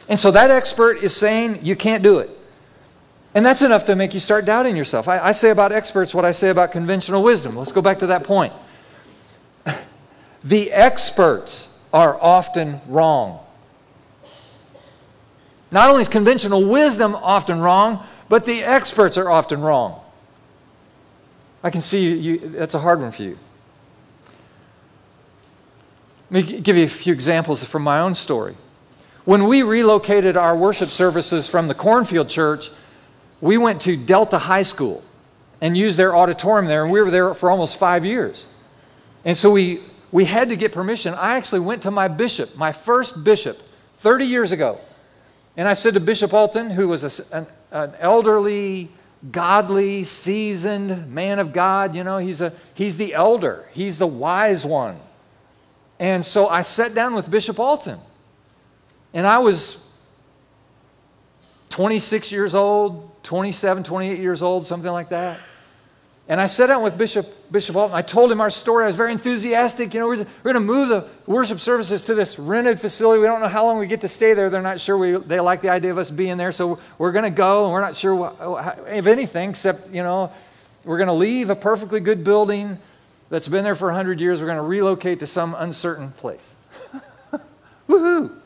And 0.09 0.19
so 0.19 0.31
that 0.31 0.51
expert 0.51 1.03
is 1.03 1.15
saying 1.15 1.61
you 1.63 1.77
can't 1.77 2.03
do 2.03 2.19
it. 2.21 2.31
And 3.35 3.45
that's 3.45 3.61
enough 3.61 3.85
to 3.87 3.97
make 3.97 4.15
you 4.15 4.21
start 4.21 4.45
doubting 4.45 4.77
yourself. 4.77 5.09
I, 5.09 5.19
I, 5.19 5.33
say 5.33 5.51
about 5.51 5.71
experts 5.71 6.15
what 6.15 6.25
I 6.25 6.33
say 6.33 6.49
about 6.49 6.73
conventional 6.73 7.23
wisdom. 7.23 7.57
Let's 7.57 7.73
go 7.73 7.83
back 7.83 7.99
to 7.99 8.07
that 8.07 8.25
point. 8.25 8.53
The 10.47 10.71
experts 10.71 11.77
are 11.93 12.17
often 12.21 12.81
wrong. 12.87 13.41
Not 15.73 15.91
only 15.91 16.03
is 16.03 16.09
conventional 16.09 16.65
wisdom 16.65 17.17
often 17.17 17.59
wrong, 17.59 18.07
but 18.29 18.47
the 18.47 18.63
experts 18.63 19.17
are 19.17 19.29
often 19.29 19.61
wrong. 19.61 20.01
I 21.65 21.71
can 21.71 21.81
see 21.81 22.05
you, 22.05 22.15
you, 22.15 22.39
that's 22.51 22.75
a 22.75 22.79
hard 22.79 23.01
one 23.01 23.11
for 23.11 23.25
you. 23.25 23.37
Let 26.31 26.47
me 26.47 26.61
give 26.61 26.77
you 26.77 26.85
a 26.85 26.89
few 26.89 27.13
examples 27.13 27.65
from 27.65 27.83
my 27.83 27.99
own 27.99 28.15
story. 28.15 28.57
When 29.27 29.49
we 29.49 29.65
relocated 29.65 30.37
our 30.37 30.57
worship 30.57 30.91
services 30.91 31.49
from 31.49 31.67
the 31.67 31.75
Cornfield 31.75 32.29
Church, 32.29 32.71
we 33.41 33.59
went 33.59 33.83
to 33.83 33.97
Delta 33.97 34.39
High 34.39 34.63
School 34.63 35.03
and 35.61 35.77
used 35.77 35.99
their 35.99 36.15
auditorium 36.15 36.67
there, 36.67 36.85
and 36.85 36.93
we 36.93 37.03
were 37.03 37.11
there 37.11 37.35
for 37.35 37.51
almost 37.51 37.77
five 37.77 38.05
years. 38.05 38.47
And 39.25 39.37
so 39.37 39.51
we, 39.51 39.81
we 40.13 40.27
had 40.27 40.51
to 40.51 40.57
get 40.57 40.71
permission. 40.71 41.13
I 41.13 41.35
actually 41.35 41.59
went 41.63 41.83
to 41.83 41.91
my 41.91 42.07
bishop, 42.07 42.57
my 42.57 42.71
first 42.71 43.25
bishop, 43.25 43.61
30 43.99 44.27
years 44.27 44.53
ago. 44.53 44.79
And 45.57 45.67
I 45.67 45.75
said 45.75 45.95
to 45.95 46.01
Bishop 46.01 46.33
Alton, 46.33 46.71
who 46.71 46.87
was 46.87 47.03
a, 47.03 47.37
an, 47.37 47.47
an 47.73 47.95
elderly, 47.99 48.91
godly, 49.33 50.05
seasoned 50.05 51.13
man 51.13 51.41
of 51.41 51.53
God, 51.53 51.97
you 51.97 52.05
know, 52.05 52.19
he's, 52.19 52.41
a, 52.41 52.53
he's 52.75 52.97
the 52.97 53.13
elder, 53.13 53.67
he's 53.73 53.99
the 53.99 54.07
wise 54.07 54.65
one. 54.65 55.01
And 55.99 56.25
so 56.25 56.47
I 56.47 56.63
sat 56.63 56.95
down 56.95 57.17
with 57.17 57.29
Bishop 57.29 57.59
Alton. 57.59 57.99
And 59.17 59.27
I 59.27 59.39
was 59.39 59.83
26 61.71 62.31
years 62.31 62.55
old, 62.55 63.11
27, 63.23 63.83
28 63.83 64.21
years 64.21 64.43
old, 64.43 64.67
something 64.67 64.93
like 64.93 65.09
that. 65.09 65.41
And 66.29 66.39
I 66.39 66.49
sat 66.49 66.67
down 66.67 66.83
with 66.83 66.99
Bishop, 66.99 67.51
Bishop 67.51 67.77
Alton. 67.77 67.97
I 67.97 68.03
told 68.03 68.31
him 68.31 68.43
our 68.43 68.51
story. 68.51 68.85
I 68.85 68.89
was 68.89 68.95
very 68.95 69.13
enthusiastic. 69.13 69.95
You 69.95 70.01
know, 70.01 70.09
we're, 70.09 70.19
we're 70.19 70.53
going 70.53 70.55
to 70.57 70.61
move 70.61 70.91
the 70.91 71.09
worship 71.25 71.61
services 71.61 72.03
to 72.03 72.15
this 72.15 72.39
rented 72.39 72.79
facility. 72.79 73.19
We 73.19 73.27
don't 73.27 73.41
know 73.41 73.49
how 73.49 73.65
long 73.65 73.79
we 73.79 73.87
get 73.87 74.03
to 74.03 74.09
stay 74.09 74.35
there. 74.35 74.51
They're 74.51 74.61
not 74.61 74.81
sure 74.81 74.99
we, 74.99 75.13
they 75.13 75.41
like 75.41 75.63
the 75.63 75.71
idea 75.71 75.93
of 75.93 75.97
us 75.97 76.11
being 76.11 76.37
there. 76.37 76.53
So 76.53 76.79
we're 76.99 77.13
going 77.13 77.25
to 77.25 77.31
go, 77.31 77.65
and 77.65 77.73
we're 77.73 77.81
not 77.81 77.97
sure 77.97 78.15
what, 78.15 78.85
if 78.89 79.07
anything, 79.07 79.49
except, 79.49 79.89
you 79.95 80.03
know, 80.03 80.31
we're 80.85 80.99
going 80.99 81.07
to 81.07 81.15
leave 81.15 81.49
a 81.49 81.57
perfectly 81.57 82.01
good 82.01 82.23
building 82.23 82.77
that's 83.31 83.49
been 83.49 83.65
there 83.65 83.77
for 83.77 83.87
100 83.87 84.21
years. 84.21 84.43
We're 84.43 84.47
going 84.49 84.59
to 84.59 84.63
relocate 84.63 85.21
to 85.21 85.27
some 85.27 85.55
uncertain 85.59 86.11
place. 86.13 86.55
Woohoo! 87.89 88.43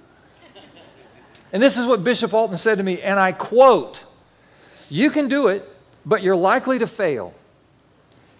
And 1.52 1.62
this 1.62 1.76
is 1.76 1.86
what 1.86 2.04
Bishop 2.04 2.32
Alton 2.32 2.58
said 2.58 2.78
to 2.78 2.84
me, 2.84 3.00
and 3.00 3.18
I 3.18 3.32
quote 3.32 4.02
You 4.88 5.10
can 5.10 5.28
do 5.28 5.48
it, 5.48 5.68
but 6.06 6.22
you're 6.22 6.36
likely 6.36 6.78
to 6.78 6.86
fail. 6.86 7.34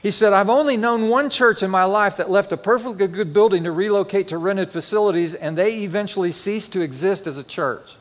He 0.02 0.10
said, 0.10 0.32
I've 0.32 0.48
only 0.48 0.78
known 0.78 1.08
one 1.08 1.28
church 1.28 1.62
in 1.62 1.70
my 1.70 1.84
life 1.84 2.16
that 2.16 2.30
left 2.30 2.52
a 2.52 2.56
perfectly 2.56 3.06
good 3.06 3.34
building 3.34 3.64
to 3.64 3.72
relocate 3.72 4.28
to 4.28 4.38
rented 4.38 4.72
facilities, 4.72 5.34
and 5.34 5.58
they 5.58 5.80
eventually 5.80 6.32
ceased 6.32 6.72
to 6.72 6.80
exist 6.80 7.26
as 7.26 7.36
a 7.36 7.44
church. 7.44 7.96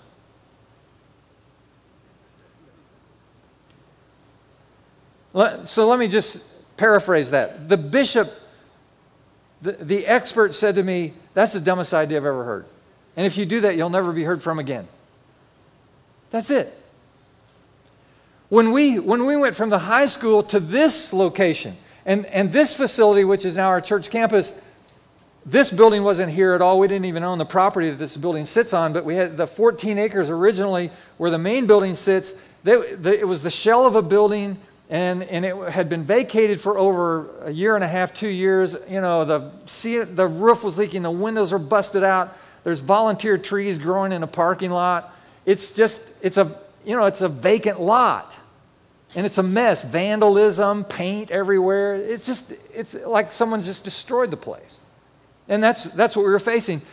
So 5.65 5.87
let 5.87 5.99
me 5.99 6.07
just 6.07 6.43
paraphrase 6.77 7.31
that. 7.31 7.69
The 7.69 7.77
bishop, 7.77 8.33
the, 9.61 9.73
the 9.73 10.07
expert 10.07 10.55
said 10.55 10.75
to 10.75 10.83
me, 10.83 11.13
That's 11.33 11.53
the 11.53 11.59
dumbest 11.59 11.93
idea 11.93 12.17
I've 12.17 12.25
ever 12.25 12.43
heard. 12.43 12.65
And 13.15 13.25
if 13.25 13.37
you 13.37 13.45
do 13.45 13.61
that, 13.61 13.75
you'll 13.75 13.89
never 13.89 14.13
be 14.13 14.23
heard 14.23 14.41
from 14.41 14.59
again. 14.59 14.87
That's 16.31 16.49
it. 16.49 16.73
When 18.49 18.71
we, 18.71 18.97
when 18.99 19.25
we 19.25 19.35
went 19.35 19.55
from 19.55 19.69
the 19.69 19.79
high 19.79 20.07
school 20.07 20.43
to 20.43 20.59
this 20.59 21.13
location, 21.13 21.77
and, 22.05 22.25
and 22.27 22.51
this 22.51 22.73
facility, 22.73 23.23
which 23.23 23.45
is 23.45 23.55
now 23.55 23.67
our 23.67 23.81
church 23.81 24.09
campus, 24.09 24.53
this 25.45 25.69
building 25.69 26.03
wasn't 26.03 26.31
here 26.31 26.53
at 26.53 26.61
all. 26.61 26.79
We 26.79 26.87
didn't 26.87 27.05
even 27.05 27.23
own 27.23 27.37
the 27.37 27.45
property 27.45 27.89
that 27.89 27.97
this 27.97 28.17
building 28.17 28.45
sits 28.45 28.73
on, 28.73 28.93
but 28.93 29.05
we 29.05 29.15
had 29.15 29.37
the 29.37 29.47
14 29.47 29.97
acres 29.97 30.29
originally 30.29 30.91
where 31.17 31.31
the 31.31 31.37
main 31.37 31.67
building 31.67 31.95
sits. 31.95 32.33
They, 32.63 32.95
the, 32.95 33.19
it 33.19 33.27
was 33.27 33.43
the 33.43 33.49
shell 33.49 33.85
of 33.85 33.95
a 33.95 34.01
building 34.01 34.57
and, 34.89 35.21
and 35.23 35.45
it 35.45 35.55
had 35.69 35.87
been 35.87 36.03
vacated 36.03 36.59
for 36.59 36.77
over 36.77 37.29
a 37.41 37.51
year 37.51 37.75
and 37.75 37.83
a 37.83 37.87
half, 37.87 38.13
two 38.13 38.27
years. 38.27 38.75
You 38.89 39.01
know, 39.01 39.23
the, 39.23 39.51
see, 39.65 39.99
the 39.99 40.27
roof 40.27 40.63
was 40.63 40.77
leaking, 40.77 41.03
the 41.03 41.11
windows 41.11 41.51
were 41.51 41.59
busted 41.59 42.03
out. 42.03 42.35
There's 42.63 42.79
volunteer 42.79 43.37
trees 43.37 43.77
growing 43.77 44.11
in 44.11 44.23
a 44.23 44.27
parking 44.27 44.71
lot. 44.71 45.15
It's 45.49 45.73
just, 45.73 45.99
it's 46.21 46.37
a, 46.37 46.55
you 46.85 46.95
know, 46.95 47.05
it's 47.05 47.21
a 47.21 47.27
vacant 47.27 47.81
lot. 47.81 48.37
And 49.15 49.25
it's 49.25 49.39
a 49.39 49.43
mess. 49.43 49.81
Vandalism, 49.81 50.83
paint 50.83 51.31
everywhere. 51.31 51.95
It's 51.95 52.27
just, 52.27 52.53
it's 52.71 52.93
like 52.93 53.31
someone's 53.31 53.65
just 53.65 53.83
destroyed 53.83 54.29
the 54.29 54.37
place. 54.37 54.79
And 55.47 55.63
that's, 55.63 55.85
that's 55.85 56.15
what 56.15 56.23
we 56.23 56.31
were 56.31 56.37
facing. 56.37 56.83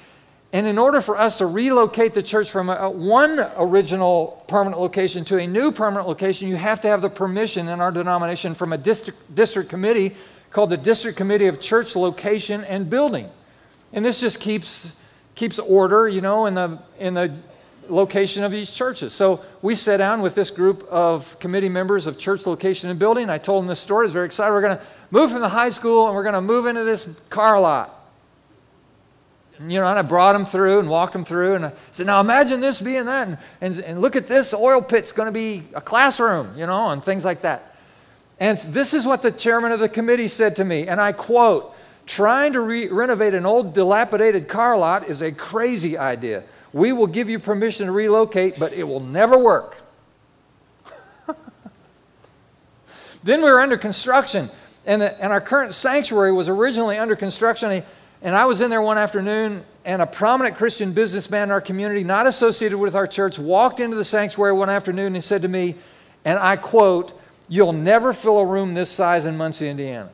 And 0.54 0.66
in 0.66 0.78
order 0.78 1.02
for 1.02 1.18
us 1.18 1.36
to 1.36 1.46
relocate 1.46 2.14
the 2.14 2.22
church 2.22 2.50
from 2.50 2.70
a, 2.70 2.88
one 2.88 3.46
original 3.58 4.42
permanent 4.48 4.80
location 4.80 5.26
to 5.26 5.36
a 5.36 5.46
new 5.46 5.70
permanent 5.70 6.08
location, 6.08 6.48
you 6.48 6.56
have 6.56 6.80
to 6.80 6.88
have 6.88 7.02
the 7.02 7.10
permission 7.10 7.68
in 7.68 7.82
our 7.82 7.92
denomination 7.92 8.54
from 8.54 8.72
a 8.72 8.78
district, 8.78 9.34
district 9.34 9.68
committee 9.68 10.16
called 10.50 10.70
the 10.70 10.78
District 10.78 11.18
Committee 11.18 11.48
of 11.48 11.60
Church 11.60 11.94
Location 11.94 12.64
and 12.64 12.88
Building. 12.88 13.28
And 13.92 14.02
this 14.02 14.18
just 14.18 14.40
keeps, 14.40 14.96
keeps 15.34 15.58
order, 15.58 16.08
you 16.08 16.22
know, 16.22 16.46
in 16.46 16.54
the, 16.54 16.78
in 16.98 17.12
the 17.12 17.36
location 17.88 18.44
of 18.44 18.54
each 18.54 18.74
churches. 18.74 19.12
So 19.12 19.42
we 19.62 19.74
sat 19.74 19.98
down 19.98 20.20
with 20.20 20.34
this 20.34 20.50
group 20.50 20.86
of 20.88 21.38
committee 21.38 21.68
members 21.68 22.06
of 22.06 22.18
church 22.18 22.46
location 22.46 22.90
and 22.90 22.98
building. 22.98 23.30
I 23.30 23.38
told 23.38 23.62
them 23.62 23.68
this 23.68 23.80
story. 23.80 24.04
I 24.04 24.06
was 24.06 24.12
very 24.12 24.26
excited. 24.26 24.52
We're 24.52 24.60
going 24.60 24.78
to 24.78 24.84
move 25.10 25.30
from 25.30 25.40
the 25.40 25.48
high 25.48 25.70
school 25.70 26.06
and 26.06 26.14
we're 26.14 26.22
going 26.22 26.34
to 26.34 26.40
move 26.40 26.66
into 26.66 26.84
this 26.84 27.08
car 27.30 27.60
lot. 27.60 27.92
And, 29.58 29.72
you 29.72 29.80
know, 29.80 29.86
and 29.86 29.98
I 29.98 30.02
brought 30.02 30.34
them 30.34 30.44
through 30.44 30.80
and 30.80 30.88
walked 30.88 31.12
them 31.12 31.24
through. 31.24 31.54
And 31.54 31.66
I 31.66 31.72
said, 31.92 32.06
now 32.06 32.20
imagine 32.20 32.60
this 32.60 32.80
being 32.80 33.06
that. 33.06 33.28
And, 33.28 33.38
and, 33.60 33.78
and 33.80 34.00
look 34.00 34.16
at 34.16 34.28
this 34.28 34.52
oil 34.52 34.82
pit's 34.82 35.12
going 35.12 35.26
to 35.26 35.32
be 35.32 35.64
a 35.74 35.80
classroom, 35.80 36.56
you 36.58 36.66
know, 36.66 36.90
and 36.90 37.02
things 37.02 37.24
like 37.24 37.42
that. 37.42 37.74
And 38.38 38.58
this 38.58 38.92
is 38.92 39.06
what 39.06 39.22
the 39.22 39.32
chairman 39.32 39.72
of 39.72 39.80
the 39.80 39.88
committee 39.88 40.28
said 40.28 40.56
to 40.56 40.64
me. 40.64 40.88
And 40.88 41.00
I 41.00 41.12
quote, 41.12 41.74
trying 42.04 42.52
to 42.52 42.60
re- 42.60 42.88
renovate 42.88 43.34
an 43.34 43.46
old 43.46 43.72
dilapidated 43.74 44.46
car 44.46 44.76
lot 44.76 45.08
is 45.08 45.22
a 45.22 45.32
crazy 45.32 45.96
idea. 45.96 46.44
We 46.76 46.92
will 46.92 47.06
give 47.06 47.30
you 47.30 47.38
permission 47.38 47.86
to 47.86 47.92
relocate, 47.92 48.58
but 48.58 48.74
it 48.74 48.82
will 48.82 49.00
never 49.00 49.38
work. 49.38 49.78
then 53.24 53.40
we 53.40 53.50
were 53.50 53.62
under 53.62 53.78
construction, 53.78 54.50
and, 54.84 55.00
the, 55.00 55.18
and 55.18 55.32
our 55.32 55.40
current 55.40 55.72
sanctuary 55.72 56.32
was 56.32 56.50
originally 56.50 56.98
under 56.98 57.16
construction. 57.16 57.82
And 58.20 58.36
I 58.36 58.44
was 58.44 58.60
in 58.60 58.68
there 58.68 58.82
one 58.82 58.98
afternoon, 58.98 59.64
and 59.86 60.02
a 60.02 60.06
prominent 60.06 60.58
Christian 60.58 60.92
businessman 60.92 61.44
in 61.44 61.50
our 61.50 61.62
community, 61.62 62.04
not 62.04 62.26
associated 62.26 62.76
with 62.76 62.94
our 62.94 63.06
church, 63.06 63.38
walked 63.38 63.80
into 63.80 63.96
the 63.96 64.04
sanctuary 64.04 64.52
one 64.52 64.68
afternoon 64.68 65.14
and 65.14 65.24
said 65.24 65.40
to 65.40 65.48
me, 65.48 65.76
and 66.26 66.38
I 66.38 66.56
quote, 66.56 67.18
You'll 67.48 67.72
never 67.72 68.12
fill 68.12 68.40
a 68.40 68.44
room 68.44 68.74
this 68.74 68.90
size 68.90 69.24
in 69.24 69.38
Muncie, 69.38 69.70
Indiana. 69.70 70.10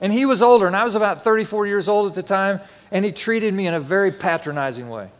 And 0.00 0.12
he 0.12 0.26
was 0.26 0.42
older, 0.42 0.66
and 0.66 0.76
I 0.76 0.84
was 0.84 0.94
about 0.94 1.24
34 1.24 1.66
years 1.66 1.88
old 1.88 2.08
at 2.08 2.14
the 2.14 2.22
time, 2.22 2.60
and 2.90 3.04
he 3.04 3.12
treated 3.12 3.52
me 3.52 3.66
in 3.66 3.74
a 3.74 3.80
very 3.80 4.12
patronizing 4.12 4.88
way. 4.88 5.10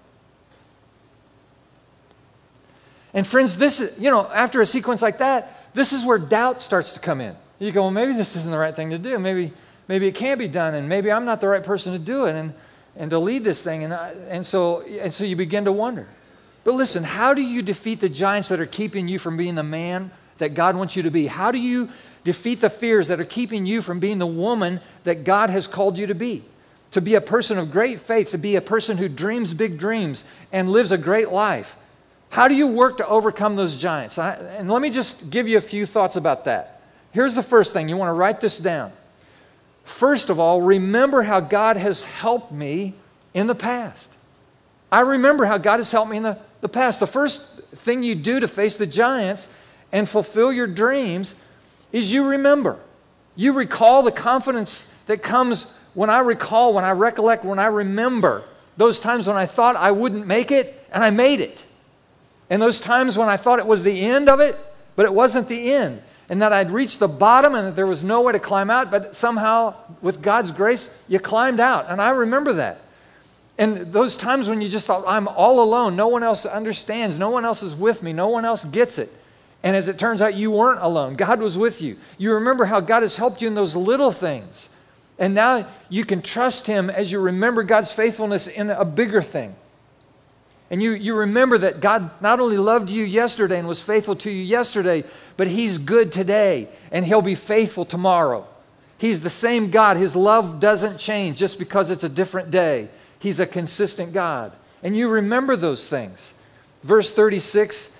And 3.12 3.26
friends, 3.26 3.56
this 3.56 3.80
is, 3.80 3.98
you 3.98 4.10
know, 4.10 4.28
after 4.28 4.60
a 4.60 4.66
sequence 4.66 5.02
like 5.02 5.18
that, 5.18 5.72
this 5.74 5.92
is 5.92 6.04
where 6.04 6.18
doubt 6.18 6.62
starts 6.62 6.92
to 6.92 7.00
come 7.00 7.20
in. 7.20 7.34
You 7.58 7.72
go, 7.72 7.82
well, 7.82 7.90
maybe 7.90 8.12
this 8.12 8.36
isn't 8.36 8.50
the 8.50 8.58
right 8.58 8.74
thing 8.74 8.90
to 8.90 8.98
do. 8.98 9.18
Maybe, 9.18 9.52
maybe 9.88 10.06
it 10.06 10.14
can't 10.14 10.38
be 10.38 10.48
done, 10.48 10.74
and 10.74 10.88
maybe 10.88 11.10
I'm 11.10 11.24
not 11.24 11.40
the 11.40 11.48
right 11.48 11.62
person 11.62 11.92
to 11.92 11.98
do 11.98 12.26
it 12.26 12.36
and, 12.36 12.54
and 12.96 13.10
to 13.10 13.18
lead 13.18 13.42
this 13.42 13.62
thing. 13.62 13.82
And, 13.84 13.92
I, 13.92 14.10
and, 14.28 14.46
so, 14.46 14.82
and 14.82 15.12
so 15.12 15.24
you 15.24 15.34
begin 15.34 15.64
to 15.64 15.72
wonder. 15.72 16.06
But 16.62 16.74
listen, 16.74 17.02
how 17.02 17.34
do 17.34 17.42
you 17.42 17.62
defeat 17.62 18.00
the 18.00 18.08
giants 18.08 18.50
that 18.50 18.60
are 18.60 18.66
keeping 18.66 19.08
you 19.08 19.18
from 19.18 19.36
being 19.36 19.54
the 19.54 19.62
man 19.62 20.10
that 20.36 20.54
God 20.54 20.76
wants 20.76 20.94
you 20.94 21.02
to 21.04 21.10
be? 21.10 21.26
How 21.26 21.50
do 21.50 21.58
you 21.58 21.88
defeat 22.24 22.60
the 22.60 22.70
fears 22.70 23.08
that 23.08 23.20
are 23.20 23.24
keeping 23.24 23.66
you 23.66 23.82
from 23.82 24.00
being 24.00 24.18
the 24.18 24.26
woman 24.26 24.80
that 25.04 25.24
God 25.24 25.50
has 25.50 25.66
called 25.66 25.98
you 25.98 26.06
to 26.06 26.14
be? 26.14 26.44
To 26.92 27.00
be 27.00 27.14
a 27.14 27.20
person 27.20 27.58
of 27.58 27.70
great 27.70 28.00
faith, 28.00 28.30
to 28.30 28.38
be 28.38 28.56
a 28.56 28.60
person 28.60 28.96
who 28.96 29.08
dreams 29.08 29.54
big 29.54 29.78
dreams 29.78 30.24
and 30.52 30.70
lives 30.70 30.92
a 30.92 30.98
great 30.98 31.30
life. 31.30 31.76
How 32.30 32.48
do 32.48 32.54
you 32.54 32.66
work 32.66 32.98
to 32.98 33.06
overcome 33.06 33.56
those 33.56 33.78
giants? 33.78 34.18
I, 34.18 34.34
and 34.34 34.70
let 34.70 34.82
me 34.82 34.90
just 34.90 35.30
give 35.30 35.48
you 35.48 35.58
a 35.58 35.62
few 35.62 35.86
thoughts 35.86 36.16
about 36.16 36.44
that. 36.44 36.80
Here's 37.12 37.34
the 37.34 37.42
first 37.42 37.72
thing 37.72 37.88
you 37.88 37.96
want 37.96 38.08
to 38.08 38.14
write 38.14 38.40
this 38.40 38.58
down. 38.58 38.92
First 39.84 40.28
of 40.28 40.38
all, 40.38 40.60
remember 40.60 41.22
how 41.22 41.40
God 41.40 41.76
has 41.78 42.04
helped 42.04 42.52
me 42.52 42.94
in 43.32 43.46
the 43.46 43.54
past. 43.54 44.10
I 44.92 45.00
remember 45.00 45.46
how 45.46 45.58
God 45.58 45.78
has 45.78 45.90
helped 45.90 46.10
me 46.10 46.18
in 46.18 46.22
the, 46.22 46.38
the 46.60 46.68
past. 46.68 47.00
The 47.00 47.06
first 47.06 47.42
thing 47.76 48.02
you 48.02 48.14
do 48.14 48.40
to 48.40 48.48
face 48.48 48.76
the 48.76 48.86
giants 48.86 49.48
and 49.92 50.08
fulfill 50.08 50.52
your 50.52 50.66
dreams 50.66 51.34
is 51.92 52.12
you 52.12 52.28
remember. 52.28 52.78
You 53.36 53.52
recall 53.52 54.02
the 54.02 54.12
confidence 54.12 54.90
that 55.06 55.22
comes 55.22 55.66
when 55.94 56.10
I 56.10 56.18
recall, 56.20 56.74
when 56.74 56.84
I 56.84 56.92
recollect, 56.92 57.44
when 57.44 57.58
I 57.58 57.66
remember 57.66 58.44
those 58.76 59.00
times 59.00 59.26
when 59.26 59.36
I 59.36 59.46
thought 59.46 59.74
I 59.74 59.90
wouldn't 59.90 60.26
make 60.26 60.50
it 60.52 60.86
and 60.92 61.02
I 61.02 61.10
made 61.10 61.40
it. 61.40 61.64
And 62.48 62.62
those 62.62 62.80
times 62.80 63.18
when 63.18 63.28
I 63.28 63.36
thought 63.36 63.58
it 63.58 63.66
was 63.66 63.82
the 63.82 64.00
end 64.00 64.28
of 64.28 64.40
it, 64.40 64.56
but 64.94 65.04
it 65.04 65.12
wasn't 65.12 65.48
the 65.48 65.72
end 65.72 66.00
and 66.28 66.42
that 66.42 66.52
I'd 66.52 66.70
reached 66.70 66.98
the 66.98 67.08
bottom 67.08 67.54
and 67.54 67.68
that 67.68 67.76
there 67.76 67.86
was 67.86 68.04
no 68.04 68.22
way 68.22 68.32
to 68.32 68.38
climb 68.38 68.70
out, 68.70 68.90
but 68.90 69.16
somehow, 69.16 69.74
with 70.02 70.20
God's 70.20 70.52
grace, 70.52 70.90
you 71.08 71.18
climbed 71.18 71.58
out. 71.58 71.86
And 71.88 72.02
I 72.02 72.10
remember 72.10 72.54
that. 72.54 72.80
And 73.56 73.92
those 73.92 74.16
times 74.16 74.48
when 74.48 74.60
you 74.60 74.68
just 74.68 74.86
thought, 74.86 75.04
I'm 75.06 75.26
all 75.26 75.60
alone, 75.60 75.96
no 75.96 76.08
one 76.08 76.22
else 76.22 76.44
understands, 76.46 77.18
no 77.18 77.30
one 77.30 77.44
else 77.44 77.62
is 77.62 77.74
with 77.74 78.02
me, 78.02 78.12
no 78.12 78.28
one 78.28 78.44
else 78.44 78.64
gets 78.64 78.98
it. 78.98 79.12
And 79.62 79.74
as 79.74 79.88
it 79.88 79.98
turns 79.98 80.22
out, 80.22 80.34
you 80.34 80.50
weren't 80.50 80.80
alone. 80.80 81.14
God 81.14 81.40
was 81.40 81.58
with 81.58 81.82
you. 81.82 81.96
You 82.16 82.34
remember 82.34 82.64
how 82.64 82.80
God 82.80 83.02
has 83.02 83.16
helped 83.16 83.42
you 83.42 83.48
in 83.48 83.54
those 83.54 83.74
little 83.74 84.12
things. 84.12 84.68
And 85.18 85.34
now 85.34 85.66
you 85.88 86.04
can 86.04 86.22
trust 86.22 86.66
Him 86.66 86.90
as 86.90 87.10
you 87.10 87.18
remember 87.18 87.64
God's 87.64 87.90
faithfulness 87.90 88.46
in 88.46 88.70
a 88.70 88.84
bigger 88.84 89.20
thing. 89.20 89.56
And 90.70 90.82
you, 90.82 90.92
you 90.92 91.16
remember 91.16 91.58
that 91.58 91.80
God 91.80 92.10
not 92.20 92.40
only 92.40 92.58
loved 92.58 92.90
you 92.90 93.04
yesterday 93.04 93.58
and 93.58 93.66
was 93.66 93.82
faithful 93.82 94.14
to 94.16 94.30
you 94.30 94.44
yesterday, 94.44 95.02
but 95.36 95.48
He's 95.48 95.78
good 95.78 96.12
today 96.12 96.68
and 96.92 97.04
He'll 97.04 97.22
be 97.22 97.34
faithful 97.34 97.84
tomorrow. 97.84 98.46
He's 98.98 99.22
the 99.22 99.30
same 99.30 99.70
God. 99.70 99.96
His 99.96 100.14
love 100.14 100.60
doesn't 100.60 100.98
change 100.98 101.38
just 101.38 101.58
because 101.58 101.90
it's 101.90 102.04
a 102.04 102.08
different 102.08 102.50
day. 102.50 102.88
He's 103.18 103.40
a 103.40 103.46
consistent 103.46 104.12
God. 104.12 104.52
And 104.82 104.96
you 104.96 105.08
remember 105.08 105.56
those 105.56 105.88
things. 105.88 106.34
Verse 106.84 107.12
36 107.12 107.97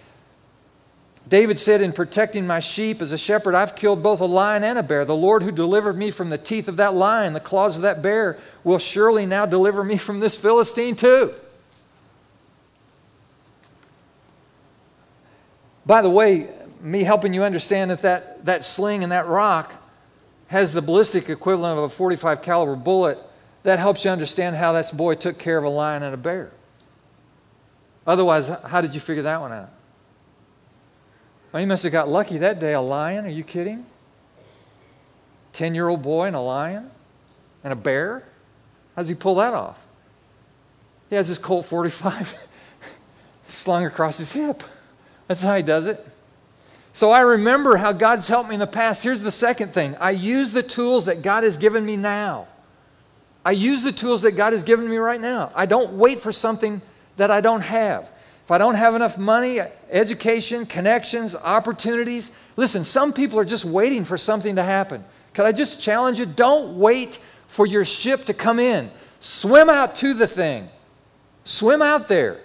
David 1.29 1.59
said, 1.59 1.81
In 1.81 1.93
protecting 1.93 2.47
my 2.47 2.61
sheep 2.61 3.03
as 3.03 3.13
a 3.13 3.19
shepherd, 3.19 3.55
I've 3.55 3.77
killed 3.77 4.03
both 4.03 4.21
a 4.21 4.27
lion 4.27 4.65
and 4.65 4.79
a 4.79 4.83
bear. 4.83 5.05
The 5.05 5.17
Lord 5.17 5.43
who 5.43 5.53
delivered 5.53 5.97
me 5.97 6.11
from 6.11 6.31
the 6.31 6.39
teeth 6.39 6.69
of 6.69 6.77
that 6.77 6.95
lion, 6.95 7.35
the 7.35 7.41
claws 7.41 7.77
of 7.77 7.83
that 7.83 8.01
bear, 8.01 8.39
will 8.65 8.79
surely 8.79 9.27
now 9.27 9.45
deliver 9.45 9.85
me 9.85 9.99
from 9.99 10.21
this 10.21 10.37
Philistine 10.37 10.97
too. 10.97 11.35
By 15.85 16.03
the 16.03 16.11
way, 16.11 16.49
me 16.81 17.03
helping 17.03 17.35
you 17.35 17.43
understand 17.43 17.91
that 17.91 18.03
that, 18.03 18.45
that 18.47 18.65
sling 18.65 19.03
and 19.03 19.13
that 19.13 19.27
rock 19.27 19.75
has 20.49 20.73
the 20.73 20.83
ballistic 20.83 21.29
equivalent 21.29 21.79
of 21.79 21.85
a 21.85 21.89
45 21.91 22.41
caliber 22.41 22.77
bullet, 22.77 23.19
that 23.65 23.79
helps 23.79 24.05
you 24.05 24.11
understand 24.11 24.57
how 24.57 24.73
that 24.73 24.97
boy 24.97 25.15
took 25.15 25.39
care 25.39 25.59
of 25.59 25.65
a 25.65 25.69
lion 25.69 26.03
and 26.03 26.15
a 26.15 26.19
bear. 26.19 26.51
Otherwise, 28.07 28.49
how 28.49 28.81
did 28.81 28.95
you 28.95 29.01
figure 29.01 29.25
that 29.25 29.41
one 29.41 29.53
out? 29.53 29.71
Well, 31.59 31.65
he 31.65 31.67
must 31.67 31.83
have 31.83 31.91
got 31.91 32.09
lucky 32.09 32.39
that 32.39 32.61
day. 32.61 32.75
A 32.75 32.81
lion? 32.81 33.27
Are 33.27 33.31
you 33.31 33.43
kidding? 33.43 33.85
10 35.55 35.75
year 35.75 35.89
old 35.89 36.03
boy 36.03 36.27
and 36.27 36.37
a 36.37 36.41
lion? 36.41 36.89
And 37.65 37.73
a 37.73 37.75
bear? 37.75 38.23
How 38.95 39.03
does 39.03 39.09
he 39.09 39.17
pull 39.17 39.35
that 39.35 39.55
off? 39.55 39.77
He 41.11 41.17
has 41.17 41.27
his 41.27 41.37
Colt 41.37 41.67
45 41.67 42.33
slung 43.49 43.85
across 43.87 44.19
his 44.19 44.31
hip. 44.31 44.63
That's 45.27 45.43
how 45.43 45.57
he 45.57 45.65
does 45.65 45.89
it. 45.89 46.07
So 46.93 47.11
I 47.11 47.23
remember 47.23 47.77
how 47.77 47.91
God's 47.91 48.29
helped 48.29 48.49
me 48.49 48.55
in 48.55 48.61
the 48.61 48.67
past. 48.69 49.03
Here's 49.03 49.23
the 49.23 49.33
second 49.33 49.75
thing 49.75 49.97
I 49.97 50.13
use 50.13 50.53
the 50.53 50.63
tools 50.63 51.07
that 51.07 51.23
God 51.23 51.43
has 51.43 51.57
given 51.57 51.85
me 51.85 51.97
now. 51.97 52.47
I 53.45 53.51
use 53.51 53.83
the 53.83 53.91
tools 53.91 54.23
that 54.23 54.37
God 54.37 54.53
has 54.53 54.63
given 54.63 54.89
me 54.89 54.99
right 54.99 55.21
now. 55.21 55.51
I 55.57 55.67
don't 55.67 55.95
wait 55.95 56.21
for 56.21 56.31
something 56.31 56.83
that 57.17 57.33
I 57.33 57.41
don't 57.41 57.63
have. 57.63 58.09
If 58.49 58.53
I 58.53 58.57
don't 58.57 58.77
have 58.77 58.95
enough 58.95 59.19
money, 59.19 59.61
education, 59.91 60.65
connections, 60.65 61.37
opportunities, 61.37 62.31
listen, 62.57 62.83
some 62.83 63.13
people 63.13 63.39
are 63.39 63.45
just 63.45 63.67
waiting 63.67 64.07
for 64.07 64.17
something 64.17 64.57
to 64.57 64.63
happen. 64.63 65.05
Can 65.35 65.45
I 65.45 65.53
just 65.53 65.83
challenge 65.83 66.19
you? 66.19 66.25
Don't 66.25 66.79
wait 66.79 67.19
for 67.49 67.67
your 67.67 67.85
ship 67.85 68.25
to 68.25 68.33
come 68.33 68.59
in. 68.59 68.91
Swim 69.21 69.69
out 69.69 69.97
to 69.97 70.15
the 70.15 70.27
thing. 70.27 70.71
Swim 71.45 71.83
out 71.83 72.09
there. 72.09 72.41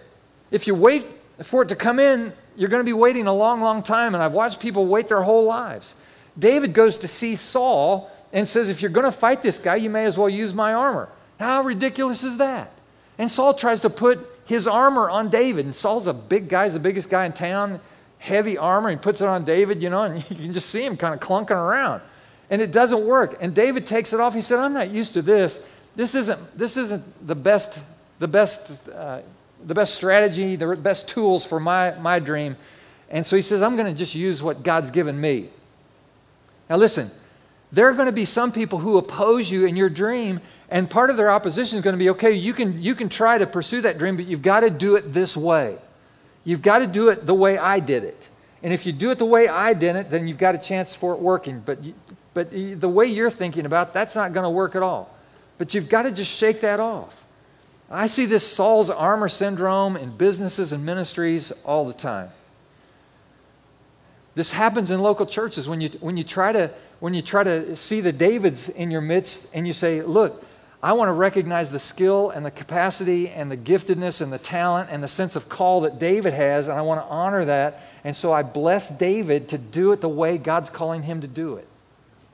If 0.51 0.67
you 0.67 0.75
wait 0.75 1.05
for 1.41 1.61
it 1.61 1.69
to 1.69 1.75
come 1.77 1.99
in, 1.99 2.33
you're 2.57 2.67
going 2.67 2.81
to 2.81 2.85
be 2.85 2.91
waiting 2.91 3.27
a 3.27 3.33
long, 3.33 3.61
long 3.61 3.81
time. 3.81 4.13
And 4.13 4.21
I've 4.21 4.33
watched 4.33 4.59
people 4.59 4.85
wait 4.85 5.07
their 5.07 5.21
whole 5.21 5.45
lives. 5.45 5.95
David 6.37 6.73
goes 6.73 6.97
to 6.97 7.07
see 7.07 7.37
Saul 7.37 8.11
and 8.33 8.45
says, 8.45 8.69
If 8.69 8.81
you're 8.81 8.91
going 8.91 9.05
to 9.05 9.11
fight 9.13 9.41
this 9.41 9.57
guy, 9.57 9.77
you 9.77 9.89
may 9.89 10.03
as 10.03 10.17
well 10.17 10.27
use 10.27 10.53
my 10.53 10.73
armor. 10.73 11.07
How 11.39 11.61
ridiculous 11.61 12.25
is 12.25 12.35
that? 12.39 12.73
And 13.17 13.31
Saul 13.31 13.53
tries 13.53 13.79
to 13.83 13.89
put 13.89 14.32
his 14.45 14.67
armor 14.67 15.09
on 15.09 15.29
David. 15.29 15.65
And 15.65 15.75
Saul's 15.75 16.07
a 16.07 16.13
big 16.13 16.49
guy, 16.49 16.65
he's 16.65 16.73
the 16.73 16.79
biggest 16.79 17.09
guy 17.09 17.25
in 17.25 17.33
town, 17.33 17.79
heavy 18.19 18.57
armor. 18.57 18.89
He 18.89 18.95
puts 18.95 19.21
it 19.21 19.27
on 19.27 19.45
David, 19.45 19.81
you 19.81 19.89
know, 19.89 20.03
and 20.03 20.17
you 20.29 20.35
can 20.35 20.53
just 20.53 20.69
see 20.69 20.85
him 20.85 20.97
kind 20.97 21.13
of 21.13 21.19
clunking 21.19 21.51
around. 21.51 22.01
And 22.49 22.61
it 22.61 22.71
doesn't 22.71 23.05
work. 23.05 23.37
And 23.41 23.55
David 23.55 23.87
takes 23.87 24.13
it 24.13 24.19
off. 24.19 24.33
He 24.33 24.41
said, 24.41 24.59
I'm 24.59 24.73
not 24.73 24.89
used 24.89 25.13
to 25.13 25.21
this. 25.21 25.65
This 25.95 26.15
isn't, 26.15 26.57
this 26.57 26.77
isn't 26.77 27.27
the 27.27 27.35
best, 27.35 27.79
the 28.19 28.27
best, 28.27 28.71
uh, 28.89 29.21
the 29.65 29.73
best 29.73 29.95
strategy, 29.95 30.55
the 30.55 30.75
best 30.75 31.07
tools 31.07 31.45
for 31.45 31.59
my, 31.59 31.91
my 31.99 32.19
dream. 32.19 32.57
And 33.09 33.25
so 33.25 33.35
he 33.35 33.41
says, 33.41 33.61
I'm 33.61 33.75
going 33.75 33.91
to 33.91 33.97
just 33.97 34.15
use 34.15 34.41
what 34.41 34.63
God's 34.63 34.89
given 34.89 35.19
me. 35.19 35.49
Now 36.69 36.77
listen, 36.77 37.11
there 37.71 37.87
are 37.87 37.93
going 37.93 38.07
to 38.07 38.11
be 38.11 38.25
some 38.25 38.51
people 38.51 38.79
who 38.79 38.97
oppose 38.97 39.49
you 39.49 39.65
in 39.65 39.75
your 39.75 39.89
dream, 39.89 40.39
and 40.73 40.89
part 40.89 41.11
of 41.11 41.17
their 41.17 41.29
opposition 41.29 41.77
is 41.77 41.83
going 41.83 41.93
to 41.93 41.99
be 41.99 42.09
okay, 42.09 42.31
you 42.31 42.51
can, 42.51 42.81
you 42.81 42.95
can 42.95 43.07
try 43.07 43.37
to 43.37 43.45
pursue 43.45 43.81
that 43.81 43.99
dream, 43.99 44.15
but 44.15 44.25
you've 44.25 44.41
got 44.41 44.61
to 44.61 44.71
do 44.71 44.95
it 44.95 45.13
this 45.13 45.37
way. 45.37 45.77
You've 46.43 46.63
got 46.63 46.79
to 46.79 46.87
do 46.87 47.09
it 47.09 47.27
the 47.27 47.33
way 47.35 47.59
I 47.59 47.79
did 47.79 48.03
it. 48.03 48.27
And 48.63 48.73
if 48.73 48.87
you 48.87 48.91
do 48.91 49.11
it 49.11 49.19
the 49.19 49.25
way 49.25 49.47
I 49.47 49.75
did 49.75 49.95
it, 49.95 50.09
then 50.09 50.27
you've 50.27 50.39
got 50.39 50.55
a 50.55 50.57
chance 50.57 50.95
for 50.95 51.13
it 51.13 51.19
working. 51.19 51.61
But, 51.63 51.83
you, 51.83 51.93
but 52.33 52.49
the 52.51 52.89
way 52.89 53.05
you're 53.05 53.29
thinking 53.29 53.67
about, 53.67 53.93
that's 53.93 54.15
not 54.15 54.33
going 54.33 54.45
to 54.45 54.49
work 54.49 54.75
at 54.75 54.81
all. 54.81 55.15
But 55.59 55.75
you've 55.75 55.89
got 55.89 56.03
to 56.03 56.11
just 56.11 56.31
shake 56.31 56.61
that 56.61 56.79
off. 56.79 57.23
I 57.87 58.07
see 58.07 58.25
this 58.25 58.45
Saul's 58.51 58.89
armor 58.89 59.29
syndrome 59.29 59.95
in 59.95 60.17
businesses 60.17 60.73
and 60.73 60.83
ministries 60.83 61.51
all 61.65 61.85
the 61.85 61.93
time. 61.93 62.31
This 64.33 64.51
happens 64.51 64.89
in 64.89 65.01
local 65.01 65.27
churches 65.27 65.69
when 65.69 65.81
you, 65.81 65.89
when 65.99 66.17
you, 66.17 66.23
try, 66.23 66.51
to, 66.51 66.71
when 66.99 67.13
you 67.13 67.21
try 67.21 67.43
to 67.43 67.75
see 67.75 68.01
the 68.01 68.11
Davids 68.11 68.69
in 68.69 68.89
your 68.89 69.01
midst 69.01 69.53
and 69.53 69.67
you 69.67 69.73
say, 69.73 70.01
Look, 70.01 70.43
I 70.83 70.91
want 70.91 71.07
to 71.07 71.13
recognize 71.13 71.71
the 71.71 71.79
skill 71.79 72.29
and 72.29 72.45
the 72.45 72.51
capacity 72.51 73.29
and 73.29 73.49
the 73.49 73.55
giftedness 73.55 74.19
and 74.19 74.33
the 74.33 74.37
talent 74.37 74.89
and 74.91 75.01
the 75.01 75.07
sense 75.07 75.37
of 75.37 75.47
call 75.47 75.81
that 75.81 75.97
David 75.97 76.33
has, 76.33 76.67
and 76.67 76.77
I 76.77 76.81
want 76.81 76.99
to 76.99 77.07
honor 77.07 77.45
that. 77.45 77.79
And 78.03 78.13
so 78.13 78.33
I 78.33 78.43
bless 78.43 78.89
David 78.89 79.47
to 79.49 79.57
do 79.57 79.93
it 79.93 80.01
the 80.01 80.09
way 80.09 80.37
God's 80.37 80.69
calling 80.69 81.01
him 81.01 81.21
to 81.21 81.27
do 81.27 81.55
it. 81.55 81.69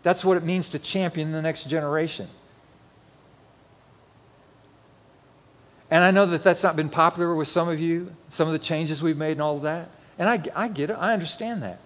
That's 0.02 0.26
what 0.26 0.36
it 0.36 0.44
means 0.44 0.70
to 0.70 0.80
champion 0.80 1.32
the 1.32 1.44
next 1.44 1.70
generation. 1.70 2.28
And 5.92 6.04
I 6.04 6.10
know 6.10 6.26
that 6.26 6.42
that's 6.42 6.64
not 6.64 6.76
been 6.76 6.90
popular 6.90 7.36
with 7.36 7.48
some 7.48 7.70
of 7.70 7.80
you, 7.80 8.16
some 8.30 8.48
of 8.48 8.54
the 8.54 8.60
changes 8.60 9.04
we've 9.04 9.18
made 9.18 9.34
and 9.34 9.44
all 9.44 9.58
of 9.58 9.64
that. 9.64 9.92
And 10.18 10.28
I, 10.28 10.42
I 10.56 10.68
get 10.70 10.90
it, 10.90 10.94
I 10.94 11.14
understand 11.14 11.62
that. 11.62 11.80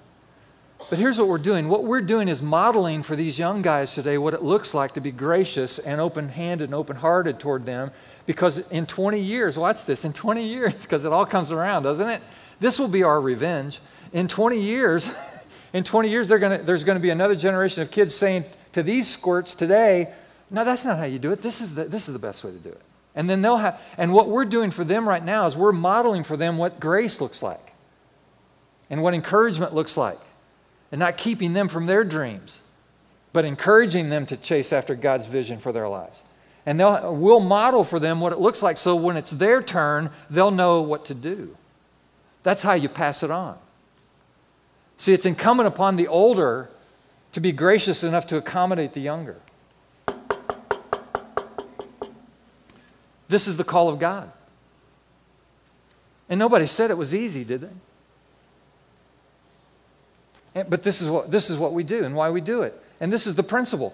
But 0.90 1.00
here's 1.00 1.18
what 1.18 1.28
we're 1.28 1.38
doing. 1.38 1.70
What 1.70 1.84
we're 1.84 2.02
doing 2.02 2.28
is 2.28 2.42
modeling 2.42 3.04
for 3.04 3.16
these 3.16 3.40
young 3.40 3.62
guys 3.62 3.94
today 3.94 4.18
what 4.18 4.34
it 4.34 4.44
looks 4.44 4.74
like 4.74 4.94
to 4.94 5.02
be 5.02 5.12
gracious 5.12 5.80
and 5.80 6.00
open 6.00 6.30
handed 6.30 6.66
and 6.66 6.76
open 6.76 6.96
hearted 6.96 7.40
toward 7.40 7.66
them. 7.66 7.92
Because 8.26 8.60
in 8.70 8.86
20 8.86 9.20
years, 9.20 9.58
watch 9.58 9.86
this, 9.86 10.06
in 10.06 10.14
20 10.14 10.44
years, 10.44 10.74
because 10.82 11.06
it 11.06 11.12
all 11.12 11.26
comes 11.26 11.52
around, 11.52 11.84
doesn't 11.84 12.08
it? 12.08 12.22
This 12.60 12.80
will 12.80 12.88
be 12.88 13.04
our 13.04 13.20
revenge. 13.20 13.80
In 14.14 14.28
20 14.28 14.60
years, 14.60 15.10
in 15.74 15.84
20 15.84 16.10
years, 16.10 16.30
gonna, 16.30 16.60
there's 16.60 16.84
going 16.84 16.98
to 16.98 17.02
be 17.02 17.10
another 17.10 17.36
generation 17.36 17.82
of 17.82 17.92
kids 17.92 18.14
saying 18.14 18.46
to 18.74 18.84
these 18.84 19.08
squirts 19.08 19.56
today, 19.56 20.14
no, 20.50 20.64
that's 20.64 20.86
not 20.86 20.98
how 20.98 21.06
you 21.06 21.20
do 21.20 21.32
it. 21.32 21.42
This 21.42 21.62
is 21.62 21.74
the, 21.74 21.86
this 21.86 22.08
is 22.08 22.14
the 22.14 22.20
best 22.20 22.44
way 22.44 22.52
to 22.52 22.58
do 22.58 22.70
it. 22.70 22.82
And 23.16 23.30
then 23.30 23.42
they'll 23.42 23.58
have, 23.58 23.80
and 23.98 24.14
what 24.14 24.30
we're 24.30 24.46
doing 24.46 24.72
for 24.72 24.84
them 24.84 25.08
right 25.08 25.24
now 25.24 25.46
is 25.46 25.56
we're 25.56 25.72
modeling 25.72 26.24
for 26.24 26.38
them 26.38 26.58
what 26.58 26.80
grace 26.80 27.22
looks 27.22 27.44
like 27.44 27.74
and 28.90 29.02
what 29.02 29.14
encouragement 29.14 29.74
looks 29.74 29.98
like. 29.98 30.20
And 30.94 31.00
not 31.00 31.18
keeping 31.18 31.54
them 31.54 31.70
from 31.70 31.88
their 31.88 32.04
dreams, 32.04 32.62
but 33.34 33.46
encouraging 33.46 34.10
them 34.10 34.28
to 34.28 34.38
chase 34.38 34.72
after 34.72 34.94
God's 34.94 35.26
vision 35.26 35.58
for 35.58 35.72
their 35.72 35.90
lives. 35.90 36.24
And 36.68 36.80
they'll, 36.80 37.16
we'll 37.16 37.40
model 37.40 37.84
for 37.84 38.00
them 38.00 38.20
what 38.20 38.32
it 38.32 38.38
looks 38.38 38.62
like 38.62 38.78
so 38.78 38.96
when 38.96 39.18
it's 39.18 39.32
their 39.32 39.64
turn, 39.64 40.12
they'll 40.30 40.52
know 40.52 40.84
what 40.84 41.06
to 41.06 41.16
do. 41.16 41.58
That's 42.44 42.62
how 42.62 42.74
you 42.74 42.90
pass 42.90 43.24
it 43.24 43.32
on. 43.32 43.58
See, 44.98 45.14
it's 45.14 45.26
incumbent 45.26 45.66
upon 45.66 45.96
the 45.96 46.08
older 46.08 46.70
to 47.32 47.40
be 47.40 47.52
gracious 47.52 48.04
enough 48.04 48.28
to 48.28 48.38
accommodate 48.38 48.94
the 48.94 49.02
younger. 49.02 49.38
This 53.30 53.48
is 53.48 53.58
the 53.58 53.64
call 53.64 53.90
of 53.90 53.98
God. 53.98 54.32
And 56.30 56.38
nobody 56.38 56.68
said 56.68 56.92
it 56.92 56.98
was 56.98 57.16
easy, 57.16 57.44
did 57.44 57.62
they? 57.62 57.93
But 60.54 60.84
this 60.84 61.02
is, 61.02 61.10
what, 61.10 61.32
this 61.32 61.50
is 61.50 61.58
what 61.58 61.74
we 61.74 61.84
do 61.84 62.04
and 62.04 62.16
why 62.16 62.30
we 62.30 62.42
do 62.42 62.62
it. 62.62 62.80
And 63.00 63.12
this 63.12 63.26
is 63.26 63.36
the 63.36 63.44
principle. 63.44 63.94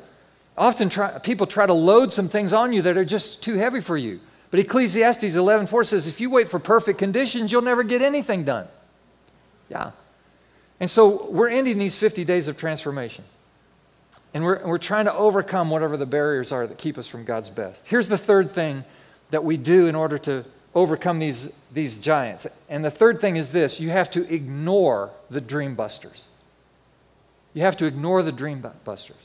Often 0.57 0.89
try, 0.89 1.17
people 1.19 1.47
try 1.47 1.65
to 1.65 1.73
load 1.73 2.11
some 2.11 2.27
things 2.27 2.51
on 2.51 2.73
you 2.73 2.81
that 2.81 2.97
are 2.97 3.05
just 3.05 3.41
too 3.41 3.55
heavy 3.55 3.79
for 3.79 3.95
you. 3.95 4.19
But 4.51 4.59
Ecclesiastes 4.59 5.23
11:4 5.35 5.85
says 5.85 6.07
if 6.07 6.19
you 6.19 6.29
wait 6.29 6.49
for 6.49 6.59
perfect 6.59 6.99
conditions, 6.99 7.51
you'll 7.51 7.61
never 7.61 7.83
get 7.83 8.01
anything 8.01 8.43
done. 8.43 8.67
Yeah. 9.69 9.91
And 10.79 10.89
so 10.89 11.29
we're 11.29 11.49
ending 11.49 11.77
these 11.77 11.97
50 11.97 12.25
days 12.25 12.47
of 12.47 12.57
transformation. 12.57 13.23
And 14.33 14.43
we're, 14.43 14.65
we're 14.65 14.77
trying 14.77 15.05
to 15.05 15.13
overcome 15.13 15.69
whatever 15.69 15.97
the 15.97 16.05
barriers 16.05 16.51
are 16.51 16.67
that 16.67 16.77
keep 16.77 16.97
us 16.97 17.07
from 17.07 17.25
God's 17.25 17.49
best. 17.49 17.85
Here's 17.87 18.07
the 18.07 18.17
third 18.17 18.51
thing 18.51 18.83
that 19.31 19.43
we 19.43 19.57
do 19.57 19.87
in 19.87 19.95
order 19.95 20.17
to 20.19 20.45
overcome 20.75 21.19
these, 21.19 21.51
these 21.71 21.97
giants. 21.97 22.47
And 22.69 22.83
the 22.83 22.91
third 22.91 23.21
thing 23.21 23.37
is 23.37 23.49
this 23.49 23.79
you 23.79 23.89
have 23.89 24.11
to 24.11 24.33
ignore 24.33 25.11
the 25.29 25.41
dream 25.41 25.75
busters. 25.75 26.27
You 27.53 27.63
have 27.63 27.77
to 27.77 27.85
ignore 27.85 28.23
the 28.23 28.31
dream 28.31 28.63
busters. 28.83 29.17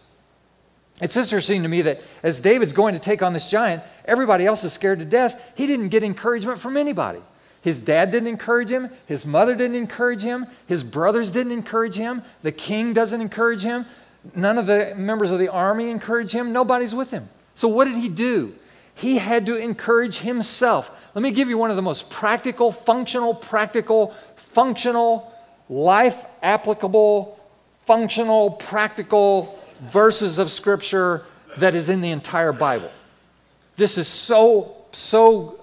It's 1.01 1.17
interesting 1.17 1.63
to 1.63 1.69
me 1.69 1.83
that 1.83 2.03
as 2.23 2.41
David's 2.41 2.73
going 2.73 2.95
to 2.95 3.01
take 3.01 3.23
on 3.23 3.33
this 3.33 3.49
giant, 3.49 3.83
everybody 4.05 4.47
else 4.47 4.63
is 4.65 4.73
scared 4.73 5.01
to 5.01 5.05
death. 5.05 5.41
He 5.57 5.67
didn't 5.67 5.89
get 5.89 6.05
encouragement 6.05 6.61
from 6.61 6.77
anybody. 6.77 7.21
His 7.63 7.81
dad 7.81 8.11
didn't 8.11 8.29
encourage 8.29 8.71
him. 8.71 8.91
His 9.07 9.27
mother 9.27 9.55
didn't 9.55 9.77
encourage 9.77 10.23
him. 10.23 10.47
His 10.67 10.85
brothers 10.85 11.33
didn't 11.33 11.53
encourage 11.53 11.97
him. 11.97 12.23
The 12.43 12.53
king 12.53 12.93
doesn't 12.93 13.21
encourage 13.21 13.63
him. 13.63 13.87
None 14.35 14.59
of 14.59 14.67
the 14.67 14.95
members 14.97 15.31
of 15.31 15.39
the 15.39 15.49
army 15.49 15.91
encourage 15.91 16.33
him. 16.33 16.53
Nobody's 16.53 16.95
with 16.95 17.11
him. 17.11 17.29
So, 17.55 17.69
what 17.69 17.87
did 17.87 17.97
he 17.97 18.09
do? 18.09 18.55
He 18.95 19.19
had 19.19 19.47
to 19.47 19.57
encourage 19.57 20.19
himself. 20.19 20.91
Let 21.15 21.23
me 21.23 21.31
give 21.31 21.49
you 21.49 21.59
one 21.59 21.71
of 21.71 21.77
the 21.77 21.83
most 21.83 22.11
practical, 22.11 22.71
functional, 22.71 23.35
practical, 23.35 24.15
functional, 24.37 25.33
life 25.69 26.25
applicable, 26.43 27.39
functional, 27.87 28.51
practical 28.51 29.59
verses 29.81 30.39
of 30.39 30.51
Scripture 30.51 31.25
that 31.59 31.75
is 31.75 31.89
in 31.89 32.01
the 32.01 32.11
entire 32.11 32.53
Bible. 32.53 32.91
This 33.77 33.99
is 33.99 34.09
so, 34.09 34.77
so 34.93 35.61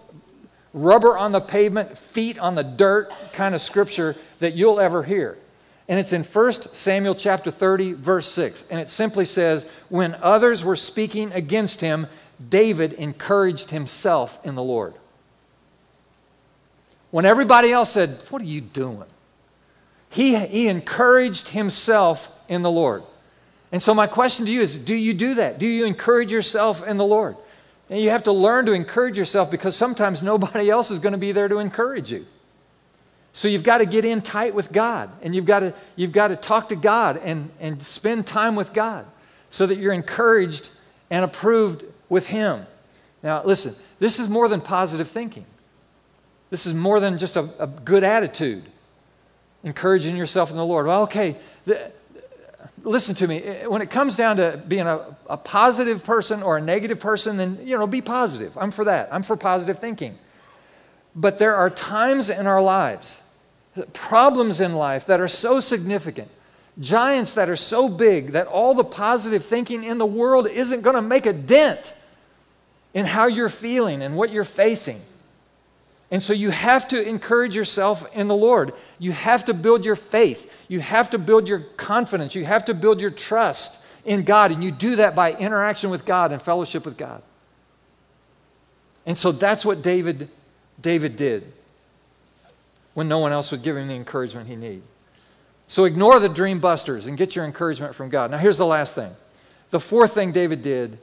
rubber 0.74 1.18
on 1.18 1.32
the 1.32 1.42
pavement, 1.42 1.98
feet 1.98 2.38
on 2.40 2.56
the 2.56 2.64
dirt 2.64 3.14
kind 3.34 3.56
of 3.56 3.62
Scripture 3.62 4.16
that 4.40 4.54
you'll 4.54 4.80
ever 4.80 5.04
hear. 5.04 5.38
And 5.88 6.00
it's 6.00 6.14
in 6.14 6.24
1 6.24 6.52
Samuel 6.74 7.16
chapter 7.16 7.52
30, 7.52 7.94
verse 7.94 8.32
6. 8.32 8.66
And 8.70 8.80
it 8.80 8.88
simply 8.88 9.26
says, 9.26 9.66
When 9.90 10.16
others 10.16 10.64
were 10.64 10.76
speaking 10.76 11.32
against 11.34 11.82
him, 11.82 12.08
David 12.50 12.94
encouraged 12.94 13.72
himself 13.72 14.40
in 14.46 14.56
the 14.56 14.64
Lord. 14.64 14.94
When 17.10 17.26
everybody 17.26 17.72
else 17.72 17.92
said, 17.92 18.20
What 18.30 18.42
are 18.42 18.46
you 18.46 18.62
doing? 18.62 19.04
He, 20.12 20.38
he 20.38 20.68
encouraged 20.68 21.50
himself 21.50 22.30
in 22.48 22.62
the 22.62 22.72
Lord. 22.72 23.04
And 23.72 23.82
so, 23.82 23.94
my 23.94 24.08
question 24.08 24.46
to 24.46 24.52
you 24.52 24.62
is 24.62 24.78
do 24.78 24.94
you 24.94 25.14
do 25.14 25.36
that? 25.36 25.58
Do 25.58 25.68
you 25.68 25.86
encourage 25.86 26.32
yourself 26.32 26.86
in 26.86 26.98
the 26.98 27.06
Lord? 27.06 27.38
And 27.90 28.00
you 28.00 28.10
have 28.10 28.24
to 28.24 28.32
learn 28.32 28.66
to 28.68 28.74
encourage 28.74 29.18
yourself 29.18 29.50
because 29.50 29.76
sometimes 29.76 30.22
nobody 30.22 30.70
else 30.70 30.92
is 30.92 31.00
going 31.00 31.14
to 31.14 31.18
be 31.18 31.32
there 31.32 31.48
to 31.48 31.58
encourage 31.58 32.12
you. 32.12 32.26
So 33.34 33.48
you've 33.48 33.64
got 33.64 33.78
to 33.78 33.86
get 33.86 34.04
in 34.04 34.22
tight 34.22 34.54
with 34.54 34.72
God 34.72 35.10
and 35.22 35.34
you've 35.34 35.46
got 35.46 35.60
to, 35.60 35.74
you've 35.96 36.12
got 36.12 36.30
to 36.30 36.36
talk 36.36 36.70
to 36.70 36.76
God 36.76 37.18
and, 37.24 37.50
and 37.60 37.82
spend 37.82 38.28
time 38.28 38.56
with 38.56 38.74
God 38.74 39.06
so 39.50 39.66
that 39.66 39.78
you're 39.78 39.94
encouraged 39.94 40.70
and 41.10 41.24
approved 41.24 41.86
with 42.10 42.28
Him. 42.28 42.66
Now, 43.24 43.44
listen, 43.44 43.76
this 44.00 44.20
is 44.20 44.28
more 44.28 44.48
than 44.48 44.60
positive 44.60 45.08
thinking. 45.08 45.46
This 46.50 46.66
is 46.66 46.74
more 46.74 47.00
than 47.00 47.18
just 47.18 47.38
a, 47.38 47.50
a 47.60 47.68
good 47.68 48.04
attitude, 48.04 48.64
encouraging 49.64 50.16
yourself 50.16 50.52
in 50.52 50.58
the 50.58 50.66
Lord. 50.66 50.88
Well, 50.88 51.04
okay, 51.04 51.36
the, 51.66 51.92
listen 52.84 53.16
to 53.16 53.28
me. 53.28 53.42
When 53.68 53.82
it 53.82 53.90
comes 53.90 54.16
down 54.16 54.38
to 54.38 54.62
being 54.68 54.88
a, 54.88 55.16
a 55.30 55.38
positive 55.38 56.04
person 56.04 56.44
or 56.44 56.58
a 56.58 56.62
negative 56.62 57.00
person, 57.00 57.38
then, 57.38 57.60
you 57.64 57.78
know, 57.78 57.88
be 57.88 58.02
positive. 58.02 58.58
I'm 58.58 58.72
for 58.72 58.86
that. 58.86 59.10
I'm 59.12 59.24
for 59.24 59.36
positive 59.36 59.80
thinking. 59.80 60.18
But 61.16 61.38
there 61.40 61.56
are 61.56 61.70
times 61.70 62.30
in 62.30 62.48
our 62.48 62.62
lives, 62.62 63.22
problems 63.94 64.62
in 64.62 64.74
life 64.74 65.06
that 65.08 65.20
are 65.20 65.28
so 65.28 65.60
significant, 65.60 66.30
giants 66.80 67.34
that 67.34 67.50
are 67.50 67.56
so 67.56 67.90
big 67.90 68.32
that 68.32 68.48
all 68.48 68.74
the 68.74 68.84
positive 68.84 69.46
thinking 69.46 69.84
in 69.84 69.98
the 69.98 70.06
world 70.06 70.48
isn't 70.48 70.82
going 70.82 70.96
to 70.96 71.02
make 71.02 71.26
a 71.26 71.34
dent 71.34 71.94
in 72.94 73.06
how 73.06 73.28
you're 73.28 73.50
feeling 73.50 74.02
and 74.02 74.16
what 74.16 74.32
you're 74.32 74.44
facing. 74.44 75.00
And 76.12 76.22
so 76.22 76.34
you 76.34 76.50
have 76.50 76.90
to 76.90 77.02
encourage 77.02 77.56
yourself 77.56 78.06
in 78.14 78.28
the 78.28 78.36
Lord. 78.36 78.74
You 79.00 79.14
have 79.14 79.46
to 79.46 79.54
build 79.54 79.86
your 79.86 79.96
faith. 79.96 80.52
You 80.68 80.82
have 80.82 81.10
to 81.12 81.18
build 81.18 81.48
your 81.48 81.62
confidence. 81.78 82.36
You 82.36 82.44
have 82.44 82.66
to 82.66 82.74
build 82.74 83.00
your 83.00 83.12
trust 83.12 83.84
in 84.04 84.24
God. 84.24 84.52
And 84.52 84.62
you 84.62 84.72
do 84.72 84.98
that 84.98 85.16
by 85.16 85.34
interaction 85.34 85.90
with 85.90 86.06
God 86.06 86.34
and 86.34 86.42
fellowship 86.42 86.84
with 86.86 86.98
God. 86.98 87.24
And 89.06 89.18
so 89.18 89.32
that's 89.32 89.66
what 89.66 89.82
David, 89.82 90.28
David 90.82 91.16
did 91.16 91.52
when 92.94 93.08
no 93.08 93.20
one 93.20 93.32
else 93.32 93.52
would 93.52 93.64
give 93.64 93.78
him 93.78 93.88
the 93.88 93.96
encouragement 93.96 94.50
he 94.50 94.58
needed. 94.58 94.84
So 95.68 95.86
ignore 95.86 96.20
the 96.20 96.28
dream 96.28 96.60
busters 96.60 97.08
and 97.08 97.18
get 97.18 97.38
your 97.38 97.46
encouragement 97.46 97.96
from 97.96 98.10
God. 98.10 98.32
Now, 98.32 98.38
here's 98.38 98.58
the 98.58 98.66
last 98.66 98.94
thing. 98.94 99.16
The 99.70 99.80
fourth 99.80 100.14
thing 100.14 100.34
David 100.34 100.62
did 100.62 100.98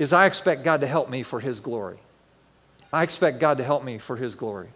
is 0.00 0.12
I 0.12 0.26
expect 0.26 0.64
God 0.64 0.80
to 0.80 0.88
help 0.88 1.08
me 1.08 1.22
for 1.22 1.38
his 1.38 1.60
glory. 1.60 1.98
I 2.92 3.02
expect 3.02 3.38
God 3.38 3.58
to 3.58 3.64
help 3.64 3.84
me 3.84 3.98
for 3.98 4.16
His 4.16 4.34
glory. 4.34 4.68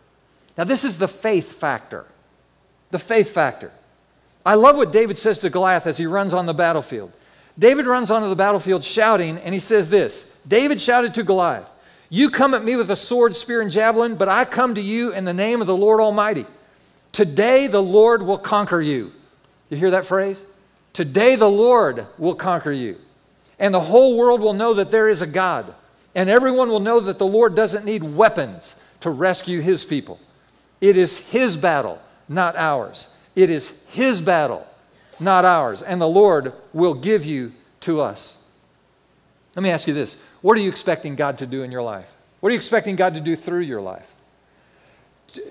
Now, 0.56 0.64
this 0.64 0.84
is 0.84 0.98
the 0.98 1.08
faith 1.08 1.52
factor. 1.52 2.04
The 2.90 2.98
faith 2.98 3.30
factor. 3.30 3.72
I 4.46 4.54
love 4.54 4.76
what 4.76 4.92
David 4.92 5.18
says 5.18 5.38
to 5.40 5.50
Goliath 5.50 5.86
as 5.86 5.96
he 5.96 6.06
runs 6.06 6.34
on 6.34 6.46
the 6.46 6.54
battlefield. 6.54 7.12
David 7.58 7.86
runs 7.86 8.10
onto 8.10 8.28
the 8.28 8.36
battlefield 8.36 8.84
shouting, 8.84 9.38
and 9.38 9.54
he 9.54 9.60
says 9.60 9.88
this 9.88 10.24
David 10.46 10.80
shouted 10.80 11.14
to 11.14 11.22
Goliath, 11.22 11.66
You 12.10 12.30
come 12.30 12.54
at 12.54 12.64
me 12.64 12.76
with 12.76 12.90
a 12.90 12.96
sword, 12.96 13.36
spear, 13.36 13.60
and 13.60 13.70
javelin, 13.70 14.16
but 14.16 14.28
I 14.28 14.44
come 14.44 14.74
to 14.74 14.80
you 14.80 15.12
in 15.12 15.24
the 15.24 15.32
name 15.32 15.60
of 15.60 15.66
the 15.66 15.76
Lord 15.76 16.00
Almighty. 16.00 16.46
Today 17.12 17.68
the 17.68 17.82
Lord 17.82 18.22
will 18.22 18.38
conquer 18.38 18.80
you. 18.80 19.12
You 19.70 19.76
hear 19.76 19.92
that 19.92 20.06
phrase? 20.06 20.44
Today 20.92 21.36
the 21.36 21.50
Lord 21.50 22.06
will 22.18 22.34
conquer 22.34 22.72
you. 22.72 22.98
And 23.58 23.72
the 23.72 23.80
whole 23.80 24.18
world 24.18 24.40
will 24.40 24.52
know 24.52 24.74
that 24.74 24.90
there 24.90 25.08
is 25.08 25.22
a 25.22 25.26
God. 25.26 25.72
And 26.14 26.30
everyone 26.30 26.68
will 26.68 26.80
know 26.80 27.00
that 27.00 27.18
the 27.18 27.26
Lord 27.26 27.54
doesn't 27.54 27.84
need 27.84 28.02
weapons 28.02 28.76
to 29.00 29.10
rescue 29.10 29.60
his 29.60 29.84
people. 29.84 30.20
It 30.80 30.96
is 30.96 31.18
his 31.18 31.56
battle, 31.56 32.00
not 32.28 32.56
ours. 32.56 33.08
It 33.34 33.50
is 33.50 33.72
his 33.88 34.20
battle, 34.20 34.66
not 35.18 35.44
ours. 35.44 35.82
And 35.82 36.00
the 36.00 36.08
Lord 36.08 36.52
will 36.72 36.94
give 36.94 37.24
you 37.24 37.52
to 37.80 38.00
us. 38.00 38.38
Let 39.56 39.62
me 39.62 39.70
ask 39.70 39.86
you 39.86 39.94
this 39.94 40.16
What 40.40 40.56
are 40.56 40.60
you 40.60 40.70
expecting 40.70 41.16
God 41.16 41.38
to 41.38 41.46
do 41.46 41.62
in 41.62 41.72
your 41.72 41.82
life? 41.82 42.06
What 42.40 42.48
are 42.48 42.52
you 42.52 42.58
expecting 42.58 42.96
God 42.96 43.14
to 43.14 43.20
do 43.20 43.36
through 43.36 43.60
your 43.60 43.80
life? 43.80 44.10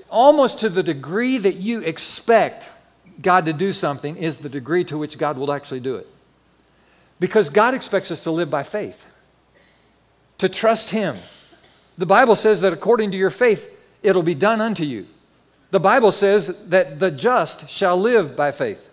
Almost 0.10 0.60
to 0.62 0.70
the 0.70 0.84
degree 0.84 1.38
that 1.40 1.56
you 1.56 1.82
expect 1.82 2.70
God 3.22 3.46
to 3.46 3.54
do 3.54 3.74
something 3.74 4.16
is 4.16 4.38
the 4.38 4.50
degree 4.50 4.86
to 4.86 4.98
which 4.98 5.18
God 5.18 5.38
will 5.38 5.52
actually 5.52 5.82
do 5.82 5.98
it. 5.98 6.08
Because 7.20 7.50
God 7.50 7.74
expects 7.74 8.12
us 8.12 8.24
to 8.24 8.32
live 8.32 8.50
by 8.50 8.64
faith 8.64 9.06
to 10.44 10.50
trust 10.50 10.90
Him. 10.90 11.16
The 11.98 12.06
Bible 12.06 12.36
says 12.36 12.60
that 12.62 12.74
according 12.74 13.12
to 13.12 13.18
your 13.18 13.30
faith, 13.30 13.66
it'll 14.02 14.24
be 14.24 14.36
done 14.36 14.60
unto 14.60 14.84
you. 14.84 15.08
The 15.72 15.80
Bible 15.80 16.12
says 16.12 16.48
that 16.68 17.00
the 17.00 17.12
just 17.12 17.70
shall 17.70 17.98
live 17.98 18.36
by 18.36 18.52
faith. 18.52 18.90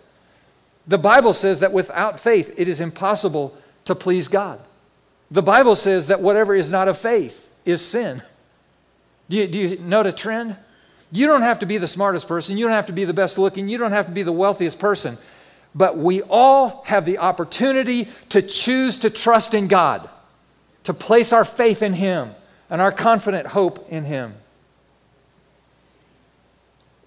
The 0.87 0.97
Bible 0.97 1.33
says 1.33 1.59
that 1.59 1.73
without 1.73 2.21
faith, 2.21 2.53
it 2.55 2.69
is 2.69 2.79
impossible 2.79 3.57
to 3.83 3.95
please 3.95 4.29
God. 4.29 4.61
The 5.29 5.41
Bible 5.41 5.75
says 5.75 6.07
that 6.07 6.21
whatever 6.21 6.55
is 6.55 6.69
not 6.69 6.87
of 6.87 6.97
faith 6.97 7.49
is 7.65 7.85
sin. 7.85 8.21
Do 9.29 9.35
you, 9.35 9.47
do 9.47 9.57
you 9.57 9.77
note 9.77 10.05
a 10.05 10.13
trend? 10.13 10.55
You 11.11 11.27
don't 11.27 11.41
have 11.41 11.59
to 11.59 11.65
be 11.65 11.79
the 11.79 11.87
smartest 11.89 12.29
person. 12.29 12.57
You 12.57 12.63
don't 12.63 12.75
have 12.75 12.85
to 12.85 12.93
be 12.93 13.03
the 13.03 13.13
best 13.13 13.37
looking. 13.37 13.67
You 13.67 13.77
don't 13.77 13.91
have 13.91 14.05
to 14.05 14.13
be 14.13 14.23
the 14.23 14.31
wealthiest 14.31 14.79
person. 14.79 15.17
But 15.75 15.97
we 15.97 16.21
all 16.21 16.83
have 16.85 17.03
the 17.03 17.17
opportunity 17.17 18.07
to 18.29 18.41
choose 18.41 18.99
to 18.99 19.09
trust 19.09 19.53
in 19.53 19.67
God 19.67 20.09
to 20.83 20.93
place 20.93 21.31
our 21.31 21.45
faith 21.45 21.81
in 21.81 21.93
Him 21.93 22.33
and 22.69 22.81
our 22.81 22.91
confident 22.91 23.47
hope 23.47 23.87
in 23.89 24.03
Him. 24.03 24.35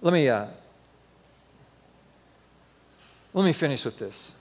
Let 0.01 0.13
me, 0.13 0.29
uh, 0.29 0.47
let 3.33 3.45
me 3.45 3.53
finish 3.53 3.83
with 3.83 3.97
this. 3.97 4.33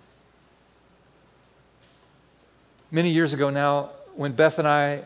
Many 2.90 3.10
years 3.10 3.32
ago 3.32 3.50
now, 3.50 3.90
when 4.14 4.32
Beth 4.32 4.58
and 4.58 4.68
I 4.68 5.02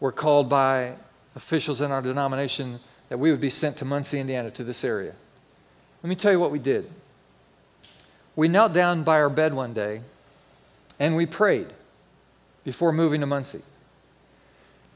were 0.00 0.12
called 0.12 0.48
by 0.48 0.94
officials 1.34 1.80
in 1.80 1.90
our 1.90 2.00
denomination 2.00 2.80
that 3.08 3.18
we 3.18 3.30
would 3.30 3.40
be 3.40 3.50
sent 3.50 3.76
to 3.78 3.84
Muncie, 3.84 4.20
Indiana, 4.20 4.50
to 4.52 4.64
this 4.64 4.84
area, 4.84 5.14
let 6.02 6.08
me 6.08 6.14
tell 6.14 6.32
you 6.32 6.38
what 6.38 6.50
we 6.50 6.58
did. 6.58 6.90
We 8.36 8.46
knelt 8.46 8.72
down 8.72 9.02
by 9.02 9.20
our 9.20 9.28
bed 9.28 9.52
one 9.52 9.74
day 9.74 10.02
and 11.00 11.16
we 11.16 11.26
prayed 11.26 11.66
before 12.68 12.92
moving 12.92 13.22
to 13.22 13.26
Muncie. 13.26 13.62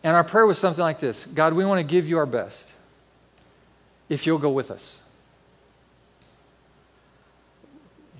And 0.04 0.14
our 0.14 0.24
prayer 0.24 0.44
was 0.44 0.58
something 0.58 0.82
like 0.82 1.00
this 1.00 1.24
God, 1.24 1.54
we 1.54 1.64
want 1.64 1.80
to 1.80 1.86
give 1.86 2.06
you 2.06 2.18
our 2.18 2.26
best 2.26 2.70
if 4.10 4.26
you'll 4.26 4.36
go 4.36 4.50
with 4.50 4.70
us. 4.70 5.00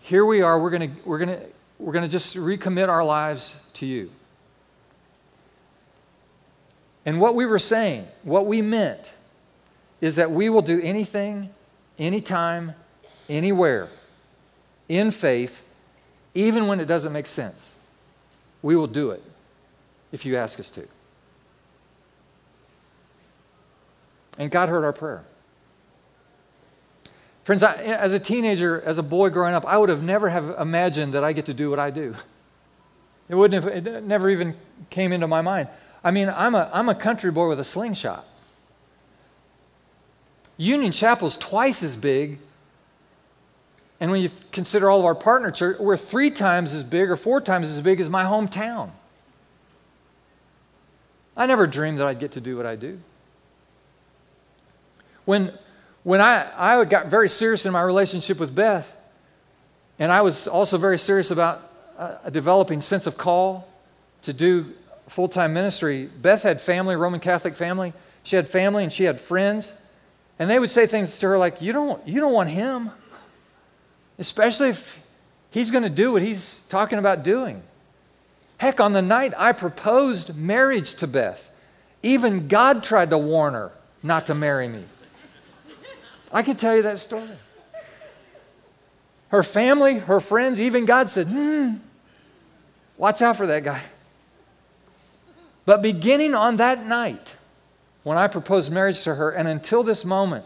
Here 0.00 0.24
we 0.24 0.40
are, 0.40 0.58
we're 0.58 0.70
going 0.70 0.96
to, 0.96 1.02
we're 1.06 1.18
going 1.18 1.38
to, 1.38 1.46
we're 1.78 1.92
going 1.92 2.04
to 2.04 2.10
just 2.10 2.34
recommit 2.34 2.88
our 2.88 3.04
lives 3.04 3.54
to 3.74 3.84
you. 3.84 4.10
And 7.04 7.20
what 7.20 7.34
we 7.34 7.44
were 7.44 7.58
saying, 7.58 8.06
what 8.22 8.46
we 8.46 8.62
meant, 8.62 9.12
is 10.00 10.16
that 10.16 10.30
we 10.30 10.48
will 10.48 10.62
do 10.62 10.80
anything, 10.80 11.50
anytime, 11.98 12.72
anywhere, 13.28 13.90
in 14.88 15.10
faith, 15.10 15.62
even 16.34 16.68
when 16.68 16.80
it 16.80 16.86
doesn't 16.86 17.12
make 17.12 17.26
sense. 17.26 17.74
We 18.62 18.76
will 18.76 18.86
do 18.86 19.10
it 19.10 19.22
if 20.12 20.24
you 20.24 20.36
ask 20.36 20.60
us 20.60 20.70
to. 20.70 20.86
And 24.38 24.50
God 24.50 24.68
heard 24.68 24.84
our 24.84 24.92
prayer. 24.92 25.24
Friends, 27.44 27.62
I, 27.62 27.74
as 27.74 28.12
a 28.12 28.20
teenager, 28.20 28.80
as 28.82 28.98
a 28.98 29.02
boy 29.02 29.30
growing 29.30 29.54
up, 29.54 29.66
I 29.66 29.76
would 29.76 29.88
have 29.88 30.02
never 30.02 30.28
have 30.28 30.50
imagined 30.60 31.14
that 31.14 31.24
I 31.24 31.32
get 31.32 31.46
to 31.46 31.54
do 31.54 31.70
what 31.70 31.78
I 31.78 31.90
do. 31.90 32.14
It 33.28 33.34
wouldn't 33.34 33.64
have, 33.64 33.86
it 33.86 34.04
never 34.04 34.30
even 34.30 34.54
came 34.90 35.12
into 35.12 35.26
my 35.26 35.40
mind. 35.40 35.68
I 36.04 36.10
mean, 36.10 36.28
I'm 36.28 36.54
a, 36.54 36.70
I'm 36.72 36.88
a 36.88 36.94
country 36.94 37.30
boy 37.30 37.48
with 37.48 37.58
a 37.58 37.64
slingshot. 37.64 38.26
Union 40.56 40.92
Chapel's 40.92 41.36
twice 41.36 41.82
as 41.82 41.96
big. 41.96 42.38
And 43.98 44.10
when 44.10 44.20
you 44.20 44.30
consider 44.50 44.90
all 44.90 44.98
of 44.98 45.04
our 45.04 45.14
partner 45.14 45.50
church, 45.50 45.78
we're 45.78 45.96
three 45.96 46.30
times 46.30 46.74
as 46.74 46.84
big 46.84 47.10
or 47.10 47.16
four 47.16 47.40
times 47.40 47.70
as 47.70 47.80
big 47.80 48.00
as 48.00 48.08
my 48.08 48.24
hometown. 48.24 48.90
I 51.36 51.46
never 51.46 51.66
dreamed 51.66 51.98
that 51.98 52.06
I'd 52.06 52.18
get 52.20 52.32
to 52.32 52.40
do 52.40 52.56
what 52.56 52.66
I 52.66 52.76
do. 52.76 53.00
When, 55.24 55.52
when 56.02 56.20
I, 56.20 56.50
I 56.56 56.84
got 56.84 57.06
very 57.06 57.28
serious 57.28 57.64
in 57.64 57.72
my 57.72 57.82
relationship 57.82 58.38
with 58.38 58.54
Beth, 58.54 58.94
and 59.98 60.10
I 60.10 60.22
was 60.22 60.48
also 60.48 60.78
very 60.78 60.98
serious 60.98 61.30
about 61.30 61.70
uh, 61.96 62.16
a 62.24 62.30
developing 62.30 62.80
sense 62.80 63.06
of 63.06 63.16
call 63.16 63.68
to 64.22 64.32
do 64.32 64.72
full 65.08 65.28
time 65.28 65.54
ministry. 65.54 66.06
Beth 66.20 66.42
had 66.42 66.60
family, 66.60 66.96
Roman 66.96 67.20
Catholic 67.20 67.54
family. 67.54 67.92
She 68.22 68.36
had 68.36 68.48
family 68.48 68.82
and 68.82 68.92
she 68.92 69.04
had 69.04 69.20
friends. 69.20 69.72
And 70.38 70.50
they 70.50 70.58
would 70.58 70.70
say 70.70 70.86
things 70.86 71.18
to 71.18 71.28
her 71.28 71.38
like, 71.38 71.62
You 71.62 71.72
don't, 71.72 72.06
you 72.08 72.20
don't 72.20 72.32
want 72.32 72.48
him, 72.48 72.90
especially 74.18 74.70
if 74.70 74.98
he's 75.50 75.70
going 75.70 75.84
to 75.84 75.90
do 75.90 76.12
what 76.12 76.22
he's 76.22 76.62
talking 76.68 76.98
about 76.98 77.22
doing. 77.22 77.62
Heck, 78.62 78.78
on 78.78 78.92
the 78.92 79.02
night 79.02 79.34
I 79.36 79.50
proposed 79.50 80.36
marriage 80.36 80.94
to 80.94 81.08
Beth, 81.08 81.50
even 82.00 82.46
God 82.46 82.84
tried 82.84 83.10
to 83.10 83.18
warn 83.18 83.54
her 83.54 83.72
not 84.04 84.26
to 84.26 84.36
marry 84.36 84.68
me. 84.68 84.84
I 86.32 86.44
can 86.44 86.54
tell 86.54 86.76
you 86.76 86.82
that 86.82 87.00
story. 87.00 87.28
Her 89.30 89.42
family, 89.42 89.98
her 89.98 90.20
friends, 90.20 90.60
even 90.60 90.84
God 90.84 91.10
said, 91.10 91.26
hmm, 91.26 91.72
watch 92.96 93.20
out 93.20 93.36
for 93.36 93.48
that 93.48 93.64
guy. 93.64 93.82
But 95.64 95.82
beginning 95.82 96.36
on 96.36 96.58
that 96.58 96.86
night, 96.86 97.34
when 98.04 98.16
I 98.16 98.28
proposed 98.28 98.70
marriage 98.70 99.02
to 99.02 99.16
her, 99.16 99.32
and 99.32 99.48
until 99.48 99.82
this 99.82 100.04
moment, 100.04 100.44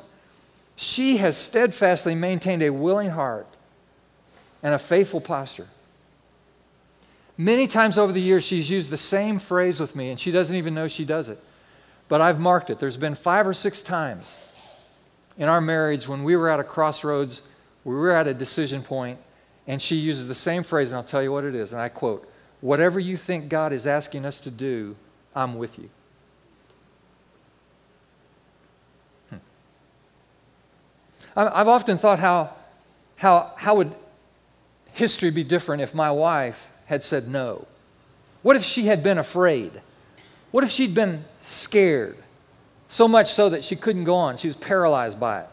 she 0.75 1.19
has 1.19 1.37
steadfastly 1.37 2.15
maintained 2.15 2.63
a 2.63 2.71
willing 2.71 3.11
heart 3.11 3.47
and 4.63 4.73
a 4.73 4.79
faithful 4.79 5.21
posture. 5.21 5.69
Many 7.39 7.67
times 7.67 7.99
over 7.99 8.13
the 8.13 8.21
years, 8.21 8.45
she's 8.45 8.71
used 8.71 8.89
the 8.91 8.97
same 8.97 9.39
phrase 9.39 9.79
with 9.79 9.95
me, 9.95 10.11
and 10.11 10.19
she 10.19 10.31
doesn't 10.31 10.57
even 10.57 10.75
know 10.75 10.89
she 10.89 11.05
does 11.05 11.29
it. 11.29 11.39
But 12.09 12.21
I've 12.21 12.41
marked 12.41 12.71
it. 12.71 12.79
There's 12.79 12.97
been 12.97 13.15
five 13.15 13.47
or 13.47 13.53
six 13.53 13.83
times 13.83 14.37
in 15.37 15.49
our 15.49 15.61
marriage 15.61 16.09
when 16.09 16.25
we 16.25 16.37
were 16.37 16.49
at 16.49 16.61
a 16.61 16.65
crossroads 16.65 17.43
we 17.87 17.95
were 17.95 18.11
at 18.11 18.27
a 18.27 18.35
decision 18.35 18.83
point, 18.83 19.17
and 19.69 19.81
she 19.81 19.95
uses 19.95 20.27
the 20.27 20.35
same 20.35 20.65
phrase, 20.65 20.91
and 20.91 20.97
I'll 20.97 21.05
tell 21.05 21.23
you 21.23 21.31
what 21.31 21.45
it 21.45 21.55
is. 21.55 21.71
And 21.71 21.81
I 21.81 21.89
quote, 21.89 22.29
Whatever 22.61 22.99
you 22.99 23.17
think 23.17 23.49
God 23.49 23.73
is 23.73 23.87
asking 23.87 24.25
us 24.25 24.41
to 24.41 24.51
do, 24.51 24.97
I'm 25.37 25.57
with 25.57 25.79
you. 25.79 25.89
Hmm. 29.31 29.37
I've 31.37 31.69
often 31.69 31.97
thought 31.97 32.19
how, 32.19 32.55
how, 33.15 33.53
how 33.57 33.77
would 33.77 33.95
history 34.93 35.31
be 35.31 35.45
different 35.45 35.81
if 35.81 35.95
my 35.95 36.11
wife 36.11 36.69
had 36.87 37.03
said 37.03 37.29
no? 37.29 37.67
What 38.43 38.57
if 38.57 38.65
she 38.65 38.87
had 38.87 39.03
been 39.03 39.19
afraid? 39.19 39.73
What 40.51 40.65
if 40.65 40.71
she'd 40.71 40.95
been 40.95 41.25
scared? 41.43 42.17
So 42.89 43.09
much 43.09 43.33
so 43.33 43.49
that 43.51 43.65
she 43.65 43.77
couldn't 43.77 44.05
go 44.05 44.15
on. 44.15 44.37
She 44.37 44.49
was 44.49 44.57
paralyzed 44.57 45.19
by 45.19 45.41
it. 45.41 45.49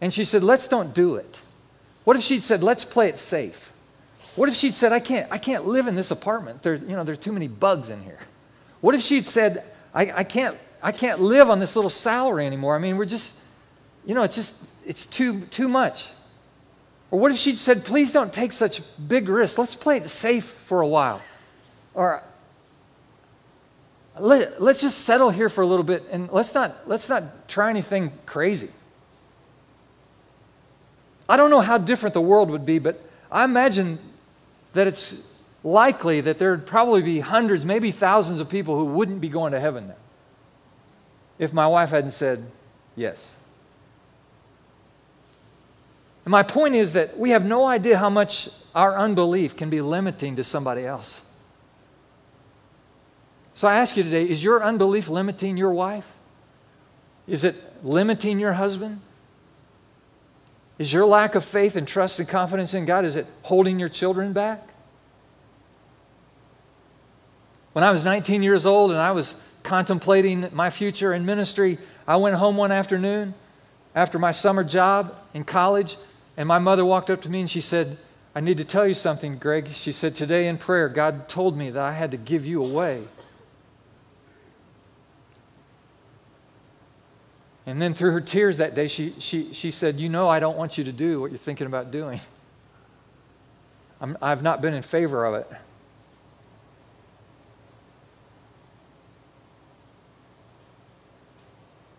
And 0.00 0.12
she 0.12 0.24
said, 0.24 0.42
Let's 0.42 0.68
don't 0.68 0.94
do 0.94 1.16
it. 1.16 1.40
What 2.08 2.16
if 2.16 2.22
she'd 2.22 2.42
said, 2.42 2.62
let's 2.62 2.86
play 2.86 3.10
it 3.10 3.18
safe? 3.18 3.70
What 4.34 4.48
if 4.48 4.54
she'd 4.54 4.74
said, 4.74 4.94
I 4.94 4.98
can't, 4.98 5.30
I 5.30 5.36
can't 5.36 5.66
live 5.66 5.86
in 5.88 5.94
this 5.94 6.10
apartment. 6.10 6.62
There, 6.62 6.76
you 6.76 6.96
know, 6.96 7.04
there's 7.04 7.18
too 7.18 7.32
many 7.32 7.48
bugs 7.48 7.90
in 7.90 8.02
here. 8.02 8.18
What 8.80 8.94
if 8.94 9.02
she'd 9.02 9.26
said, 9.26 9.62
I, 9.92 10.10
I, 10.12 10.24
can't, 10.24 10.56
I 10.82 10.90
can't 10.90 11.20
live 11.20 11.50
on 11.50 11.60
this 11.60 11.76
little 11.76 11.90
salary 11.90 12.46
anymore? 12.46 12.74
I 12.74 12.78
mean, 12.78 12.96
we're 12.96 13.04
just, 13.04 13.34
you 14.06 14.14
know, 14.14 14.22
it's 14.22 14.36
just, 14.36 14.54
it's 14.86 15.04
too, 15.04 15.42
too 15.50 15.68
much. 15.68 16.08
Or 17.10 17.18
what 17.18 17.32
if 17.32 17.38
she'd 17.38 17.58
said, 17.58 17.84
please 17.84 18.12
don't 18.12 18.32
take 18.32 18.52
such 18.52 18.82
big 19.08 19.28
risks. 19.28 19.58
Let's 19.58 19.74
play 19.74 19.96
it 19.96 20.08
safe 20.08 20.44
for 20.44 20.80
a 20.80 20.86
while. 20.86 21.22
Or 21.94 22.22
let, 24.18 24.60
let's 24.60 24.80
just 24.80 24.98
settle 24.98 25.30
here 25.30 25.48
for 25.48 25.62
a 25.62 25.66
little 25.66 25.84
bit 25.84 26.04
and 26.10 26.30
let's 26.30 26.52
not, 26.54 26.86
let's 26.86 27.08
not 27.08 27.48
try 27.48 27.70
anything 27.70 28.12
crazy. 28.26 28.70
I 31.28 31.36
don't 31.36 31.50
know 31.50 31.60
how 31.60 31.78
different 31.78 32.14
the 32.14 32.20
world 32.20 32.50
would 32.50 32.66
be, 32.66 32.78
but 32.78 33.02
I 33.30 33.44
imagine 33.44 33.98
that 34.72 34.86
it's 34.86 35.22
likely 35.62 36.20
that 36.22 36.38
there'd 36.38 36.66
probably 36.66 37.02
be 37.02 37.20
hundreds, 37.20 37.64
maybe 37.66 37.90
thousands 37.90 38.40
of 38.40 38.48
people 38.48 38.78
who 38.78 38.86
wouldn't 38.86 39.20
be 39.20 39.28
going 39.28 39.52
to 39.52 39.60
heaven 39.60 39.88
now 39.88 39.94
if 41.38 41.52
my 41.52 41.66
wife 41.66 41.90
hadn't 41.90 42.10
said 42.10 42.44
yes. 42.96 43.34
And 46.28 46.32
my 46.32 46.42
point 46.42 46.74
is 46.74 46.92
that 46.92 47.18
we 47.18 47.30
have 47.30 47.46
no 47.46 47.64
idea 47.64 47.96
how 47.96 48.10
much 48.10 48.50
our 48.74 48.94
unbelief 48.94 49.56
can 49.56 49.70
be 49.70 49.80
limiting 49.80 50.36
to 50.36 50.44
somebody 50.44 50.84
else. 50.84 51.22
So 53.54 53.66
I 53.66 53.76
ask 53.76 53.96
you 53.96 54.02
today 54.02 54.28
is 54.28 54.44
your 54.44 54.62
unbelief 54.62 55.08
limiting 55.08 55.56
your 55.56 55.72
wife? 55.72 56.04
Is 57.26 57.44
it 57.44 57.56
limiting 57.82 58.38
your 58.38 58.52
husband? 58.52 59.00
Is 60.78 60.92
your 60.92 61.06
lack 61.06 61.34
of 61.34 61.46
faith 61.46 61.76
and 61.76 61.88
trust 61.88 62.18
and 62.18 62.28
confidence 62.28 62.74
in 62.74 62.84
God, 62.84 63.06
is 63.06 63.16
it 63.16 63.24
holding 63.40 63.78
your 63.78 63.88
children 63.88 64.34
back? 64.34 64.68
When 67.72 67.84
I 67.84 67.90
was 67.90 68.04
19 68.04 68.42
years 68.42 68.66
old 68.66 68.90
and 68.90 69.00
I 69.00 69.12
was 69.12 69.40
contemplating 69.62 70.50
my 70.52 70.68
future 70.68 71.14
in 71.14 71.24
ministry, 71.24 71.78
I 72.06 72.16
went 72.16 72.36
home 72.36 72.58
one 72.58 72.70
afternoon 72.70 73.32
after 73.94 74.18
my 74.18 74.32
summer 74.32 74.62
job 74.62 75.16
in 75.32 75.42
college, 75.42 75.96
and 76.38 76.46
my 76.46 76.60
mother 76.60 76.84
walked 76.84 77.10
up 77.10 77.20
to 77.22 77.28
me 77.28 77.40
and 77.40 77.50
she 77.50 77.60
said, 77.60 77.98
I 78.32 78.38
need 78.38 78.58
to 78.58 78.64
tell 78.64 78.86
you 78.86 78.94
something, 78.94 79.38
Greg. 79.38 79.70
She 79.70 79.90
said, 79.90 80.14
Today 80.14 80.46
in 80.46 80.56
prayer, 80.56 80.88
God 80.88 81.28
told 81.28 81.58
me 81.58 81.70
that 81.70 81.82
I 81.82 81.92
had 81.92 82.12
to 82.12 82.16
give 82.16 82.46
you 82.46 82.64
away. 82.64 83.02
And 87.66 87.82
then 87.82 87.92
through 87.92 88.12
her 88.12 88.20
tears 88.20 88.58
that 88.58 88.76
day, 88.76 88.86
she, 88.86 89.14
she, 89.18 89.52
she 89.52 89.72
said, 89.72 89.98
You 89.98 90.08
know, 90.08 90.28
I 90.28 90.38
don't 90.38 90.56
want 90.56 90.78
you 90.78 90.84
to 90.84 90.92
do 90.92 91.20
what 91.20 91.32
you're 91.32 91.38
thinking 91.38 91.66
about 91.66 91.90
doing. 91.90 92.20
I'm, 94.00 94.16
I've 94.22 94.44
not 94.44 94.62
been 94.62 94.74
in 94.74 94.82
favor 94.82 95.24
of 95.24 95.34
it. 95.34 95.50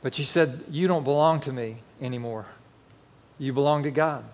But 0.01 0.15
she 0.15 0.23
said, 0.23 0.63
You 0.71 0.87
don't 0.87 1.03
belong 1.03 1.41
to 1.41 1.51
me 1.51 1.79
anymore. 2.01 2.45
You 3.39 3.53
belong 3.53 3.83
to 3.83 3.91
God. 3.91 4.25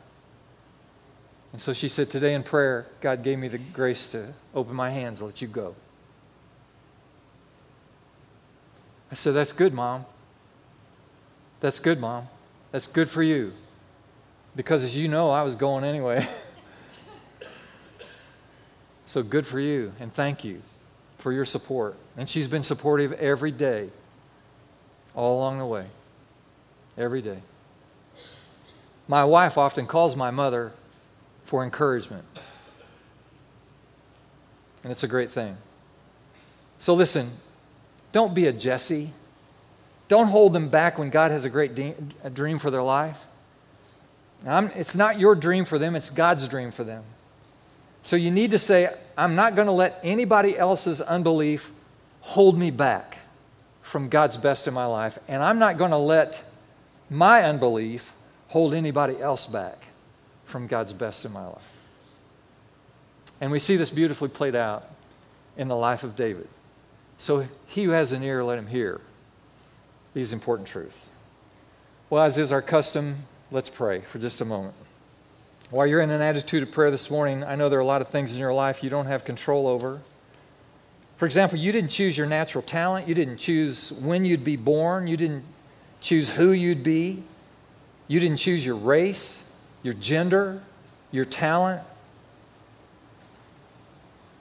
And 1.54 1.62
so 1.62 1.72
she 1.72 1.88
said, 1.88 2.10
Today 2.10 2.34
in 2.34 2.44
prayer, 2.44 2.88
God 3.00 3.24
gave 3.24 3.40
me 3.40 3.48
the 3.48 3.60
grace 3.60 4.10
to 4.10 4.34
open 4.54 4.76
my 4.76 4.90
hands 4.90 5.22
and 5.22 5.30
let 5.30 5.42
you 5.42 5.48
go. 5.48 5.76
I 9.12 9.16
said, 9.16 9.36
That's 9.36 9.54
good, 9.54 9.74
Mom. 9.74 10.06
That's 11.62 11.80
good, 11.80 12.00
Mom. 12.00 12.28
That's 12.72 12.88
good 12.88 13.10
for 13.10 13.24
you. 13.24 13.54
Because 14.56 14.84
as 14.84 14.98
you 14.98 15.08
know, 15.08 15.30
I 15.30 15.44
was 15.44 15.56
going 15.56 15.84
anyway. 15.84 16.28
so 19.06 19.24
good 19.24 19.46
for 19.46 19.60
you, 19.60 19.94
and 20.00 20.14
thank 20.14 20.44
you 20.44 20.62
for 21.20 21.32
your 21.32 21.46
support. 21.46 21.96
And 22.18 22.28
she's 22.28 22.48
been 22.48 22.64
supportive 22.64 23.14
every 23.14 23.52
day, 23.52 23.90
all 25.16 25.38
along 25.38 25.60
the 25.60 25.66
way. 25.66 25.86
Every 26.98 27.22
day. 27.22 27.40
My 29.08 29.24
wife 29.24 29.58
often 29.58 29.86
calls 29.86 30.16
my 30.16 30.32
mother 30.32 30.72
for 31.46 31.64
encouragement. 31.64 32.26
And 34.84 34.92
it's 34.92 35.04
a 35.04 35.08
great 35.08 35.32
thing. 35.32 35.58
So 36.80 36.94
listen, 36.94 37.30
don't 38.12 38.34
be 38.34 38.48
a 38.48 38.54
Jesse. 38.54 39.12
Don't 40.08 40.28
hold 40.28 40.54
them 40.54 40.70
back 40.70 40.98
when 40.98 41.10
God 41.10 41.32
has 41.32 41.46
a 41.46 41.50
great 41.50 41.76
de- 41.76 41.96
a 42.24 42.30
dream 42.30 42.60
for 42.60 42.70
their 42.70 42.84
life. 42.84 43.26
I'm, 44.46 44.68
it's 44.76 44.96
not 44.96 45.20
your 45.20 45.34
dream 45.34 45.66
for 45.66 45.80
them, 45.80 45.96
it's 45.96 46.10
God's 46.10 46.48
dream 46.48 46.72
for 46.72 46.84
them. 46.84 47.04
So 48.04 48.16
you 48.16 48.30
need 48.30 48.52
to 48.52 48.60
say, 48.60 48.94
I'm 49.18 49.36
not 49.36 49.56
going 49.56 49.66
to 49.66 49.74
let 49.74 50.00
anybody 50.04 50.58
else's 50.58 51.02
unbelief 51.02 51.72
hold 52.22 52.58
me 52.58 52.70
back 52.70 53.20
from 53.82 54.10
God's 54.10 54.38
best 54.38 54.68
in 54.68 54.74
my 54.74 54.86
life, 54.86 55.18
and 55.28 55.42
I'm 55.42 55.58
not 55.58 55.78
going 55.78 55.92
to 55.92 55.98
let 55.98 56.44
my 57.10 57.44
unbelief 57.44 58.14
hold 58.56 58.74
anybody 58.74 59.20
else 59.20 59.48
back 59.48 59.78
from 60.46 60.66
God's 60.66 60.94
best 60.94 61.26
in 61.26 61.34
my 61.34 61.46
life. 61.46 61.74
And 63.42 63.52
we 63.52 63.60
see 63.60 63.76
this 63.76 63.90
beautifully 63.90 64.30
played 64.30 64.56
out 64.56 64.90
in 65.58 65.68
the 65.68 65.76
life 65.76 66.06
of 66.06 66.16
David. 66.16 66.48
So 67.18 67.50
he 67.68 67.84
who 67.84 67.90
has 67.90 68.14
an 68.14 68.24
ear, 68.24 68.46
let 68.46 68.58
him 68.58 68.68
hear 68.68 69.02
these 70.14 70.32
important 70.32 70.70
truths. 70.70 71.10
Well, 72.10 72.24
as 72.24 72.38
is 72.38 72.54
our 72.54 72.62
custom, 72.62 73.26
let's 73.52 73.70
pray 73.70 74.00
for 74.00 74.20
just 74.20 74.40
a 74.40 74.46
moment. 74.46 74.76
While 75.70 75.88
you're 75.88 76.00
in 76.00 76.10
an 76.10 76.22
attitude 76.22 76.64
of 76.64 76.72
prayer 76.72 76.92
this 76.92 77.12
morning, 77.12 77.44
I 77.44 77.56
know 77.56 77.68
there 77.68 77.80
are 77.80 77.82
a 77.82 77.86
lot 77.86 78.00
of 78.00 78.08
things 78.08 78.34
in 78.36 78.40
your 78.40 78.54
life 78.54 78.82
you 78.82 78.90
don't 78.90 79.08
have 79.08 79.26
control 79.26 79.68
over. 79.68 80.00
For 81.18 81.26
example, 81.26 81.60
you 81.60 81.74
didn't 81.74 81.90
choose 81.90 82.18
your 82.18 82.28
natural 82.28 82.62
talent, 82.62 83.06
you 83.10 83.16
didn't 83.16 83.36
choose 83.36 83.92
when 83.92 84.24
you'd 84.24 84.46
be 84.46 84.56
born, 84.56 85.08
you 85.08 85.18
didn't 85.18 85.44
choose 86.00 86.30
who 86.30 86.54
you'd 86.54 86.84
be, 86.84 87.22
you 88.08 88.20
didn't 88.20 88.38
choose 88.38 88.66
your 88.66 88.76
race, 88.76 89.50
your 89.84 89.94
gender, 89.94 90.62
your 91.12 91.26
talent. 91.26 91.82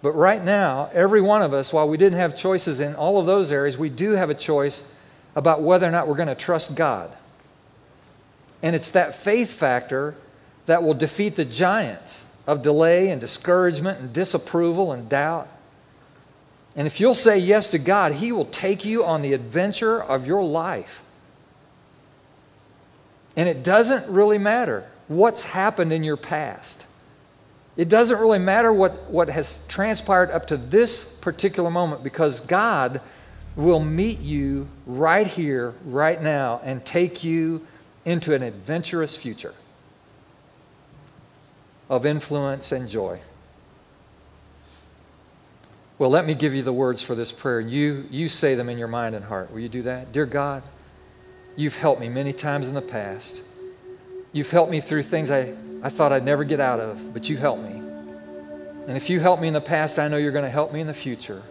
But 0.03 0.13
right 0.13 0.45
now, 0.45 0.91
every 0.93 1.23
one 1.23 1.41
of 1.41 1.55
us, 1.55 1.73
while 1.73 1.89
we 1.89 1.97
didn't 1.97 2.19
have 2.19 2.37
choices 2.37 2.79
in 2.81 2.95
all 2.95 3.19
of 3.19 3.27
those 3.27 3.51
areas, 3.51 3.79
we 3.79 3.89
do 3.89 4.13
have 4.13 4.29
a 4.29 4.35
choice 4.35 4.91
about 5.35 5.63
whether 5.63 5.87
or 5.87 5.91
not 5.91 6.07
we're 6.09 6.17
going 6.17 6.29
to 6.29 6.35
trust 6.35 6.75
God. 6.75 7.11
And 8.63 8.77
it's 8.77 8.91
that 8.91 9.15
faith 9.15 9.51
factor 9.51 10.15
that 10.67 10.83
will 10.83 10.95
defeat 10.95 11.37
the 11.37 11.45
giants 11.45 12.27
of 12.47 12.63
delay 12.63 13.09
and 13.09 13.21
discouragement 13.21 14.01
and 14.01 14.13
disapproval 14.13 14.93
and 14.93 15.09
doubt. 15.09 15.49
And 16.77 16.87
if 16.87 17.01
you'll 17.01 17.15
say 17.15 17.39
yes 17.39 17.71
to 17.71 17.79
God, 17.79 18.15
He 18.15 18.33
will 18.33 18.47
take 18.47 18.85
you 18.85 19.05
on 19.05 19.23
the 19.23 19.33
adventure 19.33 20.03
of 20.03 20.27
your 20.27 20.45
life. 20.45 21.04
And 23.37 23.49
it 23.49 23.63
doesn't 23.63 24.09
really 24.11 24.39
matter 24.39 24.89
what's 25.09 25.43
happened 25.43 25.93
in 25.93 26.05
your 26.05 26.17
past. 26.17 26.87
It 27.77 27.89
doesn't 27.89 28.19
really 28.19 28.39
matter 28.39 28.73
what, 28.73 29.11
what 29.11 29.29
has 29.29 29.59
transpired 29.67 30.31
up 30.31 30.47
to 30.47 30.57
this 30.57 31.03
particular 31.17 31.71
moment 31.71 32.05
because 32.05 32.41
God 32.41 33.01
will 33.57 33.81
meet 33.81 34.21
you 34.21 34.69
right 34.87 35.27
here, 35.27 35.75
right 35.85 36.21
now, 36.21 36.61
and 36.65 36.85
take 36.85 37.25
you 37.25 37.67
into 38.05 38.35
an 38.35 38.43
adventurous 38.43 39.17
future 39.17 39.55
of 41.89 42.07
influence 42.07 42.73
and 42.73 42.89
joy. 42.89 43.21
Well, 45.99 46.11
let 46.11 46.27
me 46.27 46.35
give 46.35 46.55
you 46.55 46.63
the 46.63 46.73
words 46.73 47.03
for 47.03 47.15
this 47.15 47.31
prayer. 47.31 47.61
You, 47.61 48.07
you 48.11 48.29
say 48.29 48.55
them 48.55 48.69
in 48.69 48.79
your 48.79 48.89
mind 48.89 49.15
and 49.15 49.25
heart. 49.25 49.53
Will 49.53 49.61
you 49.61 49.69
do 49.69 49.83
that? 49.83 50.13
Dear 50.13 50.27
God, 50.27 50.63
you've 51.57 51.77
helped 51.77 52.01
me 52.01 52.09
many 52.09 52.33
times 52.33 52.69
in 52.69 52.75
the 52.75 52.83
past. 52.83 53.43
You've 54.33 54.51
helped 54.51 54.71
me 54.71 54.81
through 54.81 55.05
things 55.05 55.31
I, 55.31 55.55
I 55.83 55.89
thought 55.89 56.13
I'd 56.13 56.25
never 56.25 56.45
get 56.45 56.61
out 56.61 56.81
of, 56.81 57.13
but 57.13 57.29
you 57.29 57.37
helped 57.37 57.63
me. 57.63 57.83
And 58.87 58.97
if 58.97 59.09
you 59.09 59.21
helped 59.21 59.41
me 59.41 59.49
in 59.49 59.55
the 59.55 59.61
past, 59.61 59.99
I 59.99 60.09
know 60.09 60.17
you're 60.17 60.33
going 60.33 60.45
to 60.45 60.51
help 60.51 60.73
me 60.73 60.81
in 60.81 60.87
the 60.87 60.95
future. 60.95 61.43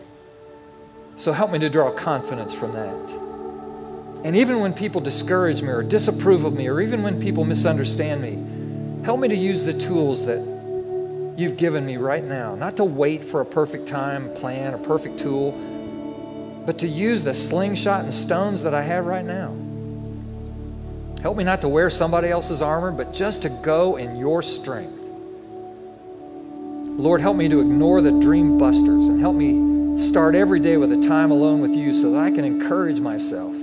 So 1.15 1.31
help 1.31 1.51
me 1.51 1.59
to 1.59 1.69
draw 1.69 1.91
confidence 1.91 2.53
from 2.53 2.73
that. 2.73 3.11
And 4.25 4.35
even 4.35 4.59
when 4.59 4.73
people 4.73 5.01
discourage 5.01 5.61
me 5.61 5.69
or 5.69 5.83
disapprove 5.83 6.45
of 6.45 6.53
me, 6.53 6.67
or 6.67 6.81
even 6.81 7.03
when 7.03 7.19
people 7.19 7.43
misunderstand 7.43 8.21
me, 8.21 9.03
help 9.03 9.19
me 9.19 9.27
to 9.27 9.35
use 9.35 9.63
the 9.63 9.73
tools 9.73 10.25
that 10.25 10.39
you've 11.37 11.57
given 11.57 11.85
me 11.85 11.97
right 11.97 12.23
now. 12.23 12.55
Not 12.55 12.77
to 12.77 12.83
wait 12.83 13.23
for 13.23 13.41
a 13.41 13.45
perfect 13.45 13.87
time, 13.87 14.33
plan, 14.35 14.73
a 14.73 14.77
perfect 14.77 15.19
tool, 15.19 15.51
but 16.65 16.79
to 16.79 16.87
use 16.87 17.23
the 17.23 17.33
slingshot 17.33 18.03
and 18.03 18.13
stones 18.13 18.63
that 18.63 18.73
I 18.73 18.81
have 18.81 19.05
right 19.05 19.25
now. 19.25 19.53
Help 21.23 21.37
me 21.37 21.45
not 21.45 21.61
to 21.61 21.69
wear 21.69 21.89
somebody 21.89 22.27
else's 22.27 22.61
armor, 22.61 22.91
but 22.91 23.13
just 23.13 23.43
to 23.43 23.49
go 23.49 23.95
in 23.95 24.17
your 24.17 24.43
strength. 24.43 24.99
Lord, 26.99 27.21
help 27.21 27.37
me 27.37 27.47
to 27.47 27.61
ignore 27.61 28.01
the 28.01 28.11
dream 28.11 28.57
busters 28.57 29.07
and 29.07 29.21
help 29.21 29.33
me 29.33 29.97
start 29.97 30.35
every 30.35 30.59
day 30.59 30.75
with 30.75 30.91
a 30.91 31.01
time 31.01 31.31
alone 31.31 31.61
with 31.61 31.71
you 31.71 31.93
so 31.93 32.11
that 32.11 32.19
I 32.19 32.29
can 32.29 32.43
encourage 32.43 32.99
myself. 32.99 33.55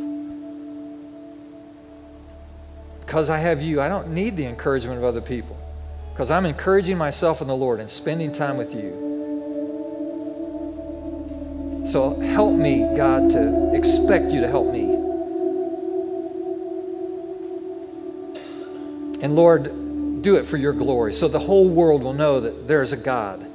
Because 3.00 3.28
I 3.28 3.36
have 3.36 3.61
you, 3.61 3.78
I 3.82 3.90
don't 3.90 4.08
need 4.14 4.38
the 4.38 4.46
encouragement 4.46 4.96
of 4.96 5.04
other 5.04 5.20
people 5.20 5.58
because 6.14 6.30
I'm 6.30 6.46
encouraging 6.46 6.96
myself 6.96 7.42
in 7.42 7.46
the 7.46 7.56
Lord 7.56 7.78
and 7.78 7.90
spending 7.90 8.32
time 8.32 8.56
with 8.56 8.74
you. 8.74 9.08
So 11.86 12.18
help 12.20 12.54
me, 12.54 12.88
God, 12.96 13.28
to 13.32 13.74
expect 13.74 14.32
you 14.32 14.40
to 14.40 14.48
help 14.48 14.72
me. 14.72 14.89
And 19.22 19.36
Lord, 19.36 20.22
do 20.22 20.36
it 20.36 20.44
for 20.44 20.56
your 20.56 20.72
glory 20.72 21.12
so 21.12 21.28
the 21.28 21.38
whole 21.38 21.68
world 21.68 22.02
will 22.02 22.14
know 22.14 22.40
that 22.40 22.66
there's 22.66 22.92
a 22.92 22.96
God. 22.96 23.46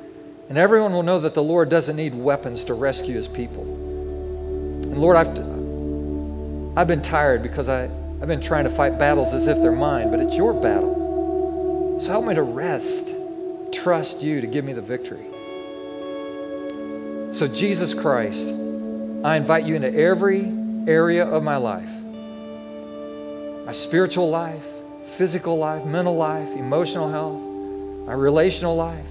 And 0.48 0.58
everyone 0.58 0.94
will 0.94 1.04
know 1.04 1.20
that 1.20 1.34
the 1.34 1.44
Lord 1.44 1.70
doesn't 1.70 1.96
need 1.96 2.14
weapons 2.14 2.66
to 2.66 2.74
rescue 2.74 3.16
his 3.16 3.28
people. 3.28 3.64
And 3.64 4.98
Lord, 5.00 5.18
I've, 5.18 6.78
I've 6.78 6.88
been 6.88 7.02
tired 7.02 7.42
because 7.42 7.68
I, 7.68 7.86
I've 7.86 8.28
been 8.28 8.42
trying 8.42 8.66
to 8.66 8.70
fight 8.70 9.00
battles 9.00 9.34
as 9.34 9.48
if 9.48 9.58
they're 9.58 9.72
mine, 9.72 10.12
but 10.12 10.20
it's 10.20 10.36
your 10.36 10.54
battle. 10.54 12.00
So 12.00 12.12
help 12.12 12.26
me 12.26 12.36
to 12.36 12.44
rest, 12.44 13.14
trust 13.72 14.22
you 14.22 14.42
to 14.42 14.48
give 14.48 14.66
me 14.66 14.74
the 14.74 14.82
victory. 14.82 15.26
So, 17.34 17.48
Jesus 17.48 17.94
Christ, 17.94 18.48
I 19.26 19.36
invite 19.36 19.66
you 19.66 19.76
into 19.76 19.94
every 19.94 20.50
area 20.88 21.26
of 21.26 21.44
my 21.44 21.58
life 21.58 21.90
my 23.66 23.72
spiritual 23.72 24.30
life, 24.30 24.66
physical 25.06 25.58
life, 25.58 25.86
mental 25.86 26.16
life, 26.16 26.50
emotional 26.56 27.10
health, 27.10 27.42
my 28.08 28.14
relational 28.14 28.76
life, 28.76 29.06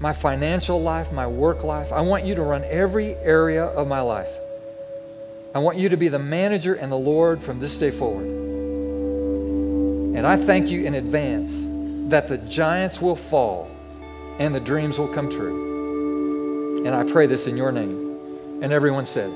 my 0.00 0.12
financial 0.12 0.82
life, 0.82 1.12
my 1.12 1.26
work 1.26 1.64
life. 1.64 1.92
I 1.92 2.00
want 2.02 2.24
you 2.24 2.34
to 2.34 2.42
run 2.42 2.64
every 2.64 3.14
area 3.16 3.64
of 3.64 3.88
my 3.88 4.00
life. 4.00 4.30
I 5.54 5.58
want 5.58 5.78
you 5.78 5.88
to 5.88 5.96
be 5.96 6.08
the 6.08 6.18
manager 6.18 6.74
and 6.74 6.90
the 6.90 6.96
Lord 6.96 7.42
from 7.42 7.60
this 7.60 7.78
day 7.78 7.90
forward. 7.90 8.26
And 10.16 10.26
I 10.26 10.36
thank 10.36 10.70
you 10.70 10.84
in 10.84 10.94
advance 10.94 11.54
that 12.10 12.28
the 12.28 12.38
giants 12.38 13.00
will 13.00 13.16
fall 13.16 13.70
and 14.38 14.54
the 14.54 14.60
dreams 14.60 14.98
will 14.98 15.08
come 15.08 15.30
true. 15.30 16.84
And 16.84 16.94
I 16.94 17.04
pray 17.04 17.26
this 17.26 17.46
in 17.46 17.56
your 17.56 17.72
name. 17.72 18.60
And 18.62 18.72
everyone 18.72 19.06
said, 19.06 19.30